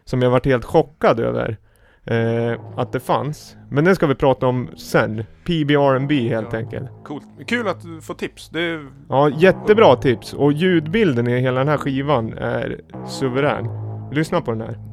som 0.06 0.22
jag 0.22 0.30
varit 0.30 0.46
helt 0.46 0.66
chockad 0.66 1.20
över 1.20 1.58
eh, 2.06 2.62
att 2.76 2.92
det 2.92 3.00
fanns. 3.00 3.56
Men 3.70 3.84
den 3.86 3.96
ska 3.96 4.08
vi 4.08 4.16
prata 4.16 4.48
om 4.48 4.70
sen. 4.78 5.24
PBRB 5.46 6.12
helt 6.12 6.54
Ja. 6.54 6.60
enkelt. 6.60 6.90
Coolt. 7.04 7.26
Kul 7.48 7.68
att 7.68 7.82
du 7.82 8.02
får 8.02 8.14
tips. 8.14 8.50
Det 8.50 8.86
Ja, 9.10 9.30
jättebra 9.30 9.96
tips 9.96 10.34
och 10.34 10.52
ljudbilden 10.54 11.28
i 11.28 11.40
hela 11.40 11.60
den 11.60 11.68
här 11.68 11.78
skivan 11.78 12.34
är 12.38 12.82
suverän. 13.08 13.68
Lyssna 14.12 14.42
på 14.42 14.52
den 14.52 14.62
här. 14.62 14.89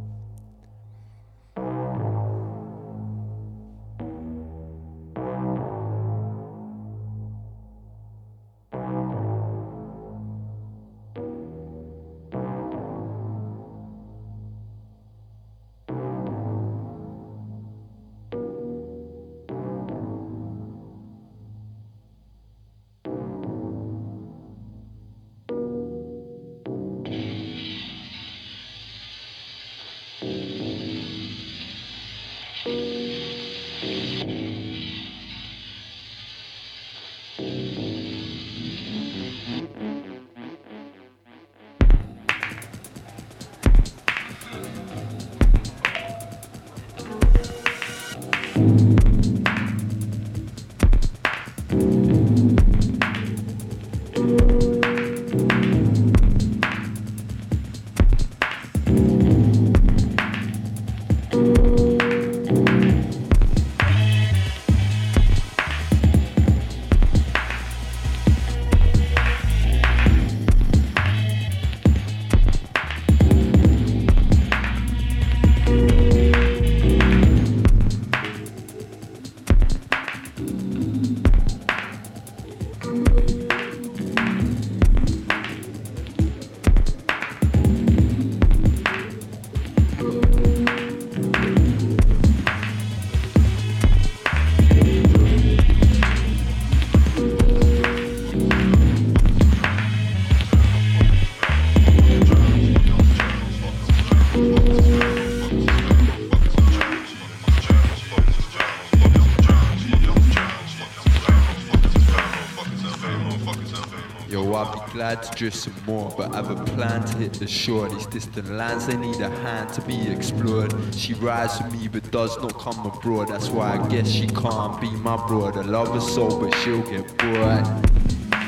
To 115.07 115.31
drift 115.37 115.57
some 115.57 115.75
more, 115.87 116.13
but 116.17 116.35
I 116.35 116.39
have 116.39 116.51
a 116.51 116.65
plan 116.73 117.05
to 117.05 117.17
hit 117.17 117.35
the 117.35 117.47
shore. 117.47 117.89
These 117.89 118.07
distant 118.07 118.51
lands, 118.51 118.89
they 118.89 118.97
need 118.97 119.21
a 119.21 119.31
hand 119.31 119.73
to 119.75 119.81
be 119.83 120.09
explored. 120.09 120.75
She 120.93 121.15
rides 121.15 121.63
with 121.63 121.73
me, 121.73 121.87
but 121.87 122.11
does 122.11 122.37
not 122.43 122.59
come 122.59 122.85
abroad. 122.85 123.29
That's 123.29 123.49
why 123.49 123.79
I 123.79 123.89
guess 123.89 124.11
she 124.11 124.27
can't 124.27 124.81
be 124.81 124.91
my 124.91 125.17
broad. 125.29 125.57
I 125.57 125.63
love 125.63 125.95
her 125.95 126.01
so, 126.01 126.41
but 126.41 126.53
she'll 126.57 126.83
get 126.83 127.17
bored. 127.19 127.67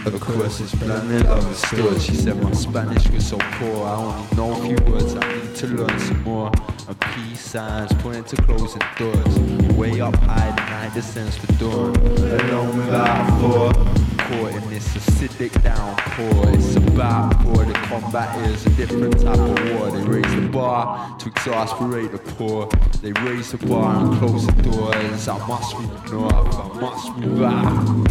Of 0.05 0.21
course, 0.21 0.61
it's 0.61 0.75
planet 0.75 1.27
understood. 1.27 2.03
She 2.03 2.15
said 2.15 2.43
my 2.43 2.53
Spanish 2.53 3.09
was 3.09 3.29
so 3.29 3.39
poor. 3.39 3.87
I 3.87 3.95
only 3.95 4.37
know 4.37 4.53
a 4.53 4.67
few 4.67 4.93
words. 4.93 5.15
I 5.15 5.33
need 5.33 5.55
to 5.55 5.67
learn 5.69 5.99
some 6.01 6.23
more. 6.25 6.51
And 6.89 7.01
peace 7.01 7.41
signs 7.41 7.93
pointing 8.03 8.25
to 8.25 8.43
closing 8.43 8.83
doors. 8.99 9.39
Way 9.77 10.01
up 10.01 10.17
high, 10.17 10.51
the 10.51 10.63
night 10.71 10.93
descends 10.93 11.39
to 11.39 11.47
dawn. 11.55 11.97
Alone 11.97 12.77
without 12.79 13.29
a 13.29 13.33
thought. 13.41 14.08
Caught 14.29 14.53
in 14.53 14.69
this 14.69 14.87
acidic 14.95 15.63
downpour. 15.63 16.53
It's 16.53 16.77
about 16.77 17.33
pour. 17.41 17.65
The 17.65 17.73
combat 17.73 18.37
is 18.51 18.67
a 18.67 18.71
different 18.71 19.19
type 19.21 19.39
of 19.39 19.81
war. 19.81 19.91
They 19.91 20.03
raise 20.03 20.35
the 20.35 20.49
bar 20.53 21.17
to 21.19 21.29
exasperate 21.29 22.13
the 22.13 22.19
poor. 22.19 22.69
They 23.01 23.13
raise 23.23 23.53
the 23.53 23.59
bar 23.67 23.97
and 23.97 24.19
close 24.19 24.47
the 24.47 24.53
doors. 24.63 25.29
I 25.29 25.39
must 25.47 25.79
move 25.79 26.13
north. 26.13 26.55
I 26.55 26.81
must 26.81 27.17
move 27.17 27.43
out. 27.43 28.09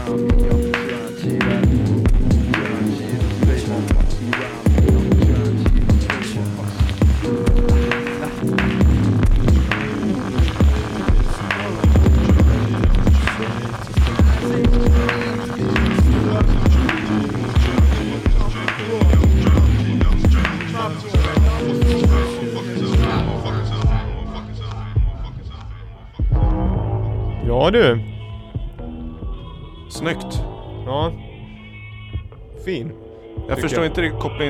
Ja 0.00 0.69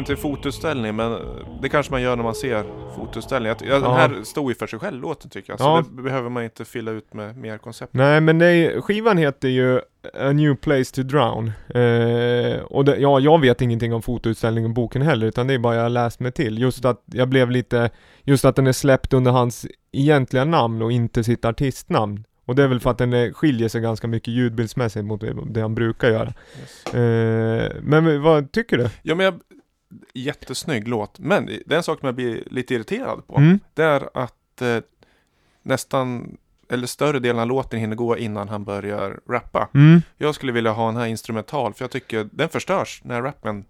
inte 0.01 0.15
till 0.15 0.23
fotoställning 0.23 0.97
men 0.97 1.19
det 1.63 1.69
kanske 1.69 1.93
man 1.93 2.03
gör 2.03 2.17
när 2.17 2.23
man 2.23 2.35
ser 2.35 2.65
fotoställning. 2.97 3.53
Att, 3.53 3.63
ja, 3.63 3.79
Den 3.79 3.93
här 3.93 4.25
stod 4.25 4.51
ju 4.51 4.55
för 4.55 4.67
sig 4.67 4.79
själv 4.79 5.03
låten 5.03 5.31
tycker 5.31 5.53
jag. 5.53 5.61
Så 5.61 5.65
Ja. 5.67 5.85
det 5.97 6.03
behöver 6.03 6.31
man 6.31 6.45
inte 6.45 6.65
fylla 6.65 6.91
ut 6.91 7.15
med 7.15 7.37
mer 7.37 7.59
koncept. 7.59 7.95
Nej 7.95 8.21
men 8.21 8.41
är, 8.43 8.81
skivan 8.81 9.19
heter 9.19 9.49
ju 9.49 9.81
A 10.21 10.33
New 10.33 10.55
Place 10.55 10.95
to 10.95 11.03
Drown. 11.03 11.47
Eh, 11.69 12.61
och 12.63 12.85
det, 12.85 12.97
ja, 12.97 13.21
jag 13.21 13.41
vet 13.41 13.61
ingenting 13.63 13.95
om 13.95 14.03
fotoutställningen 14.03 14.71
och 14.71 14.75
boken 14.75 15.03
heller, 15.03 15.27
utan 15.27 15.47
det 15.47 15.55
är 15.55 15.59
bara 15.59 15.75
jag 15.75 15.93
läst 15.93 16.21
mig 16.21 16.33
till. 16.33 16.59
Just 16.59 16.85
att 16.85 17.03
jag 17.07 17.29
blev 17.29 17.51
lite, 17.51 17.91
just 18.23 18.45
att 18.45 18.57
den 18.57 18.67
är 18.67 18.73
släppt 18.73 19.13
under 19.13 19.31
hans 19.31 19.67
egentliga 19.93 20.45
namn 20.45 20.83
och 20.83 20.93
inte 20.93 21.25
sitt 21.25 21.45
artistnamn. 21.45 22.25
Och 22.47 22.57
det 22.57 22.63
är 22.63 22.69
väl 22.69 22.81
för 22.81 22.91
att 22.91 22.99
den 22.99 23.35
skiljer 23.35 23.69
sig 23.69 23.81
ganska 23.81 24.07
mycket 24.07 24.35
ljudbildsmässigt 24.35 25.05
mot 25.05 25.21
det, 25.21 25.35
det 25.51 25.61
han 25.61 25.75
brukar 25.75 26.09
göra. 26.11 26.33
Yes. 26.61 26.95
Eh, 26.95 27.73
men 27.83 28.23
vad 28.23 28.53
tycker 28.53 28.79
du? 28.79 28.89
Ja 29.03 29.15
men 29.15 29.25
jag, 29.25 29.35
jättesnygg 30.15 30.89
låt. 30.89 31.19
Men 31.19 31.47
det 31.47 31.73
är 31.75 31.77
en 31.77 31.83
sak 31.83 32.01
som 32.01 32.07
jag 32.07 32.15
blir 32.15 32.43
lite 32.51 32.75
irriterad 32.75 33.27
på. 33.27 33.37
Mm? 33.37 33.61
Det 33.75 33.83
är 33.83 34.09
att 34.15 34.63
eh, 34.63 34.79
nästan, 35.63 36.37
eller 36.69 36.87
större 36.87 37.19
delen 37.19 37.41
av 37.43 37.47
låten 37.49 37.81
hinner 37.81 37.97
gå 37.97 38.17
innan 38.19 38.49
han 38.49 38.65
börjar 38.65 39.21
rappa. 39.29 39.69
Mm? 39.75 40.03
Jag 40.17 40.35
skulle 40.35 40.53
vilja 40.53 40.73
ha 40.73 40.87
den 40.87 40.97
här 40.97 41.07
instrumental 41.07 41.75
för 41.75 41.85
jag 41.85 41.91
tycker 41.91 42.29
den 42.33 42.49
förstörs 42.49 43.01
när 43.05 43.23
rappen 43.23 43.65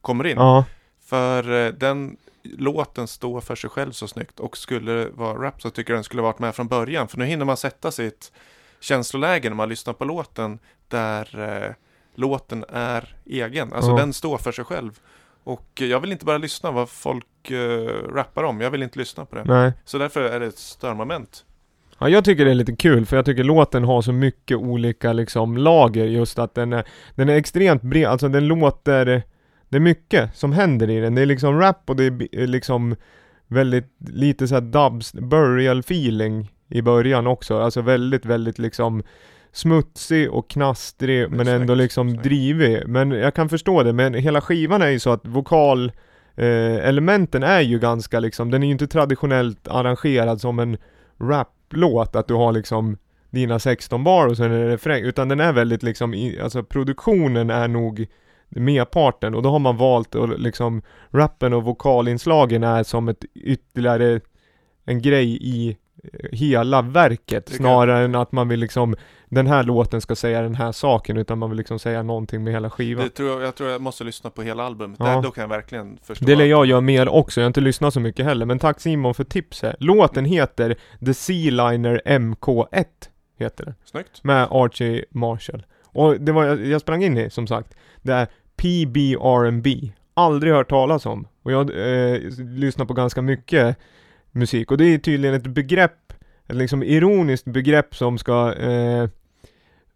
kommer 0.00 0.26
in. 0.26 0.36
Ja. 0.36 0.64
För 1.04 1.66
eh, 1.66 1.72
den 1.72 2.16
låten 2.42 3.06
står 3.06 3.40
för 3.40 3.54
sig 3.56 3.70
själv 3.70 3.92
så 3.92 4.08
snyggt 4.08 4.40
och 4.40 4.56
skulle 4.56 4.92
det 4.92 5.08
vara 5.10 5.38
rap 5.46 5.62
så 5.62 5.70
tycker 5.70 5.92
jag 5.92 5.96
den 5.96 6.04
skulle 6.04 6.22
varit 6.22 6.38
med 6.38 6.54
från 6.54 6.68
början. 6.68 7.08
För 7.08 7.18
nu 7.18 7.24
hinner 7.24 7.44
man 7.44 7.56
sätta 7.56 7.90
sitt 7.90 8.32
känsloläge 8.80 9.48
när 9.48 9.56
man 9.56 9.68
lyssnar 9.68 9.92
på 9.92 10.04
låten 10.04 10.58
där 10.88 11.40
eh, 11.66 11.72
låten 12.14 12.64
är 12.68 13.16
egen. 13.26 13.72
Alltså 13.72 13.90
Ja. 13.90 13.96
den 13.96 14.12
står 14.12 14.38
för 14.38 14.52
sig 14.52 14.64
själv. 14.64 15.00
Och 15.44 15.68
eh, 15.80 15.86
jag 15.86 16.00
vill 16.00 16.12
inte 16.12 16.24
bara 16.24 16.38
lyssna 16.38 16.70
vad 16.70 16.88
folk 16.88 17.50
eh, 17.50 18.14
rappar 18.14 18.44
om. 18.44 18.60
Jag 18.60 18.70
vill 18.70 18.82
inte 18.82 18.98
lyssna 18.98 19.24
på 19.24 19.36
det. 19.36 19.44
Nej. 19.44 19.72
Så 19.84 19.98
därför 19.98 20.20
är 20.20 20.40
det 20.40 20.46
ett 20.46 20.58
störmoment. 20.58 21.44
Ja, 21.98 22.08
jag 22.08 22.24
tycker 22.24 22.44
det 22.44 22.50
är 22.50 22.54
lite 22.54 22.76
kul 22.76 23.06
för 23.06 23.16
jag 23.16 23.24
tycker 23.24 23.44
låten 23.44 23.84
har 23.84 24.02
så 24.02 24.12
mycket 24.12 24.56
olika 24.56 25.12
liksom 25.12 25.56
lager 25.56 26.04
just 26.04 26.38
att 26.38 26.54
den 26.54 26.72
är, 26.72 26.84
den 27.14 27.28
är 27.28 27.36
extremt 27.36 27.82
bred, 27.82 28.06
alltså 28.06 28.28
den 28.28 28.46
låter, 28.46 29.22
det 29.68 29.76
är 29.76 29.80
mycket 29.80 30.36
som 30.36 30.52
händer 30.52 30.90
i 30.90 31.00
den. 31.00 31.14
Det 31.14 31.22
är 31.22 31.26
liksom 31.26 31.60
rap 31.60 31.90
och 31.90 31.96
det 31.96 32.04
är 32.04 32.46
liksom 32.46 32.96
väldigt 33.46 33.96
lite 34.08 34.48
såhär 34.48 34.60
dubs, 34.60 35.12
burial 35.12 35.78
feeling 35.78 36.52
i 36.68 36.82
början 36.82 37.26
också. 37.26 37.60
Alltså 37.60 37.80
väldigt, 37.80 38.24
väldigt 38.24 38.58
liksom 38.58 39.02
smutsig 39.54 40.30
och 40.30 40.50
knastrig 40.50 41.30
men 41.30 41.48
ändå 41.48 41.74
liksom 41.74 42.10
snyggt. 42.10 42.24
drivig. 42.24 42.82
Men 42.86 43.10
jag 43.10 43.34
kan 43.34 43.48
förstå 43.48 43.82
det, 43.82 43.92
men 43.92 44.14
hela 44.14 44.40
skivan 44.40 44.82
är 44.82 44.88
ju 44.88 44.98
så 44.98 45.10
att 45.10 45.26
vokal 45.26 45.92
eh, 46.36 46.88
elementen 46.88 47.42
är 47.42 47.60
ju 47.60 47.78
ganska 47.78 48.20
liksom, 48.20 48.50
den 48.50 48.62
är 48.62 48.66
ju 48.66 48.72
inte 48.72 48.86
traditionellt 48.86 49.68
arrangerad 49.68 50.40
som 50.40 50.58
en 50.58 50.76
raplåt, 51.20 52.16
att 52.16 52.28
du 52.28 52.34
har 52.34 52.52
liksom 52.52 52.96
dina 53.30 53.58
16 53.58 54.04
bar 54.04 54.26
och 54.26 54.36
sen 54.36 54.52
är 54.52 54.58
det 54.58 54.72
refräng, 54.72 55.04
utan 55.04 55.28
den 55.28 55.40
är 55.40 55.52
väldigt 55.52 55.82
liksom, 55.82 56.14
i, 56.14 56.40
alltså 56.40 56.62
produktionen 56.62 57.50
är 57.50 57.68
nog 57.68 58.06
merparten 58.48 59.34
och 59.34 59.42
då 59.42 59.50
har 59.50 59.58
man 59.58 59.76
valt 59.76 60.14
att 60.14 60.40
liksom 60.40 60.82
rappen 61.10 61.52
och 61.52 61.64
vokalinslagen 61.64 62.62
är 62.62 62.82
som 62.82 63.08
ett 63.08 63.24
ytterligare 63.34 64.20
en 64.84 65.02
grej 65.02 65.38
i 65.40 65.76
hela 66.32 66.82
verket 66.82 67.46
Det 67.46 67.52
snarare 67.52 68.04
än 68.04 68.14
att 68.14 68.32
man 68.32 68.48
vill 68.48 68.60
liksom 68.60 68.96
den 69.28 69.46
här 69.46 69.62
låten 69.62 70.00
ska 70.00 70.16
säga 70.16 70.42
den 70.42 70.54
här 70.54 70.72
saken 70.72 71.16
utan 71.16 71.38
man 71.38 71.50
vill 71.50 71.56
liksom 71.56 71.78
säga 71.78 72.02
någonting 72.02 72.44
med 72.44 72.52
hela 72.52 72.70
skivan. 72.70 73.04
Det 73.04 73.10
tror 73.10 73.30
jag, 73.30 73.42
jag 73.42 73.54
tror 73.54 73.70
jag 73.70 73.82
måste 73.82 74.04
lyssna 74.04 74.30
på 74.30 74.42
hela 74.42 74.62
albumet. 74.62 74.96
Ja. 75.00 75.06
Där, 75.06 75.22
då 75.22 75.30
kan 75.30 75.42
jag 75.42 75.48
verkligen 75.48 75.98
förstå. 76.02 76.24
Det 76.24 76.36
lär 76.36 76.44
jag 76.44 76.66
göra 76.66 76.80
mer 76.80 77.08
också, 77.08 77.40
jag 77.40 77.44
har 77.44 77.48
inte 77.48 77.60
lyssnat 77.60 77.94
så 77.94 78.00
mycket 78.00 78.24
heller, 78.24 78.46
men 78.46 78.58
tack 78.58 78.80
Simon 78.80 79.14
för 79.14 79.24
tipset. 79.24 79.76
Låten 79.78 80.24
heter 80.24 80.76
The 81.06 81.14
Sealiner 81.14 82.00
MK1, 82.04 82.84
heter 83.38 83.64
den. 83.64 83.74
Snyggt. 83.84 84.24
Med 84.24 84.48
Archie 84.50 85.04
Marshall. 85.10 85.66
Och 85.84 86.20
det 86.20 86.32
var, 86.32 86.44
jag 86.44 86.80
sprang 86.80 87.04
in 87.04 87.18
i, 87.18 87.30
som 87.30 87.46
sagt, 87.46 87.74
det 88.02 88.12
är 88.12 88.28
PBRB. 88.56 89.66
Aldrig 90.14 90.52
hört 90.52 90.70
talas 90.70 91.06
om. 91.06 91.28
Och 91.42 91.52
jag 91.52 91.70
eh, 91.70 92.20
lyssnar 92.38 92.86
på 92.86 92.94
ganska 92.94 93.22
mycket 93.22 93.78
musik, 94.34 94.70
och 94.70 94.78
det 94.78 94.84
är 94.84 94.98
tydligen 94.98 95.36
ett 95.36 95.46
begrepp, 95.46 96.12
ett 96.46 96.56
liksom 96.56 96.82
ironiskt 96.82 97.44
begrepp 97.44 97.96
som 97.96 98.18
ska 98.18 98.52
eh, 98.54 99.08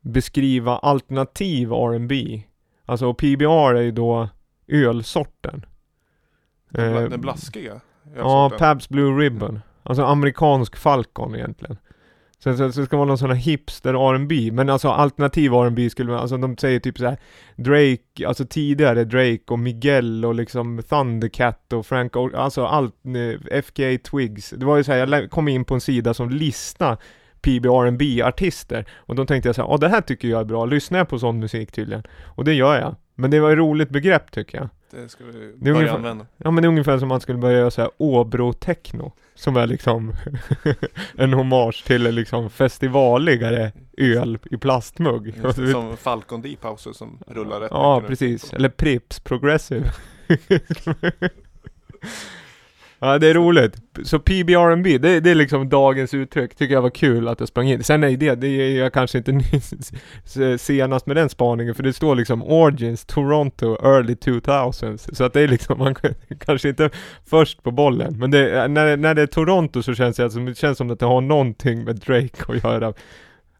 beskriva 0.01 0.78
alternativ 0.78 1.72
R&B. 1.72 2.43
Alltså 2.84 3.14
PBR 3.14 3.74
är 3.74 3.82
ju 3.82 3.91
då 3.93 4.28
ölsorten. 4.68 5.66
Den, 6.70 6.97
Eh, 6.97 7.09
den 7.09 7.20
blaskiga. 7.20 7.80
Ja. 8.16 8.53
Pabst 8.59 8.89
Blue 8.89 9.24
Ribbon. 9.24 9.61
Alltså 9.82 10.05
amerikansk 10.05 10.76
Falcon 10.76 11.34
egentligen. 11.34 11.76
Så, 12.39 12.57
så, 12.57 12.72
så 12.72 12.80
det 12.80 12.93
vara 12.93 13.05
någon 13.05 13.18
sån 13.18 13.30
här 13.30 13.36
hipster 13.36 13.95
R&B 14.14 14.51
men 14.53 14.68
alltså 14.70 14.89
alternativ 14.89 15.53
R&B 15.53 15.91
skulle 15.91 16.11
man, 16.11 16.20
alltså 16.20 16.36
de 16.36 16.57
säger 16.57 16.80
typ 16.80 16.99
så 16.99 17.05
här 17.07 17.18
Drake, 17.57 18.28
alltså 18.28 18.47
tidigare 18.47 19.05
Drake 19.05 19.43
och 19.49 19.59
Miguel 19.59 20.24
och 20.24 20.34
liksom 20.34 20.82
Thundercat 20.89 21.72
och 21.72 21.86
Frank, 21.86 22.16
O- 22.16 22.36
alltså 22.36 22.64
allt, 22.66 22.95
eh, 23.07 23.62
FKA 23.62 23.99
Twigs. 24.11 24.51
Det 24.51 24.66
var 24.66 24.76
ju 24.76 24.84
så 24.84 24.93
här, 24.93 25.07
jag 25.07 25.30
kom 25.30 25.49
in 25.49 25.64
på 25.64 25.74
en 25.74 25.80
sida 25.80 26.14
som 26.14 26.30
lista 26.30 26.97
PB 27.41 27.66
artister 28.22 28.86
och 28.95 29.14
då 29.14 29.26
tänkte 29.26 29.49
jag 29.49 29.57
så 29.57 29.62
här, 29.62 29.68
ja 29.68 29.76
det 29.76 29.89
här 29.89 30.01
tycker 30.01 30.28
jag 30.28 30.41
är 30.41 30.45
bra, 30.45 30.64
lyssnar 30.64 30.99
jag 30.99 31.09
på 31.09 31.18
sån 31.18 31.39
musik 31.39 31.72
tydligen? 31.72 32.03
Och 32.24 32.45
det 32.45 32.55
gör 32.55 32.80
jag. 32.80 32.97
Men 33.14 33.30
det 33.30 33.41
var 33.41 33.51
ett 33.51 33.59
roligt 33.59 33.91
begrepp 33.91 34.30
tycker 34.30 34.59
jag. 34.59 34.68
Det 34.91 35.09
ska 35.09 35.24
vi 35.24 35.32
börja 35.57 35.74
ungefär- 35.76 35.95
använda. 35.97 36.26
Ja 36.36 36.51
men 36.51 36.62
det 36.62 36.66
är 36.66 36.68
ungefär 36.68 36.99
som 36.99 37.09
man 37.09 37.20
skulle 37.20 37.39
börja 37.39 37.59
göra 37.59 37.70
såhär 37.70 37.91
Åbro-techno 37.99 39.12
Som 39.34 39.57
är 39.57 39.66
liksom 39.66 40.14
en 41.16 41.32
hommage 41.32 41.84
till 41.86 42.03
liksom 42.03 42.51
festivaligare 42.51 43.72
öl 43.97 44.39
i 44.51 44.57
plastmugg 44.57 45.34
det, 45.43 45.53
som 45.72 45.97
Falcon 45.97 46.43
Deep 46.43 46.64
House 46.64 46.95
som 46.95 47.18
rullar 47.26 47.61
rätt 47.61 47.70
Ja 47.72 47.95
mycket 47.97 48.03
nu. 48.03 48.09
precis, 48.16 48.53
eller 48.53 48.68
Prips 48.68 49.20
Progressive 49.20 49.91
Ja 52.99 53.18
det 53.18 53.26
är 53.26 53.34
roligt. 53.34 53.76
Så 54.05 54.18
PBR&B, 54.18 54.99
det, 54.99 55.20
det 55.20 55.30
är 55.30 55.34
liksom 55.34 55.68
dagens 55.68 56.14
uttryck. 56.14 56.55
Tycker 56.55 56.74
jag 56.74 56.82
var 56.82 56.90
kul 56.90 57.28
att 57.28 57.40
jag 57.40 57.49
sprang 57.49 57.68
in. 57.68 57.84
Sen 57.84 58.05
är 58.05 58.16
det, 58.16 58.34
det 58.34 58.46
är 58.46 58.78
jag 58.78 58.92
kanske 58.92 59.18
inte 59.18 59.40
senast 60.59 61.07
med 61.07 61.16
den 61.16 61.28
spaningen 61.28 61.74
för 61.74 61.82
det 61.82 61.92
står 61.92 62.14
liksom 62.14 62.42
Origins 62.42 63.05
Toronto 63.05 63.76
Early 63.82 64.14
2000s. 64.14 65.14
Så 65.14 65.24
att 65.24 65.32
det 65.32 65.40
är 65.40 65.49
liksom, 65.49 65.78
man 65.78 65.94
kanske 66.38 66.68
inte 66.68 66.90
först 67.26 67.62
på 67.62 67.70
bollen. 67.70 68.18
Men 68.18 68.30
det, 68.30 68.68
när, 68.68 68.96
när 68.96 69.14
det 69.14 69.22
är 69.22 69.26
Toronto 69.26 69.82
så 69.82 69.94
känns 69.94 70.16
det, 70.16 70.24
alltså, 70.24 70.38
det 70.38 70.59
känns 70.59 70.78
som 70.78 70.90
att 70.90 71.01
det 71.01 71.07
har 71.07 71.20
någonting 71.20 71.84
med 71.84 71.96
Drake 71.96 72.44
att 72.49 72.64
göra. 72.64 72.94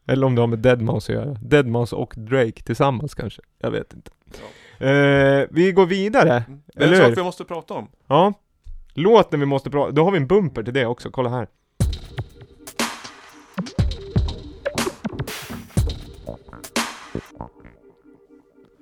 Eller 0.07 0.27
om 0.27 0.35
det 0.35 0.43
har 0.43 0.47
med 0.47 0.67
Deadmau5 0.67 0.97
att 0.97 1.09
göra. 1.09 1.35
Deadmau5 1.35 1.95
och 1.95 2.15
Drake 2.17 2.63
tillsammans 2.63 3.15
kanske. 3.15 3.43
Jag 3.59 3.71
vet 3.71 3.95
inte. 3.95 4.11
Eh, 4.79 5.47
vi 5.51 5.73
går 5.73 5.87
vidare. 5.87 6.45
Mm. 6.47 6.61
Det 6.75 6.83
är 6.83 6.87
Eller 6.87 7.01
en 7.01 7.09
sak 7.09 7.19
vi 7.19 7.23
måste 7.23 7.45
prata 7.45 7.75
om. 7.75 7.89
Ja. 8.07 8.33
Låten 8.99 9.41
vi 9.41 9.47
måste 9.47 9.71
prata 9.71 9.93
Då 9.93 10.05
har 10.05 10.11
vi 10.11 10.17
en 10.17 10.27
bumper 10.27 10.63
till 10.63 10.75
det 10.75 10.87
också. 10.87 11.11
Kolla 11.11 11.29
här. 11.29 11.49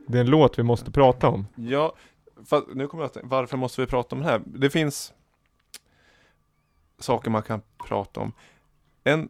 Det 0.07 0.19
är 0.19 0.21
en 0.21 0.31
låt 0.31 0.59
vi 0.59 0.63
måste 0.63 0.91
prata 0.91 1.29
om. 1.29 1.47
Ja, 1.55 1.95
fast 2.47 2.67
nu 2.75 2.87
kommer 2.89 3.03
jag 3.03 3.07
att 3.07 3.13
tänka, 3.15 3.29
varför 3.29 3.57
måste 3.57 3.81
vi 3.81 3.87
prata 3.87 4.17
om 4.17 4.23
det 4.23 4.29
här? 4.29 4.43
Det 4.45 4.71
finns 4.71 5.13
saker 6.99 7.31
man 7.31 7.43
kan 7.43 7.63
prata 7.89 8.21
om. 8.21 8.33
En, 9.05 9.29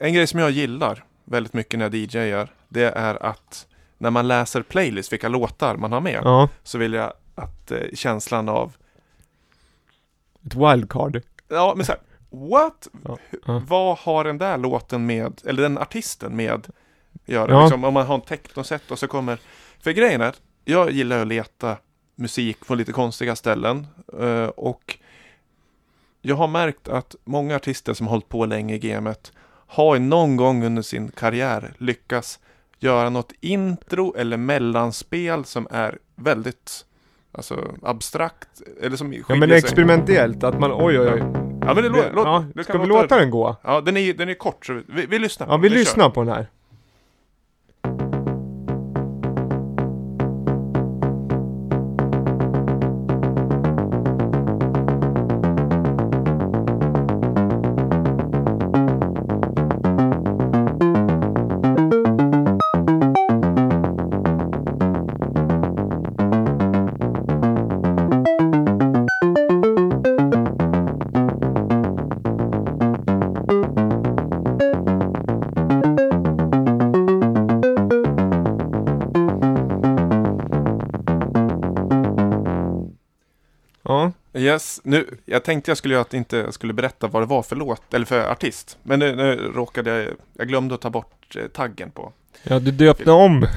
en 0.00 0.14
grej 0.14 0.26
som 0.26 0.40
jag 0.40 0.50
gillar 0.50 1.04
väldigt 1.24 1.52
mycket 1.52 1.78
när 1.78 1.86
jag 1.86 1.94
DJar, 1.94 2.48
det 2.68 2.84
är 2.84 3.22
att 3.26 3.66
när 3.98 4.10
man 4.10 4.28
läser 4.28 4.62
playlist, 4.62 5.12
vilka 5.12 5.28
låtar 5.28 5.76
man 5.76 5.92
har 5.92 6.00
med, 6.00 6.20
Ja. 6.24 6.48
så 6.62 6.78
vill 6.78 6.92
jag 6.92 7.12
att 7.34 7.70
eh, 7.70 7.78
känslan 7.94 8.48
av, 8.48 8.76
Ett 10.46 10.54
wildcard. 10.54 11.22
ja 11.48 11.72
men 11.76 11.86
såhär, 11.86 12.00
what? 12.30 12.88
Ja, 13.04 13.18
ja. 13.46 13.62
Vad 13.68 13.98
har 13.98 14.24
den 14.24 14.38
där 14.38 14.58
låten 14.58 15.06
med, 15.06 15.40
eller 15.44 15.62
den 15.62 15.78
artisten 15.78 16.36
med 16.36 16.52
att 16.52 16.70
göra? 17.26 17.52
Ja. 17.52 17.62
Liksom, 17.62 17.84
om 17.84 17.94
man 17.94 18.06
har 18.06 18.14
en 18.14 18.20
technoset 18.20 18.90
och 18.90 18.98
så 18.98 19.08
kommer, 19.08 19.38
för 19.80 19.90
grejen 19.90 20.20
är 20.20 20.34
jag 20.64 20.90
gillar 20.90 21.20
att 21.20 21.26
leta 21.26 21.76
musik 22.14 22.66
på 22.66 22.74
lite 22.74 22.92
konstiga 22.92 23.36
ställen 23.36 23.86
eh, 24.20 24.46
och 24.46 24.98
jag 26.22 26.36
har 26.36 26.48
märkt 26.48 26.88
att 26.88 27.14
många 27.24 27.56
artister 27.56 27.94
som 27.94 28.06
har 28.06 28.10
hållit 28.10 28.28
på 28.28 28.46
länge 28.46 28.74
i 28.74 28.78
gamet 28.78 29.32
har 29.66 29.98
någon 29.98 30.36
gång 30.36 30.64
under 30.64 30.82
sin 30.82 31.08
karriär 31.08 31.74
lyckats 31.78 32.40
göra 32.78 33.10
något 33.10 33.32
intro 33.40 34.14
eller 34.16 34.36
mellanspel 34.36 35.44
som 35.44 35.68
är 35.70 35.98
väldigt 36.14 36.86
alltså, 37.34 37.64
abstrakt 37.82 38.48
eller 38.82 38.96
som 38.96 39.12
Ja 39.28 39.34
men 39.34 39.50
experimentellt, 39.52 40.44
att 40.44 40.60
man 40.60 40.72
oj 40.72 41.00
oj 41.00 41.08
oj. 41.12 41.18
Ja 41.66 41.74
men 41.74 41.76
det, 41.84 41.88
lå- 41.88 42.14
låt, 42.14 42.26
ja, 42.26 42.44
det 42.54 42.64
ska 42.64 42.78
vi 42.78 42.86
låta- 42.86 43.18
den 43.18 43.30
gå? 43.30 43.56
Ja 43.62 43.80
den 43.80 43.96
är, 43.96 44.14
den 44.14 44.28
är 44.28 44.34
kort 44.34 44.66
så 44.66 44.80
vi, 44.86 45.06
vi 45.06 45.18
lyssnar. 45.18 45.46
Ja 45.46 45.56
vi 45.56 45.68
kör. 45.68 45.76
lyssnar 45.76 46.10
på 46.10 46.20
den 46.24 46.32
här. 46.34 46.46
Ja. 83.88 84.12
Yes, 84.34 84.80
nu, 84.84 85.18
jag 85.24 85.44
tänkte 85.44 85.70
jag 85.70 85.78
skulle 85.78 85.94
göra 85.94 86.02
att 86.02 86.14
inte 86.14 86.52
skulle 86.52 86.72
berätta 86.72 87.06
vad 87.06 87.22
det 87.22 87.26
var 87.26 87.42
för 87.42 87.56
låt, 87.56 87.94
eller 87.94 88.06
för 88.06 88.30
artist. 88.30 88.78
Men 88.82 88.98
nu, 88.98 89.16
nu 89.16 89.36
råkade 89.54 89.90
jag, 89.90 90.14
jag 90.32 90.48
glömde 90.48 90.74
att 90.74 90.80
ta 90.80 90.90
bort 90.90 91.36
eh, 91.36 91.46
taggen 91.46 91.90
på. 91.90 92.12
Ja, 92.42 92.58
du 92.58 92.70
döpte 92.70 93.10
om. 93.10 93.46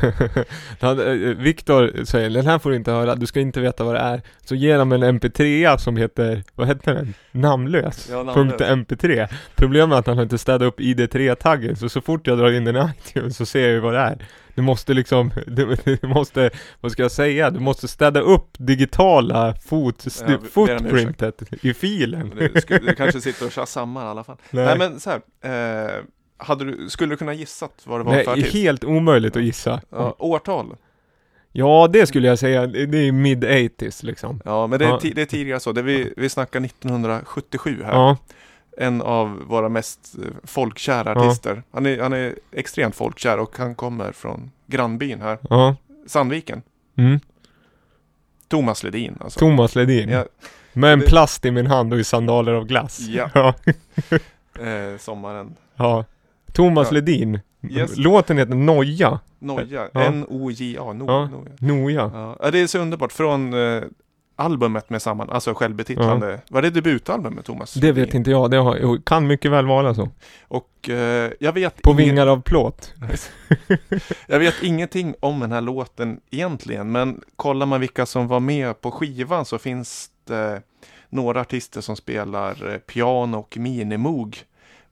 Eh, 0.82 1.14
Viktor 1.38 2.06
säger, 2.06 2.30
den 2.30 2.46
här 2.46 2.60
får 2.60 2.70
du 2.70 2.76
inte 2.76 2.92
höra, 2.92 3.16
du 3.16 3.26
ska 3.26 3.40
inte 3.40 3.60
veta 3.60 3.84
vad 3.84 3.96
det 3.96 4.00
är. 4.00 4.22
Så 4.46 4.56
ger 4.56 4.78
han 4.78 4.92
en 4.92 5.20
mp3 5.20 5.78
som 5.78 5.98
heter, 5.98 6.44
vad 6.56 6.68
heter 6.68 6.94
den? 6.94 7.14
Namnlös. 7.32 8.08
Ja, 8.12 8.24
namnlös. 8.24 8.36
Punkt 8.36 8.62
.mp3. 8.62 9.28
Problemet 9.56 9.96
är 9.96 10.00
att 10.00 10.08
han 10.08 10.18
har 10.18 10.24
inte 10.24 10.38
städat 10.38 10.62
upp 10.62 10.80
ID3-taggen, 10.80 11.76
så 11.76 11.90
så 11.90 12.02
fort 12.02 12.28
jag 12.28 12.38
drar 12.38 12.52
in 12.52 12.66
den 12.66 12.76
i 12.76 12.80
iTunes 13.10 13.38
så 13.38 13.46
ser 13.46 13.62
jag 13.62 13.72
ju 13.72 13.80
vad 13.80 13.94
det 13.94 14.00
är. 14.00 14.26
Du 14.56 14.62
måste 14.62 14.94
liksom, 14.94 15.32
du, 15.48 15.78
du 16.02 16.08
måste, 16.08 16.50
vad 16.82 16.92
ska 16.92 17.02
jag 17.02 17.12
säga? 17.12 17.50
Du 17.50 17.60
måste 17.60 17.88
städa 17.88 18.20
upp 18.20 18.50
digitala 18.58 19.56
fot, 19.66 20.06
Ja, 20.28 20.38
footprintet 20.52 21.42
i 21.62 21.74
filen. 21.74 22.50
Skulle, 22.56 22.80
det 22.80 22.96
kanske 22.96 23.22
sitter 23.22 23.46
och 23.46 23.52
tjasammar 23.52 24.06
i 24.06 24.08
alla 24.08 24.24
fall. 24.24 24.38
Nej, 24.52 24.66
Nej, 24.66 24.78
men 24.78 25.00
så 25.00 25.10
här, 25.10 25.22
eh, 25.42 26.04
du, 26.60 26.90
skulle 26.90 27.14
du 27.14 27.18
kunna 27.18 27.34
gissat 27.34 27.82
vad 27.84 28.00
det 28.00 28.04
var 28.04 28.12
Nej, 28.12 28.24
för 28.26 28.32
artist? 28.32 28.54
helt 28.54 28.84
omöjligt 28.84 29.36
att 29.36 29.44
gissa. 29.44 29.82
Ja, 29.90 30.16
årtal? 30.20 30.76
Ja, 31.52 31.88
det 31.94 32.08
skulle 32.08 32.28
jag 32.28 32.40
säga. 32.40 32.68
Det 32.68 32.80
är 32.82 33.12
mid-80s 33.12 34.06
liksom. 34.06 34.42
Ja, 34.46 34.68
men 34.68 34.80
det 34.80 34.86
är, 34.86 34.90
Ja. 34.90 35.00
det 35.16 35.22
är 35.22 35.26
tidigare 35.26 35.60
så. 35.60 35.72
Det 35.72 35.82
vi, 35.82 36.14
vi 36.18 36.30
snackar 36.30 36.62
1977 36.66 37.84
här. 37.86 37.94
Ja, 37.94 38.18
En 38.78 39.02
av 39.02 39.30
våra 39.48 39.70
mest 39.70 40.16
eh, 40.24 40.32
folkkära 40.44 41.12
artister. 41.12 41.64
Han, 41.72 41.86
är, 41.86 42.00
han 42.02 42.14
är 42.14 42.36
extremt 42.52 42.96
folkkär 42.96 43.38
och 43.40 43.58
han 43.58 43.76
kommer 43.76 44.12
från 44.12 44.52
grannbyn 44.68 45.22
här. 45.22 45.38
Sandviken. 46.08 46.62
Mm. 46.98 47.20
Thomas 48.48 48.84
Ledin 48.84 49.18
alltså. 49.22 49.40
Thomas 49.40 49.76
Ledin. 49.76 50.10
Ja, 50.10 50.26
Med 50.74 50.94
en 50.94 51.02
plast 51.02 51.46
i 51.46 51.52
min 51.52 51.68
hand 51.68 51.94
och 51.94 52.00
i 52.00 52.04
sandaler 52.04 52.54
av 52.54 52.66
glass. 52.66 53.00
Ja. 53.00 53.30
eh, 54.60 54.98
sommaren. 55.00 55.56
ja. 55.76 56.06
Thomas 56.52 56.88
Ja. 56.88 56.94
Ledin. 56.94 57.40
Yes. 57.70 57.98
Låten 57.98 58.38
heter 58.38 58.56
Noja. 58.56 59.20
Noja. 59.40 59.90
Ja. 59.94 60.02
N-O-J-A. 60.02 60.94
No, 60.94 61.06
Ja. 61.08 61.26
Noja. 61.28 61.52
Noja. 61.60 62.12
Ja. 62.14 62.38
ja, 62.40 62.52
det 62.52 62.60
är 62.60 62.68
så 62.68 62.80
underbart. 62.80 63.12
Från 63.12 63.54
eh, 63.54 63.84
albumet 64.36 64.90
med 64.90 65.02
samman, 65.02 65.30
alltså 65.30 65.54
självbetitlande. 65.54 66.42
Var 66.50 66.62
det 66.62 66.70
debutalbumet 66.70 67.46
Thomas? 67.46 67.74
Det 67.74 67.92
vet 67.92 68.14
inte 68.14 68.32
jag. 68.32 68.52
Det 68.52 68.58
har, 68.58 69.02
kan 69.06 69.28
mycket 69.28 69.52
väl 69.52 69.66
vara 69.66 69.94
så. 69.94 70.10
Och 70.48 70.90
eh, 70.90 71.32
jag 71.40 71.54
vet 71.54 71.82
På 71.82 71.94
vingar 71.94 72.28
av 72.28 72.42
plåt. 72.42 72.94
Jag 74.28 74.40
vet 74.40 74.64
ingenting 74.64 75.16
om 75.20 75.40
den 75.40 75.52
här 75.52 75.62
låten 75.62 76.20
egentligen, 76.32 76.92
men 76.92 77.22
kollar 77.36 77.66
man 77.66 77.80
vilka 77.82 78.06
som 78.06 78.28
var 78.28 78.40
med 78.40 78.82
på 78.82 78.92
skivan 78.92 79.46
så 79.46 79.58
finns 79.58 80.10
det 80.28 80.62
några 81.10 81.42
artister 81.42 81.82
som 81.82 81.96
spelar 81.96 82.72
eh, 82.74 82.78
piano 82.78 83.38
och 83.38 83.58
minimoog. 83.58 84.38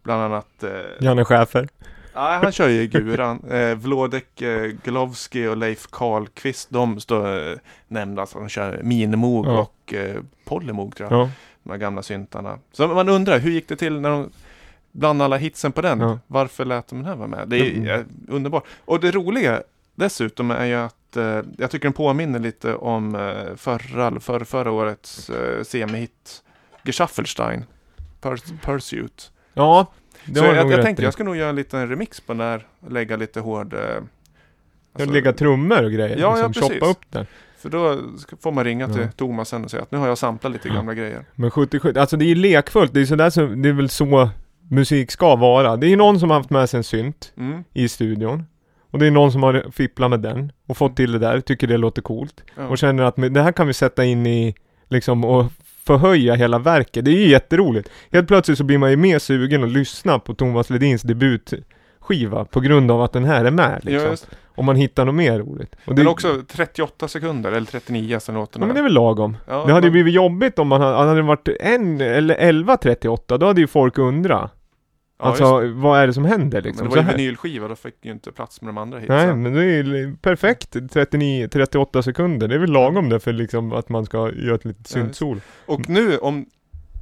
Bland 0.06 0.22
annat, 0.22 0.64
eh, 0.64 0.70
Janne 1.00 1.26
Schäfer. 1.26 1.68
nej, 2.16 2.40
han 2.44 2.52
kör 2.52 2.68
ju 2.70 2.88
guran. 2.88 3.44
Eh, 3.52 3.76
Vlodek 3.76 4.42
eh, 4.42 4.72
Glovski 4.84 5.48
och 5.48 5.58
Leif 5.58 5.88
Karlqvist, 5.92 6.70
de 6.70 7.00
står 7.00 7.52
eh, 7.52 7.58
nämnda, 7.88 8.22
alltså 8.22 8.40
de 8.40 8.50
kör 8.50 8.80
minimoog 8.84 9.46
Ja. 9.46 9.60
och 9.60 9.94
eh, 9.94 10.16
polymoog 10.46 10.96
tror 10.96 11.12
jag, 11.12 11.20
Ja. 11.22 11.30
de 11.64 11.70
här 11.70 11.78
gamla 11.78 12.04
syntarna. 12.04 12.60
Så 12.72 12.88
man 12.88 13.10
undrar, 13.10 13.40
hur 13.40 13.52
gick 13.52 13.68
det 13.68 13.76
till 13.76 14.00
när 14.02 14.10
de 14.10 14.30
Bland 14.92 15.22
alla 15.22 15.38
hitsen 15.38 15.72
på 15.72 15.82
den, 15.82 16.00
Ja. 16.00 16.20
varför 16.28 16.66
lät 16.66 16.88
de 16.88 16.96
den 16.96 17.06
här 17.06 17.16
vara 17.16 17.28
med? 17.28 17.48
Det 17.48 17.58
är 17.58 17.72
Mm. 17.76 17.88
eh, 17.90 18.06
underbart. 18.28 18.64
Och 18.86 19.00
det 19.00 19.12
roliga 19.12 19.64
dessutom 19.96 20.52
är 20.52 20.66
ju 20.66 20.76
att 20.76 21.18
eh, 21.18 21.42
jag 21.58 21.72
tycker 21.72 21.84
den 21.86 21.94
påminner 21.94 22.40
lite 22.40 22.76
om 22.76 23.16
eh, 23.16 23.56
förra, 23.56 24.20
förra, 24.20 24.46
förra 24.46 24.72
årets 24.72 25.30
eh, 25.30 25.64
semihit 25.64 26.44
Geschaffelstein, 26.84 27.66
Purs- 28.22 28.60
Pursuit. 28.62 29.32
Ja. 29.56 29.92
Det 30.26 30.36
Så 30.36 30.42
har 30.46 30.50
du 30.52 30.56
jag, 30.56 30.64
nog 30.64 30.74
jag 30.74 30.78
rätt 30.78 30.86
tänkte 30.86 31.02
i. 31.04 31.06
jag 31.06 31.14
ska 31.14 31.24
nog 31.24 31.36
göra 31.36 31.50
en 31.50 31.56
liten 31.56 31.90
remix 31.90 32.22
på 32.22 32.34
den 32.34 32.42
här, 32.42 32.68
och 32.80 32.92
lägga 32.92 33.16
lite 33.18 33.40
hård... 33.40 33.74
Eh, 33.74 33.80
Jag 34.98 35.12
lägga 35.12 35.34
trummor 35.34 35.84
och 35.84 35.92
grejer. 35.92 36.18
Ja, 36.18 36.38
ja, 36.40 36.48
liksom, 36.48 36.54
precis. 36.54 36.80
Choppa 36.84 36.92
upp 36.92 37.06
den. 37.10 37.26
för 37.58 37.70
då 37.70 38.00
ska- 38.18 38.36
får 38.38 38.52
man 38.52 38.64
ringa 38.64 38.88
till 38.88 39.02
Ja. 39.02 39.08
Thomas 39.16 39.50
sen 39.50 39.64
och 39.64 39.72
säga 39.72 39.84
att 39.84 39.92
nu 39.92 39.98
har 39.98 40.08
jag 40.08 40.18
samplat 40.18 40.54
lite 40.54 40.70
gamla 40.70 40.94
grejer. 40.94 41.26
Men 41.36 41.52
77, 41.52 41.94
alltså 41.98 42.18
det 42.18 42.26
är 42.26 42.28
ju 42.28 42.36
lekfullt. 42.36 42.94
Det 42.94 43.02
är 43.02 43.06
sådär 43.06 43.30
som, 43.30 43.62
det 43.62 43.70
är 43.70 43.74
väl 43.74 43.90
så 43.90 44.30
musik 44.70 45.12
ska 45.12 45.36
vara. 45.36 45.78
Det 45.78 45.88
är 45.88 45.90
ju 45.90 45.96
någon 45.96 46.20
som 46.20 46.30
har 46.30 46.38
haft 46.38 46.50
med 46.50 46.70
sig 46.70 46.78
en 46.78 46.84
synt 46.84 47.34
Mm. 47.38 47.64
i 47.74 47.88
studion. 47.90 48.44
Och 48.92 49.00
det 49.00 49.08
är 49.08 49.12
någon 49.12 49.32
som 49.32 49.44
har 49.44 49.66
fipplat 49.72 50.10
med 50.10 50.20
den 50.20 50.52
och 50.68 50.78
fått 50.78 50.96
till 50.96 51.12
det 51.12 51.20
där, 51.20 51.42
tycker 51.42 51.68
det 51.68 51.78
låter 51.78 52.02
coolt. 52.02 52.44
Ja. 52.58 52.68
Och 52.68 52.78
känner 52.78 53.04
att 53.04 53.18
men 53.18 53.34
det 53.34 53.42
här 53.42 53.52
kan 53.52 53.68
vi 53.68 53.74
sätta 53.74 54.04
in 54.06 54.26
i, 54.28 54.56
liksom, 54.90 55.24
och 55.26 55.46
förhöja 55.88 56.36
hela 56.36 56.60
verket. 56.60 57.06
Det 57.06 57.12
är 57.12 57.16
ju 57.20 57.28
jätteroligt. 57.28 57.90
Helt 58.12 58.28
plötsligt 58.28 58.58
så 58.58 58.64
blir 58.64 58.78
man 58.78 58.92
ju 58.92 58.98
mer 58.98 59.20
sugen 59.20 59.64
att 59.64 59.70
lyssna 59.70 60.20
på 60.20 60.34
Thomas 60.34 60.70
Ledins 60.70 61.02
debutskiva 61.02 62.46
på 62.46 62.60
grund 62.60 62.92
av 62.92 63.02
att 63.02 63.14
den 63.14 63.26
här 63.26 63.46
är 63.46 63.52
med 63.52 63.80
liksom. 63.86 64.10
just. 64.10 64.28
Om 64.58 64.66
man 64.66 64.76
hittar 64.76 65.06
något 65.06 65.16
mer 65.16 65.40
roligt. 65.40 65.76
Och 65.86 65.96
det, 65.96 66.02
Men 66.02 66.08
också 66.12 66.42
38 66.48 67.08
sekunder, 67.08 67.52
eller 67.52 67.66
39 67.68 68.20
sen 68.20 68.36
låten 68.36 68.62
Ja 68.62 68.66
men 68.68 68.76
det 68.76 68.82
är 68.82 68.84
väl 68.84 68.94
lagom. 68.94 69.38
Ja, 69.48 69.54
det 69.54 69.60
hade 69.74 69.74
ju 69.74 69.82
men- 69.82 69.92
blivit 69.92 70.14
jobbigt 70.14 70.60
om 70.60 70.68
man 70.68 70.82
hade, 70.82 71.10
hade 71.10 71.22
varit 71.22 71.48
en 71.60 72.02
eller 72.02 72.36
11.38, 72.36 73.38
då 73.38 73.46
hade 73.46 73.62
ju 73.62 73.68
folk 73.68 73.98
undrat. 73.98 74.52
Ja, 75.18 75.26
alltså, 75.26 75.64
just 75.64 75.76
vad 75.78 76.00
är 76.00 76.08
det 76.08 76.14
som 76.14 76.26
händer 76.26 76.62
liksom? 76.62 76.88
Men 76.88 76.96
det 76.96 77.02
var 77.02 77.12
ju 77.12 77.18
vinylskiva, 77.18 77.68
då 77.68 77.76
fick 77.76 77.96
ju 78.02 78.12
inte 78.12 78.32
plats 78.32 78.62
med 78.62 78.70
de 78.70 78.78
andra 78.78 79.00
hitsen. 79.00 79.16
Nej 79.16 79.36
men 79.36 79.54
det 79.54 79.64
är 79.64 79.84
ju 79.84 80.16
perfekt, 80.22 80.76
39, 80.92 81.48
38 81.48 82.04
sekunder, 82.04 82.48
det 82.48 82.56
är 82.56 82.60
väl 82.60 82.72
lagom 82.72 83.10
det 83.10 83.20
för 83.20 83.34
liksom 83.34 83.74
att 83.74 83.90
man 83.90 84.06
ska 84.06 84.32
göra 84.32 84.56
ett 84.56 84.66
litet 84.66 84.92
Ja, 84.96 85.02
syntsol. 85.02 85.42
Och 85.66 85.90
nu 85.90 86.18
om 86.18 86.46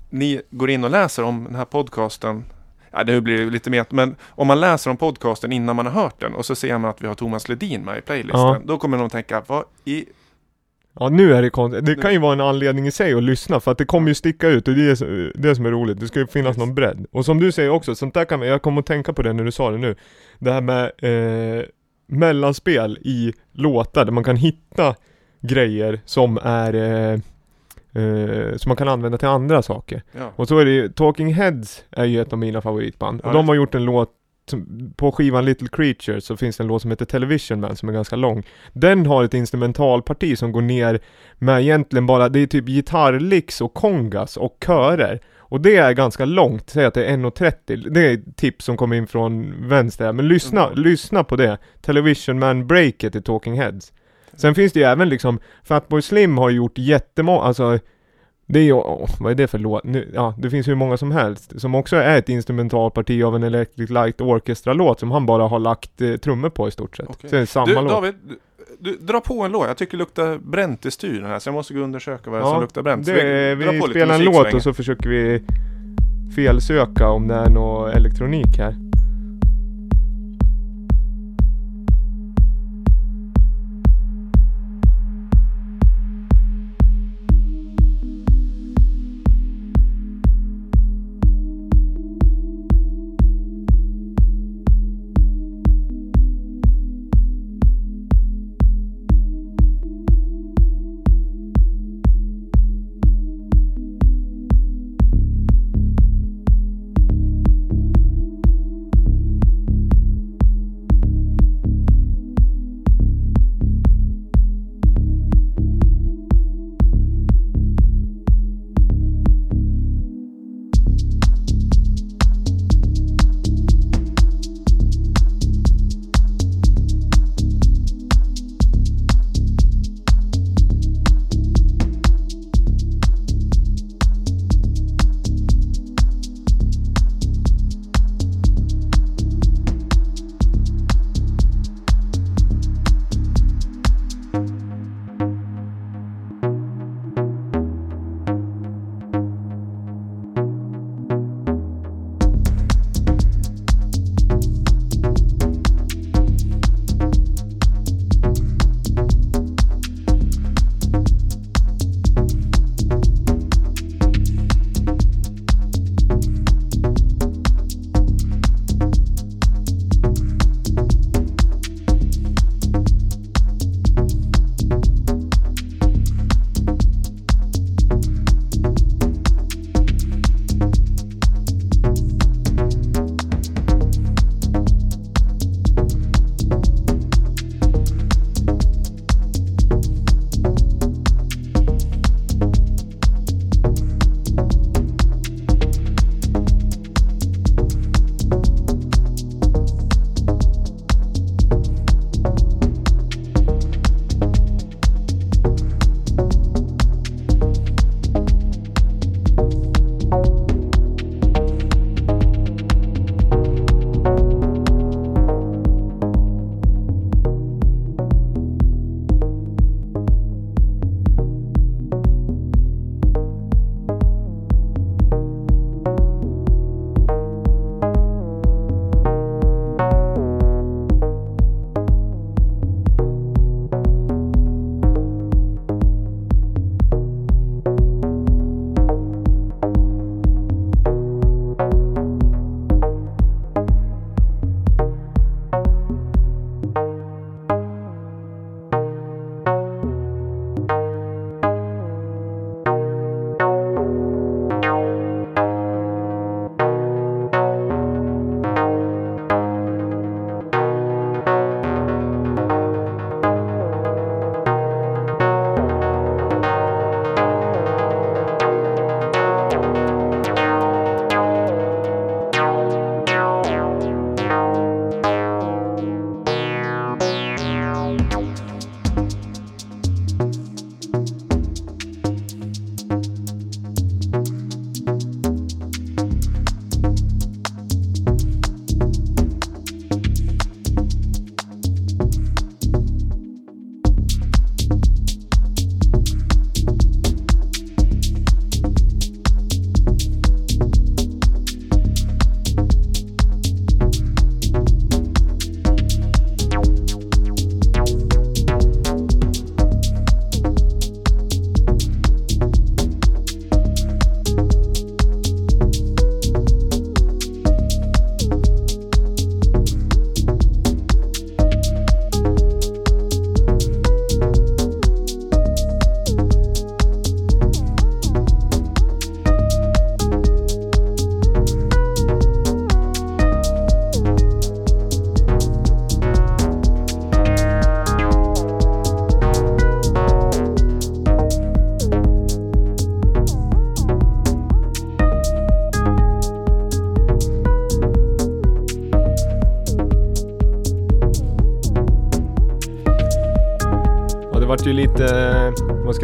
ni 0.10 0.42
går 0.50 0.70
in 0.70 0.84
och 0.84 0.90
läser 0.90 1.24
om 1.24 1.44
den 1.44 1.56
här 1.56 1.66
podcasten 1.66 2.46
ja, 2.92 3.04
nu 3.04 3.22
blir 3.22 3.38
det 3.38 3.52
lite 3.52 3.70
mer, 3.70 3.86
men 3.90 4.16
om 4.30 4.48
man 4.48 4.60
läser 4.60 4.92
om 4.92 4.98
podcasten 4.98 5.52
innan 5.52 5.76
man 5.76 5.86
har 5.86 5.94
hört 5.94 6.20
den 6.22 6.34
och 6.34 6.46
så 6.46 6.56
ser 6.56 6.78
man 6.78 6.90
att 6.90 7.02
vi 7.02 7.08
har 7.08 7.14
Thomas 7.16 7.50
Ledin 7.50 7.82
med 7.82 7.98
i 7.98 8.02
playlisten, 8.02 8.40
Ja. 8.42 8.62
då 8.66 8.78
kommer 8.78 8.98
de 8.98 9.10
tänka, 9.10 9.44
vad 9.48 9.64
i... 9.86 10.06
Ja 11.00 11.10
nu 11.10 11.34
är 11.34 11.42
det 11.42 11.50
konstigt, 11.50 11.86
det 11.86 11.96
kan 11.96 12.14
ju 12.14 12.20
vara 12.20 12.34
en 12.34 12.42
anledning 12.42 12.88
i 12.88 12.92
sig 12.92 13.14
att 13.14 13.24
lyssna 13.24 13.60
för 13.60 13.72
att 13.72 13.78
det 13.78 13.86
kommer 13.86 14.08
ju 14.08 14.16
sticka 14.16 14.48
ut 14.48 14.68
och 14.68 14.74
det 14.74 14.82
är 14.82 15.32
det 15.38 15.56
som 15.56 15.66
är 15.66 15.72
roligt, 15.72 16.00
det 16.00 16.08
ska 16.08 16.20
ju 16.20 16.28
finnas 16.28 16.58
någon 16.58 16.76
bredd. 16.76 17.06
Och 17.12 17.26
som 17.26 17.40
du 17.40 17.52
säger 17.52 17.70
också, 17.70 17.96
sånt 17.96 18.14
där 18.14 18.26
kan 18.26 18.40
man, 18.40 18.48
jag 18.48 18.62
kommer 18.62 18.80
att 18.80 18.86
tänka 18.86 19.14
på 19.14 19.22
det 19.22 19.34
när 19.34 19.44
du 19.44 19.52
sa 19.52 19.72
det 19.72 19.78
nu, 19.78 19.96
det 20.40 20.52
här 20.52 20.62
med 20.62 20.92
eh, 20.98 21.66
mellanspel 22.08 22.98
i 23.02 23.34
låtar 23.52 24.06
där 24.06 24.12
man 24.12 24.24
kan 24.24 24.36
hitta 24.36 24.96
grejer 25.42 26.02
som 26.06 26.40
är 26.44 26.74
eh, 26.74 27.20
eh, 28.04 28.56
som 28.56 28.70
man 28.70 28.78
kan 28.78 28.88
använda 28.88 29.18
till 29.18 29.28
andra 29.28 29.62
saker. 29.62 30.04
Ja. 30.12 30.32
Och 30.36 30.48
så 30.48 30.58
är 30.58 30.66
det 30.66 30.72
ju, 30.72 30.90
Talking 30.90 31.34
Heads 31.34 31.84
är 31.92 32.06
ju 32.06 32.22
ett 32.22 32.34
av 32.34 32.40
mina 32.40 32.62
favoritband. 32.62 33.22
Ja, 33.24 33.28
och 33.28 33.34
de 33.34 33.48
har 33.48 33.56
gjort 33.56 33.76
en 33.76 33.86
låt 33.86 34.10
på 34.96 35.12
skivan 35.12 35.46
Little 35.46 35.68
Creatures 35.68 36.26
så 36.26 36.38
finns 36.38 36.58
det 36.58 36.64
en 36.64 36.68
låt 36.68 36.82
som 36.82 36.92
heter 36.92 37.06
Television 37.06 37.60
Man 37.60 37.76
som 37.76 37.90
är 37.90 37.94
ganska 37.94 38.16
lång. 38.16 38.44
Den 38.74 39.06
har 39.06 39.24
ett 39.24 39.34
instrumentalparti 39.34 40.38
som 40.38 40.52
går 40.52 40.62
ner 40.62 41.00
med 41.38 41.62
egentligen 41.62 42.06
bara, 42.06 42.30
det 42.30 42.40
är 42.40 42.48
typ 42.48 42.66
gitarrlicks 42.66 43.62
och 43.62 43.74
kongas 43.74 44.38
och 44.38 44.58
körer. 44.66 45.20
Och 45.38 45.62
det 45.62 45.76
är 45.76 45.94
ganska 45.94 46.26
långt, 46.26 46.70
säg 46.70 46.86
att 46.86 46.94
det 46.94 47.06
är 47.06 47.18
1.30. 47.18 47.90
Det 47.90 48.00
är 48.02 48.14
ett 48.14 48.38
tips 48.38 48.66
som 48.66 48.78
kommer 48.78 48.96
in 48.96 49.08
från 49.08 49.54
vänster. 49.70 50.14
Men 50.14 50.28
lyssna, 50.28 50.68
Mm. 50.68 50.80
lyssna 50.84 51.24
på 51.24 51.36
det. 51.36 51.58
Television 51.82 52.40
Man 52.40 52.68
Breaket 52.68 53.16
i 53.16 53.22
Talking 53.22 53.54
Heads. 53.60 53.94
Sen 54.36 54.56
finns 54.56 54.74
det 54.74 54.80
ju 54.80 54.86
även 54.86 55.10
liksom, 55.10 55.40
Fatboy 55.64 56.02
Slim 56.02 56.38
har 56.38 56.50
gjort 56.50 56.78
jättemånga, 56.78 57.42
alltså 57.42 57.80
det 58.46 58.60
är 58.60 58.64
ju, 58.64 58.74
åh, 58.74 59.10
vad 59.20 59.32
är 59.32 59.36
det 59.36 59.48
för 59.48 59.60
låt? 59.60 59.84
Nu, 59.84 60.12
ja, 60.14 60.34
det 60.38 60.50
finns 60.50 60.68
hur 60.68 60.76
många 60.76 60.98
som 60.98 61.12
helst. 61.12 61.62
Som 61.62 61.76
också 61.76 61.96
är 61.96 62.18
ett 62.18 62.30
instrumentalparti 62.30 63.24
av 63.24 63.36
en 63.36 63.44
Electric 63.44 63.90
Light 63.90 64.22
Orchestra-låt 64.22 65.00
som 65.00 65.12
han 65.12 65.26
bara 65.26 65.48
har 65.48 65.60
lagt 65.60 66.02
eh, 66.02 66.16
trummor 66.16 66.50
på 66.50 66.68
i 66.68 66.72
stort 66.72 66.98
sett. 66.98 67.10
Okej. 67.10 67.30
Så 67.30 67.36
det 67.36 67.42
är 67.42 67.46
samma 67.46 67.66
Du, 67.66 67.74
låt. 67.74 67.90
David, 67.90 68.14
du, 68.28 68.38
du, 68.80 68.98
dra 68.98 69.20
på 69.20 69.42
en 69.42 69.52
låt. 69.52 69.68
Jag 69.68 69.78
tycker 69.78 69.92
det 69.92 69.98
luktar 69.98 70.38
bränt 70.38 70.86
i 70.86 70.92
styren 70.92 71.26
här, 71.26 71.40
så 71.40 71.48
jag 71.48 71.54
måste 71.54 71.74
gå 71.74 71.80
och 71.80 71.84
undersöka 71.84 72.30
vad 72.30 72.40
är 72.40 72.46
som 72.46 72.62
luktar 72.62 72.82
bränt. 72.82 73.06
Det, 73.06 73.56
vi 73.56 73.66
lite 73.66 73.88
spelar 73.90 74.16
en 74.16 74.24
låt 74.24 74.54
och 74.54 74.62
så 74.62 74.74
försöker 74.74 75.10
vi 75.10 75.42
felsöka 76.36 77.10
om 77.10 77.28
det 77.28 77.36
är 77.36 77.50
någon 77.50 77.90
elektronik 77.90 78.58
här. 78.58 78.76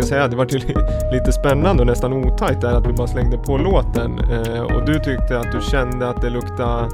Säga, 0.10 0.28
det 0.28 0.36
vart 0.36 0.54
ju 0.54 0.58
li- 0.58 0.76
lite 1.12 1.32
spännande 1.32 1.82
och 1.84 1.88
nästan 1.88 2.14
otajt 2.14 2.62
där 2.62 2.74
att 2.74 2.88
vi 2.88 2.94
bara 2.94 3.08
slängde 3.08 3.38
på 3.38 3.58
låten. 3.58 4.20
Eh, 4.20 4.62
och 4.62 4.86
du 4.86 5.00
tyckte 5.00 5.40
att 5.40 5.52
du 5.52 5.62
kände 5.62 6.10
att 6.10 6.22
det 6.22 6.30
luktade 6.30 6.90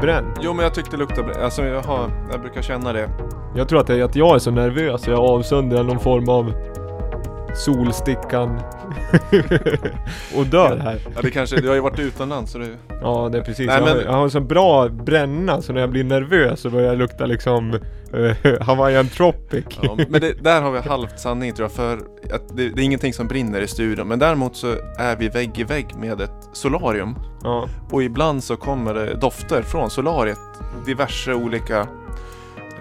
bränt. 0.00 0.38
Jo 0.40 0.52
men 0.54 0.62
jag 0.62 0.74
tyckte 0.74 0.90
det 0.90 0.96
luktade 0.96 1.22
bra. 1.22 1.44
Alltså 1.44 1.64
jag, 1.64 1.82
har, 1.82 2.10
jag 2.32 2.40
brukar 2.40 2.62
känna 2.62 2.92
det. 2.92 3.08
Jag 3.56 3.68
tror 3.68 3.80
att 3.80 3.86
det 3.86 4.02
att 4.02 4.16
jag 4.16 4.34
är 4.34 4.38
så 4.38 4.50
nervös 4.50 5.02
så 5.02 5.10
jag 5.10 5.20
avsöndrar 5.20 5.82
någon 5.82 6.00
form 6.00 6.28
av 6.28 6.52
solstickan 7.54 8.60
och 10.36 10.46
dör 10.46 10.76
här. 10.76 10.98
Ja, 11.14 11.20
det 11.22 11.30
kanske, 11.30 11.60
du 11.60 11.68
har 11.68 11.74
ju 11.74 11.80
varit 11.80 11.98
utomlands 11.98 12.52
så 12.52 12.58
det... 12.58 12.66
Ja 13.02 13.28
det 13.32 13.38
är 13.38 13.42
precis, 13.42 13.66
Nej, 13.66 13.76
jag, 13.78 13.86
har, 13.86 13.94
men- 13.96 14.04
jag 14.04 14.12
har 14.12 14.22
en 14.22 14.30
så 14.30 14.40
bra 14.40 14.88
bränna 14.88 15.62
så 15.62 15.72
när 15.72 15.80
jag 15.80 15.90
blir 15.90 16.04
nervös 16.04 16.60
så 16.60 16.70
börjar 16.70 16.88
jag 16.88 16.98
lukta 16.98 17.26
liksom 17.26 17.74
eh, 18.12 18.52
Hawaiian 18.66 19.08
Tropic. 19.08 19.64
Ja, 19.82 19.96
men 20.08 20.20
det, 20.20 20.32
där 20.44 20.62
har 20.62 20.70
vi 20.70 20.78
halvt 20.78 21.18
sanning 21.20 21.52
tror 21.52 21.64
jag 21.64 21.72
för 21.72 21.98
att 22.36 22.56
det, 22.56 22.68
det 22.68 22.80
är 22.82 22.84
ingenting 22.84 23.12
som 23.12 23.28
brinner 23.28 23.60
i 23.60 23.66
studion. 23.68 24.08
Men 24.08 24.18
däremot 24.18 24.56
så 24.56 24.74
är 24.98 25.16
vi 25.16 25.28
vägg 25.28 25.58
i 25.58 25.64
vägg 25.64 25.94
med 25.98 26.20
ett 26.20 26.48
solarium. 26.52 27.14
Ja. 27.42 27.68
Och 27.90 28.02
ibland 28.02 28.44
så 28.44 28.56
kommer 28.56 28.94
det 28.94 29.14
dofter 29.14 29.62
från 29.62 29.90
solariet. 29.90 30.38
Diverse 30.86 31.34
olika... 31.34 31.80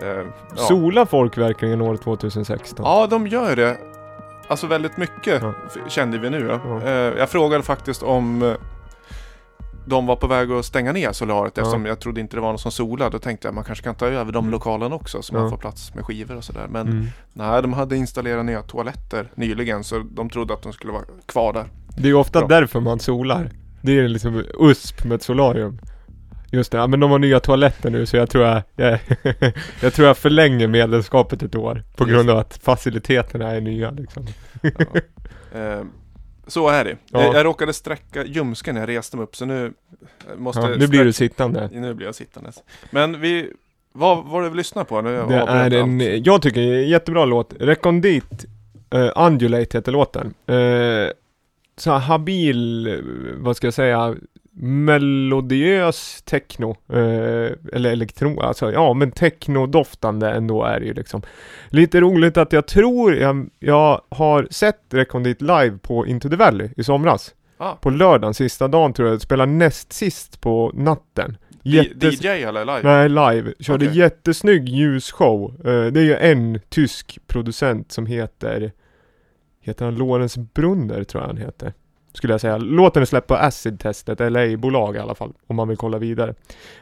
Eh, 0.02 0.08
ja. 0.08 0.24
Solar 0.56 1.06
folk 1.06 1.38
verkligen 1.38 1.82
år 1.82 1.98
2016? 1.98 2.86
Ja, 2.86 3.08
de 3.08 3.28
gör 3.28 3.56
det. 3.56 3.78
Alltså 4.48 4.68
väldigt 4.68 4.98
mycket 4.98 5.42
Ja. 5.42 5.54
kände 5.88 6.18
vi 6.18 6.30
nu. 6.30 6.48
Ja. 6.48 6.60
Ja. 6.82 6.88
Eh, 6.90 7.18
jag 7.18 7.30
frågade 7.30 7.64
faktiskt 7.64 8.04
om 8.04 8.42
eh, 8.42 8.54
de 9.86 10.06
var 10.06 10.16
på 10.16 10.28
väg 10.28 10.52
att 10.52 10.66
stänga 10.66 10.92
ner 10.92 11.12
solariet 11.12 11.58
eftersom 11.58 11.86
jag 11.86 12.00
trodde 12.00 12.22
inte 12.22 12.38
det 12.38 12.42
var 12.42 12.50
någon 12.50 12.60
som 12.60 12.72
solade. 12.72 13.12
Då 13.12 13.20
tänkte 13.20 13.48
jag 13.48 13.56
man 13.56 13.64
kanske 13.64 13.84
kan 13.84 13.96
ta 13.96 14.06
över 14.08 14.32
de 14.32 14.40
Mm. 14.46 14.52
lokalen 14.52 14.94
också 14.94 15.22
så 15.22 15.34
man 15.34 15.50
får 15.50 15.58
plats 15.58 15.94
med 15.96 16.06
skivor 16.06 16.36
och 16.36 16.44
sådär. 16.44 16.68
Men 16.70 16.88
Mm. 16.88 17.06
nej, 17.34 17.62
de 17.62 17.74
hade 17.74 17.98
installerat 17.98 18.46
nya 18.46 18.62
toaletter 18.62 19.32
nyligen 19.36 19.84
så 19.84 20.00
de 20.12 20.30
trodde 20.30 20.54
att 20.54 20.62
de 20.64 20.74
skulle 20.74 20.94
vara 20.94 21.04
kvar 21.26 21.54
där. 21.54 21.66
Det 21.98 22.10
är 22.10 22.14
ofta 22.14 22.40
Bra. 22.40 22.48
därför 22.48 22.80
man 22.80 23.00
solar. 23.00 23.50
Det 23.82 24.00
är 24.00 24.08
liksom 24.08 24.44
USP 24.60 25.04
med 25.04 25.16
ett 25.16 25.24
solarium. 25.24 25.80
Just 26.52 26.72
det, 26.72 26.78
ja, 26.78 26.88
men 26.88 27.00
de 27.00 27.12
har 27.12 27.20
nya 27.20 27.40
toaletter 27.40 27.90
nu 27.90 28.06
så 28.06 28.18
jag 28.18 28.30
tror 28.30 28.44
jag, 28.46 28.62
jag, 28.76 29.00
jag 29.82 29.94
tror 29.94 30.08
jag 30.08 30.18
förlänger 30.18 30.68
medlemskapet 30.68 31.44
ett 31.44 31.56
år. 31.56 31.84
På 31.96 32.06
grund 32.06 32.30
av 32.30 32.38
att 32.38 32.58
faciliteterna 32.64 33.52
är 33.52 33.62
nya 33.62 33.92
liksom. 33.92 34.28
Ja. 34.62 34.70
Eh, 35.60 35.82
så 36.48 36.70
är 36.70 36.84
det. 36.84 36.98
Ja. 37.10 37.24
Jag, 37.24 37.36
jag 37.36 37.46
råkade 37.46 37.74
sträcka 37.74 38.26
ljumsken 38.26 38.76
när 38.76 38.82
jag 38.82 38.90
reste 38.90 39.18
mig 39.18 39.24
upp 39.24 39.36
så 39.36 39.46
nu 39.46 39.66
eh, 39.66 40.38
måste 40.38 40.62
Ja, 40.62 40.68
nu 40.68 40.88
blir 40.88 41.06
du 41.06 41.14
sittande. 41.14 41.70
Nu 41.74 41.94
blir 41.94 42.06
jag 42.06 42.16
sittandes. 42.16 42.64
Men 42.92 43.22
vi... 43.22 43.54
Vad 43.98 44.26
var 44.26 44.44
det 44.44 44.50
vi 44.50 44.58
lyssnade 44.58 44.86
på? 44.86 45.02
Nu 45.02 45.10
Det 45.28 45.36
är 45.36 45.74
en, 45.74 46.02
allt. 46.02 46.26
jag 46.28 46.42
tycker 46.42 46.62
det 46.62 46.68
är 46.68 46.84
en 46.84 46.88
jättebra 46.88 47.26
låt. 47.26 47.54
Recondit 47.60 48.46
uh, 48.96 49.12
Undulate 49.16 49.78
heter 49.78 49.92
låten. 49.92 50.34
Uh, 50.50 51.10
så 51.78 51.92
habil, 51.92 52.88
eh, 52.88 53.00
vad 53.38 53.58
ska 53.58 53.68
jag 53.68 53.74
säga, 53.74 54.16
melodiös 54.58 56.22
techno. 56.26 56.70
eh, 56.90 57.52
eller 57.74 57.92
elektro, 57.92 58.40
alltså 58.40 58.72
ja 58.72 58.94
men 58.94 59.12
techno-doftande 59.12 60.32
ändå 60.32 60.64
är 60.64 60.80
det 60.80 60.86
ju 60.86 60.94
liksom. 60.94 61.22
Lite 61.70 62.00
roligt 62.02 62.38
att 62.38 62.54
jag 62.54 62.68
tror 62.68 63.16
jag, 63.16 63.50
jag 63.60 64.02
har 64.10 64.48
sett 64.52 64.80
Recondit 64.90 65.42
live 65.42 65.78
på 65.82 66.08
Into 66.08 66.30
the 66.30 66.36
Valley 66.36 66.70
i 66.78 66.84
somras. 66.84 67.36
Ah, 67.58 67.76
På 67.76 67.90
lördagen, 67.90 68.34
sista 68.34 68.68
dagen 68.68 68.94
tror 68.94 69.10
jag, 69.10 69.22
spelade 69.22 69.52
näst 69.52 69.94
sist 69.94 70.42
på 70.42 70.72
natten. 70.74 71.38
D- 71.64 71.90
DJ 72.02 72.28
eller 72.28 72.66
live? 72.66 72.80
Nej, 72.84 73.10
live. 73.10 73.54
Körde 73.60 73.86
Okej. 73.86 73.98
jättesnygg 73.98 74.70
ljusshow. 74.70 75.56
Eh, 75.68 75.86
det 75.86 76.00
är 76.00 76.04
ju 76.04 76.16
en 76.16 76.60
tysk 76.70 77.18
producent 77.28 77.92
som 77.92 78.06
heter 78.06 78.72
Heter 79.62 79.86
han 79.86 79.96
Lorenz 79.96 80.38
Brunner 80.38 81.04
tror 81.04 81.24
jag 81.24 81.28
han 81.28 81.38
heter. 81.38 81.74
Skulle 82.16 82.34
jag 82.34 82.42
säga. 82.42 82.58
Låten 82.58 83.02
är 83.02 83.06
släppt 83.06 83.28
på 83.28 83.36
acid-testet, 83.36 84.22
eller 84.22 84.48
LA-bolag 84.48 84.96
i 84.96 85.00
alla 85.00 85.16
fall. 85.16 85.34
Om 85.48 85.56
man 85.56 85.68
vill 85.68 85.78
kolla 85.78 85.98
vidare. 85.98 86.34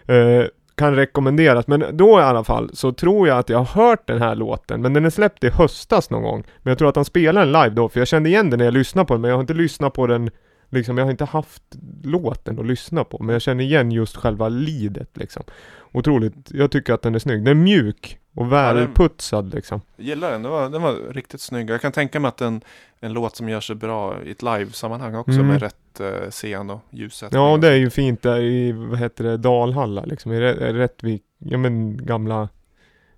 Eh, 0.07 0.45
kan 0.75 0.95
rekommenderas. 0.95 1.67
Men 1.67 1.85
då 1.91 2.19
i 2.19 2.23
alla 2.23 2.43
fall 2.43 2.69
så 2.73 2.91
tror 2.91 3.27
jag 3.27 3.37
att 3.37 3.49
jag 3.49 3.57
har 3.57 3.83
hört 3.85 4.07
den 4.07 4.21
här 4.21 4.35
låten. 4.35 4.81
Men 4.81 4.93
den 4.93 5.05
är 5.05 5.09
släppt 5.09 5.43
i 5.43 5.49
höstas 5.49 6.09
någon 6.09 6.23
gång. 6.23 6.43
Men 6.57 6.71
jag 6.71 6.77
tror 6.77 6.89
att 6.89 6.95
han 6.95 7.05
spelar 7.05 7.45
den 7.45 7.51
live 7.51 7.69
då. 7.69 7.89
För 7.89 7.99
jag 7.99 8.07
kände 8.07 8.29
igen 8.29 8.49
den 8.49 8.57
när 8.57 8.65
jag 8.65 8.73
lyssnade 8.73 9.05
på 9.05 9.13
den. 9.13 9.21
Men 9.21 9.29
jag 9.29 9.37
har 9.37 9.41
inte 9.41 9.53
lyssnat 9.53 9.93
på 9.93 10.07
den 10.07 10.29
Liksom, 10.73 10.97
jag 10.97 11.05
har 11.05 11.11
inte 11.11 11.25
haft 11.25 11.63
låten 12.03 12.59
att 12.59 12.65
lyssna 12.65 13.03
på, 13.03 13.23
men 13.23 13.33
jag 13.33 13.41
känner 13.41 13.63
igen 13.63 13.91
just 13.91 14.15
själva 14.15 14.49
lidet 14.49 15.17
liksom. 15.17 15.43
Otroligt, 15.91 16.33
jag 16.51 16.71
tycker 16.71 16.93
att 16.93 17.01
den 17.01 17.15
är 17.15 17.19
snygg. 17.19 17.45
Den 17.45 17.57
är 17.57 17.61
mjuk 17.61 18.19
och 18.35 18.51
välputsad 18.51 19.53
liksom. 19.53 19.81
Jag 19.95 20.05
gillar 20.05 20.31
den, 20.31 20.41
den 20.43 20.51
var, 20.51 20.69
den 20.69 20.81
var 20.81 20.93
riktigt 21.13 21.41
snygg. 21.41 21.69
Jag 21.69 21.81
kan 21.81 21.91
tänka 21.91 22.19
mig 22.19 22.29
att 22.29 22.41
en, 22.41 22.61
en 22.99 23.13
låt 23.13 23.35
som 23.35 23.49
gör 23.49 23.61
sig 23.61 23.75
bra 23.75 24.23
i 24.23 24.31
ett 24.31 24.41
live-sammanhang 24.41 25.15
också 25.15 25.31
Mm. 25.33 25.47
med 25.47 25.61
rätt 25.61 25.99
eh, 25.99 26.29
scen 26.29 26.69
och 26.69 26.79
ljussättning. 26.89 27.41
Ja, 27.41 27.51
och 27.51 27.59
det 27.59 27.67
är 27.67 27.75
ju 27.75 27.89
fint 27.89 28.21
där 28.21 28.41
i, 28.41 28.71
vad 28.71 28.99
heter 28.99 29.23
det, 29.23 29.37
Dalhalla 29.37 30.05
liksom, 30.05 30.31
i 30.31 30.39
Rä- 30.39 30.73
Rättvik, 30.73 31.23
ja 31.37 31.57
men 31.57 32.05
gamla, 32.05 32.49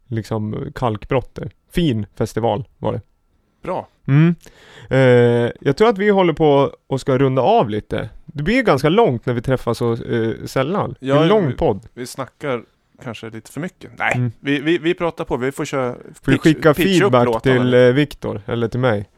liksom 0.08 0.72
kalkbrotter. 0.76 1.52
Fin 1.72 2.06
festival 2.16 2.68
var 2.78 2.94
det. 2.94 3.02
Bra. 3.64 3.88
Mm. 4.08 4.36
Eh, 4.90 5.52
jag 5.62 5.78
tror 5.78 5.90
att 5.90 5.98
vi 5.98 6.10
håller 6.10 6.34
på 6.34 6.72
och 6.88 7.02
ska 7.02 7.18
runda 7.18 7.42
av 7.42 7.70
lite. 7.70 8.10
Det 8.26 8.44
blir 8.44 8.56
ju 8.56 8.62
ganska 8.64 8.90
långt 8.90 9.26
när 9.26 9.34
vi 9.34 9.42
träffas 9.42 9.78
så 9.78 9.94
eh, 9.94 10.32
sällan. 10.46 10.96
Ja, 11.00 11.22
en 11.22 11.28
lång 11.28 11.48
vi- 11.48 11.54
podd. 11.54 11.80
Vi 11.94 12.06
snackar 12.06 12.64
kanske 13.04 13.30
lite 13.30 13.52
för 13.52 13.62
mycket. 13.62 13.92
Nej, 13.98 14.12
Mm. 14.16 14.32
vi, 14.40 14.60
vi, 14.60 14.78
vi 14.78 14.94
pratar 14.94 15.26
på. 15.26 15.38
Vi 15.38 15.52
får 15.52 15.66
köra... 15.66 15.96
Får 16.22 16.32
pitch- 16.32 16.38
skicka 16.38 16.74
feedback 16.74 17.44
till 17.44 17.74
eh, 17.74 17.80
Viktor, 17.80 18.42
eller 18.46 18.68
till 18.68 18.80
mig? 18.80 19.10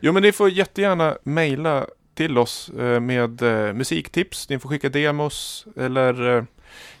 Jo, 0.00 0.12
men 0.12 0.22
ni 0.22 0.32
får 0.32 0.50
jättegärna 0.50 1.16
mejla 1.22 1.86
till 2.14 2.38
oss 2.38 2.68
eh, 2.78 3.00
med 3.00 3.42
eh, 3.42 3.72
musiktips. 3.72 4.48
Ni 4.48 4.58
får 4.58 4.68
skicka 4.68 4.88
demos 4.88 5.66
eller 5.76 6.36
eh, 6.36 6.44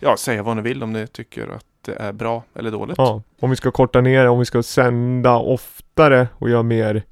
ja, 0.00 0.16
säga 0.16 0.42
vad 0.42 0.56
ni 0.56 0.62
vill 0.62 0.82
om 0.82 0.92
ni 0.92 1.06
tycker 1.06 1.48
att 1.48 1.64
det 1.84 1.94
är 1.94 2.12
bra 2.12 2.42
eller 2.54 2.70
dåligt. 2.70 2.94
Ja, 2.98 3.22
om 3.40 3.50
vi 3.50 3.56
ska 3.56 3.70
korta 3.70 4.00
ner, 4.00 4.26
om 4.28 4.38
vi 4.38 4.44
ska 4.44 4.62
sända 4.62 5.36
oftare 5.36 6.28
och 6.32 6.50
göra 6.50 6.62
mer 6.62 7.02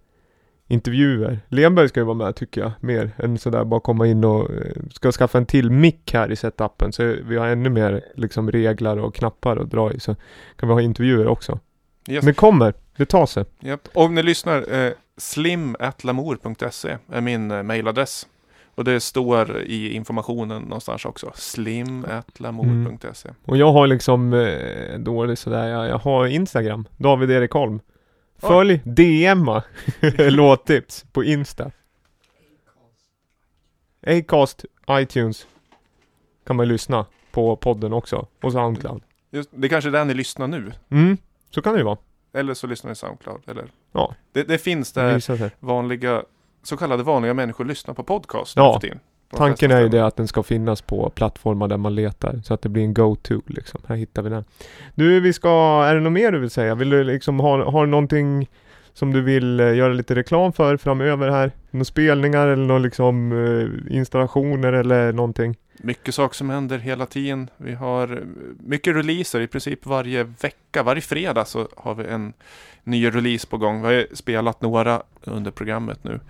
intervjuer. 0.74 1.40
Lenberg 1.48 1.88
ska 1.88 2.00
ju 2.00 2.04
vara 2.06 2.16
med 2.16 2.36
tycker 2.36 2.60
jag, 2.60 2.72
mer 2.80 3.10
än 3.16 3.38
sådär 3.38 3.64
bara 3.64 3.80
komma 3.80 4.06
in 4.06 4.24
och 4.24 4.50
eh, 4.50 4.72
ska 4.90 5.12
skaffa 5.12 5.38
en 5.38 5.46
till 5.46 5.70
mick 5.70 6.14
här 6.14 6.32
i 6.32 6.36
setupen 6.36 6.92
så 6.92 7.16
vi 7.24 7.36
har 7.36 7.46
ännu 7.46 7.70
mer 7.70 8.04
liksom 8.14 8.50
reglar 8.50 8.96
och 8.96 9.14
knappar 9.14 9.56
att 9.56 9.70
dra 9.70 9.92
i 9.92 10.00
så 10.00 10.16
kan 10.56 10.68
vi 10.68 10.72
ha 10.72 10.80
intervjuer 10.80 11.26
också. 11.26 11.58
Yes. 12.08 12.24
Men 12.24 12.32
det 12.32 12.34
kommer, 12.34 12.74
det 12.96 13.06
tar 13.06 13.26
sig. 13.26 13.44
Japp. 13.60 13.88
Om 13.94 14.14
ni 14.14 14.22
lyssnar, 14.22 14.86
eh, 14.86 14.92
slimatlamour.se 15.16 16.98
är 17.12 17.20
min 17.20 17.50
eh, 17.50 17.62
mailadress. 17.62 18.26
Och 18.74 18.84
det 18.84 19.00
står 19.00 19.62
i 19.62 19.92
informationen 19.92 20.62
någonstans 20.62 21.04
också. 21.04 21.32
slimatlamour.se 21.34 23.30
Och 23.44 23.56
jag 23.56 23.72
har 23.72 23.86
liksom 23.86 24.32
eh, 24.32 24.98
dåligt 24.98 25.38
sådär, 25.38 25.68
jag, 25.68 25.88
jag 25.88 25.98
har 25.98 26.26
Instagram, 26.26 26.88
David 26.96 27.30
Erik 27.30 27.50
Holm. 27.50 27.80
Följ, 28.48 28.80
DMa 28.84 29.62
låttips 30.18 31.04
på 31.12 31.24
Insta. 31.24 31.70
Acast, 34.06 34.64
iTunes 34.90 35.46
kan 36.46 36.56
man 36.56 36.68
lyssna 36.68 37.06
på 37.30 37.56
podden 37.56 37.92
också. 37.92 38.26
Och 38.42 38.52
Soundcloud. 38.52 39.02
Just, 39.30 39.50
det 39.52 39.66
är 39.66 39.68
kanske 39.68 39.90
är 39.90 39.92
där 39.92 40.04
ni 40.04 40.14
lyssnar 40.14 40.46
nu. 40.46 40.72
Mm, 40.90 41.16
så 41.50 41.62
kan 41.62 41.72
det 41.72 41.78
ju 41.78 41.84
vara. 41.84 41.98
Eller 42.32 42.54
så 42.54 42.66
lyssnar 42.66 42.90
ni 42.90 42.94
Soundcloud. 42.94 43.42
Eller? 43.46 43.70
Ja. 43.92 44.14
Det, 44.32 44.42
det 44.42 44.58
finns 44.58 44.92
Det 44.92 45.00
där 45.00 45.20
sig. 45.20 45.50
vanliga, 45.60 46.22
så 46.62 46.76
kallade 46.76 47.02
vanliga 47.02 47.34
människor 47.34 47.64
lyssnar 47.64 47.94
på 47.94 48.02
podcast. 48.02 48.56
Ja. 48.56 48.80
för 48.80 48.88
Tanken 49.36 49.70
är 49.70 49.80
ju 49.80 49.88
det 49.88 50.06
att 50.06 50.16
den 50.16 50.28
ska 50.28 50.42
finnas 50.42 50.82
på 50.82 51.10
plattformar 51.10 51.68
där 51.68 51.76
man 51.76 51.94
letar. 51.94 52.40
Så 52.44 52.54
att 52.54 52.62
det 52.62 52.68
blir 52.68 52.82
en 52.82 52.94
go-to 52.94 53.42
liksom. 53.46 53.80
Här 53.86 53.96
hittar 53.96 54.22
vi 54.22 54.30
den. 54.30 54.44
Du, 54.94 55.20
vi 55.20 55.32
ska, 55.32 55.84
är 55.86 55.94
det 55.94 56.00
något 56.00 56.12
mer 56.12 56.32
du 56.32 56.38
vill 56.38 56.50
säga? 56.50 56.74
Vill 56.74 56.90
du 56.90 57.04
liksom 57.04 57.40
ha, 57.40 57.70
har 57.70 57.84
du 57.84 57.90
någonting 57.90 58.48
som 58.94 59.12
du 59.12 59.22
vill 59.22 59.60
eh, 59.60 59.74
göra 59.74 59.92
lite 59.92 60.14
reklam 60.14 60.52
för 60.52 60.76
framöver 60.76 61.30
här? 61.30 61.52
Några 61.70 61.84
spelningar 61.84 62.48
eller 62.48 62.64
några 62.64 62.78
liksom 62.78 63.32
eh, 63.32 63.96
installationer 63.96 64.72
eller 64.72 65.12
någonting? 65.12 65.56
Mycket 65.76 66.14
saker 66.14 66.36
som 66.36 66.50
händer 66.50 66.78
hela 66.78 67.06
tiden. 67.06 67.50
Vi 67.56 67.74
har 67.74 68.12
eh, 68.12 68.18
mycket 68.58 68.96
releaser 68.96 69.40
i 69.40 69.46
princip 69.46 69.86
varje 69.86 70.24
vecka. 70.24 70.82
Varje 70.82 71.02
fredag 71.02 71.44
så 71.44 71.68
har 71.76 71.94
vi 71.94 72.04
en 72.04 72.32
ny 72.84 73.06
release 73.06 73.46
på 73.46 73.56
gång. 73.56 73.82
Vi 73.82 73.94
har 73.94 74.06
spelat 74.14 74.62
några 74.62 75.02
under 75.24 75.50
programmet 75.50 75.98
nu. 76.04 76.20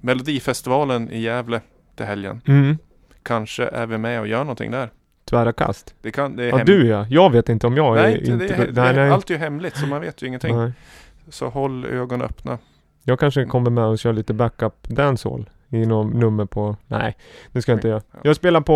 Melodifestivalen 0.00 1.10
i 1.10 1.20
Gävle 1.20 1.60
till 1.96 2.06
helgen. 2.06 2.40
Mm. 2.46 2.78
Kanske 3.22 3.64
är 3.64 3.86
vi 3.86 3.98
med 3.98 4.20
och 4.20 4.26
gör 4.26 4.38
någonting 4.38 4.70
där. 4.70 4.90
Tvära 5.24 5.52
kast. 5.52 5.94
Det, 6.02 6.10
kan, 6.10 6.36
det 6.36 6.44
är 6.44 6.48
Ja, 6.48 6.56
hem- 6.56 6.66
du 6.66 6.86
ja. 6.86 7.06
Jag 7.10 7.30
vet 7.32 7.48
inte 7.48 7.66
om 7.66 7.76
jag 7.76 7.94
Nej, 7.96 8.14
är 8.14 8.30
inte, 8.32 8.54
är, 8.54 8.72
nej, 8.72 8.94
nej. 8.94 9.10
allt 9.10 9.30
är 9.30 9.34
ju 9.34 9.40
hemligt 9.40 9.76
så 9.76 9.86
man 9.86 10.00
vet 10.00 10.22
ju 10.22 10.26
ingenting. 10.26 10.56
nej. 10.56 10.72
Så 11.28 11.48
håll 11.48 11.84
ögonen 11.84 12.26
öppna. 12.26 12.58
Jag 13.02 13.18
kanske 13.18 13.44
kommer 13.44 13.70
med 13.70 13.84
och 13.84 13.98
kör 13.98 14.12
lite 14.12 14.34
backup 14.34 14.88
dancehall 14.88 15.50
i 15.68 15.86
något 15.86 16.14
nummer 16.14 16.44
på... 16.44 16.76
Nej, 16.86 17.16
det 17.52 17.62
ska 17.62 17.72
jag 17.72 17.76
inte 17.76 17.88
göra. 17.88 18.02
ja. 18.12 18.18
Jag 18.22 18.36
spelar 18.36 18.60
på... 18.60 18.74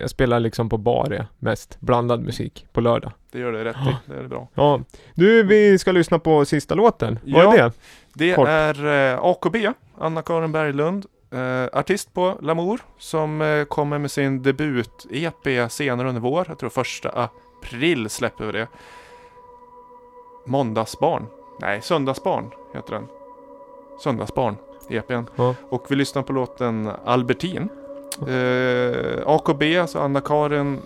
Jag 0.00 0.10
spelar 0.10 0.40
liksom 0.40 0.68
på 0.68 0.78
bar 0.78 1.14
ja, 1.18 1.24
mest. 1.38 1.80
Blandad 1.80 2.20
musik 2.22 2.66
på 2.72 2.80
lördag. 2.80 3.12
Det 3.32 3.38
gör 3.38 3.52
det 3.52 3.64
rätt 3.64 3.76
i. 3.76 3.96
Det 4.12 4.18
är 4.18 4.28
bra. 4.28 4.48
Ja. 4.54 4.80
Du, 5.14 5.42
vi 5.42 5.78
ska 5.78 5.92
lyssna 5.92 6.18
på 6.18 6.44
sista 6.44 6.74
låten. 6.74 7.18
Vad 7.24 7.44
Ja. 7.44 7.54
är 7.54 7.58
det? 7.64 7.72
Det 8.14 8.34
Kort. 8.34 8.48
är 8.48 8.86
eh, 9.12 9.18
AKB, 9.24 9.56
Anna-Karin 10.00 10.52
Berglund, 10.52 11.06
eh, 11.30 11.78
artist 11.78 12.14
på 12.14 12.38
Lamour, 12.40 12.80
som 12.98 13.40
eh, 13.40 13.64
kommer 13.64 13.98
med 13.98 14.10
sin 14.10 14.42
debut-EP 14.42 15.68
senare 15.68 16.08
under 16.08 16.20
vår. 16.20 16.44
Jag 16.48 16.58
tror 16.58 16.70
första 16.70 17.30
april 17.60 18.10
släpper 18.10 18.44
vi 18.44 18.52
det. 18.52 18.68
Måndagsbarn. 20.46 21.26
Nej, 21.60 21.82
Söndagsbarn 21.82 22.50
heter 22.74 22.92
den. 22.92 23.06
Söndagsbarn, 24.02 24.56
EPn. 24.90 25.24
Ja. 25.36 25.54
Och 25.68 25.86
vi 25.88 25.96
lyssnar 25.96 26.22
på 26.22 26.32
låten 26.32 26.90
Albertin. 27.04 27.68
Eh, 28.28 29.22
AKB, 29.26 29.62
alltså 29.78 29.98
Anna-Karin, 29.98 30.78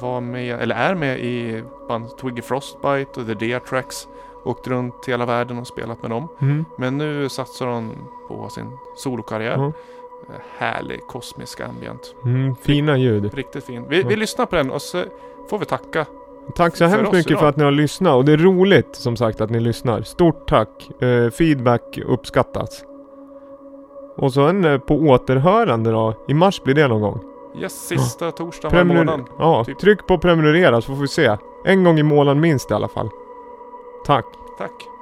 var 0.00 0.20
med, 0.20 0.60
eller 0.60 0.74
är 0.74 0.94
med 0.94 1.20
i 1.20 1.64
band 1.88 2.18
Twiggy 2.18 2.42
Frostbite 2.42 3.20
och 3.20 3.26
The 3.26 3.34
Dear 3.34 3.60
Tracks. 3.60 4.08
Åkt 4.44 4.66
runt 4.68 4.94
hela 5.06 5.26
världen 5.26 5.58
och 5.58 5.66
spelat 5.66 6.02
med 6.02 6.10
dem. 6.10 6.28
Mm. 6.40 6.64
Men 6.78 6.98
nu 6.98 7.28
satsar 7.28 7.66
hon 7.66 7.90
på 8.28 8.48
sin 8.48 8.66
solokarriär. 8.96 9.64
Eh, 9.66 9.72
Härlig 10.58 11.00
kosmisk 11.06 11.60
ambient. 11.60 12.14
Mm, 12.24 12.56
fina 12.56 12.96
ljud. 12.96 13.34
Riktigt 13.34 13.64
fin. 13.64 13.84
Vi, 13.88 14.02
vi 14.02 14.16
lyssnar 14.16 14.46
på 14.46 14.56
den 14.56 14.70
och 14.70 14.82
så 14.82 15.04
får 15.50 15.58
vi 15.58 15.64
tacka. 15.64 16.06
Tack 16.56 16.76
så 16.76 16.84
hemskt 16.84 17.12
mycket 17.12 17.30
idag. 17.30 17.40
för 17.40 17.48
att 17.48 17.56
ni 17.56 17.64
har 17.64 17.70
lyssnat 17.70 18.14
och 18.14 18.24
det 18.24 18.32
är 18.32 18.36
roligt 18.36 18.96
som 18.96 19.16
sagt 19.16 19.40
att 19.40 19.50
ni 19.50 19.60
lyssnar. 19.60 20.02
Stort 20.02 20.48
tack! 20.48 21.02
Eh, 21.02 21.30
feedback 21.30 21.98
uppskattas. 22.06 22.84
Och 24.16 24.32
så 24.32 24.42
en 24.46 24.64
eh, 24.64 24.78
på 24.78 24.94
återhörande 24.94 25.90
då. 25.90 26.14
I 26.28 26.34
mars 26.34 26.62
blir 26.62 26.74
det 26.74 26.88
någon 26.88 27.00
gång. 27.00 27.20
Yes, 27.60 27.86
sista 27.88 28.30
torsdagen 28.30 28.88
varje 28.88 29.00
Prenumer- 29.00 29.04
månad. 29.16 29.26
ja, 29.38 29.64
typ. 29.64 29.78
tryck 29.78 30.06
på 30.06 30.18
prenumerera 30.18 30.80
så 30.80 30.94
får 30.94 31.00
vi 31.02 31.08
se. 31.08 31.36
En 31.64 31.84
gång 31.84 31.98
i 31.98 32.02
månaden 32.02 32.40
minst 32.40 32.70
i 32.70 32.74
alla 32.74 32.88
fall. 32.88 33.08
Tack! 34.08 34.24
Tack. 34.56 34.97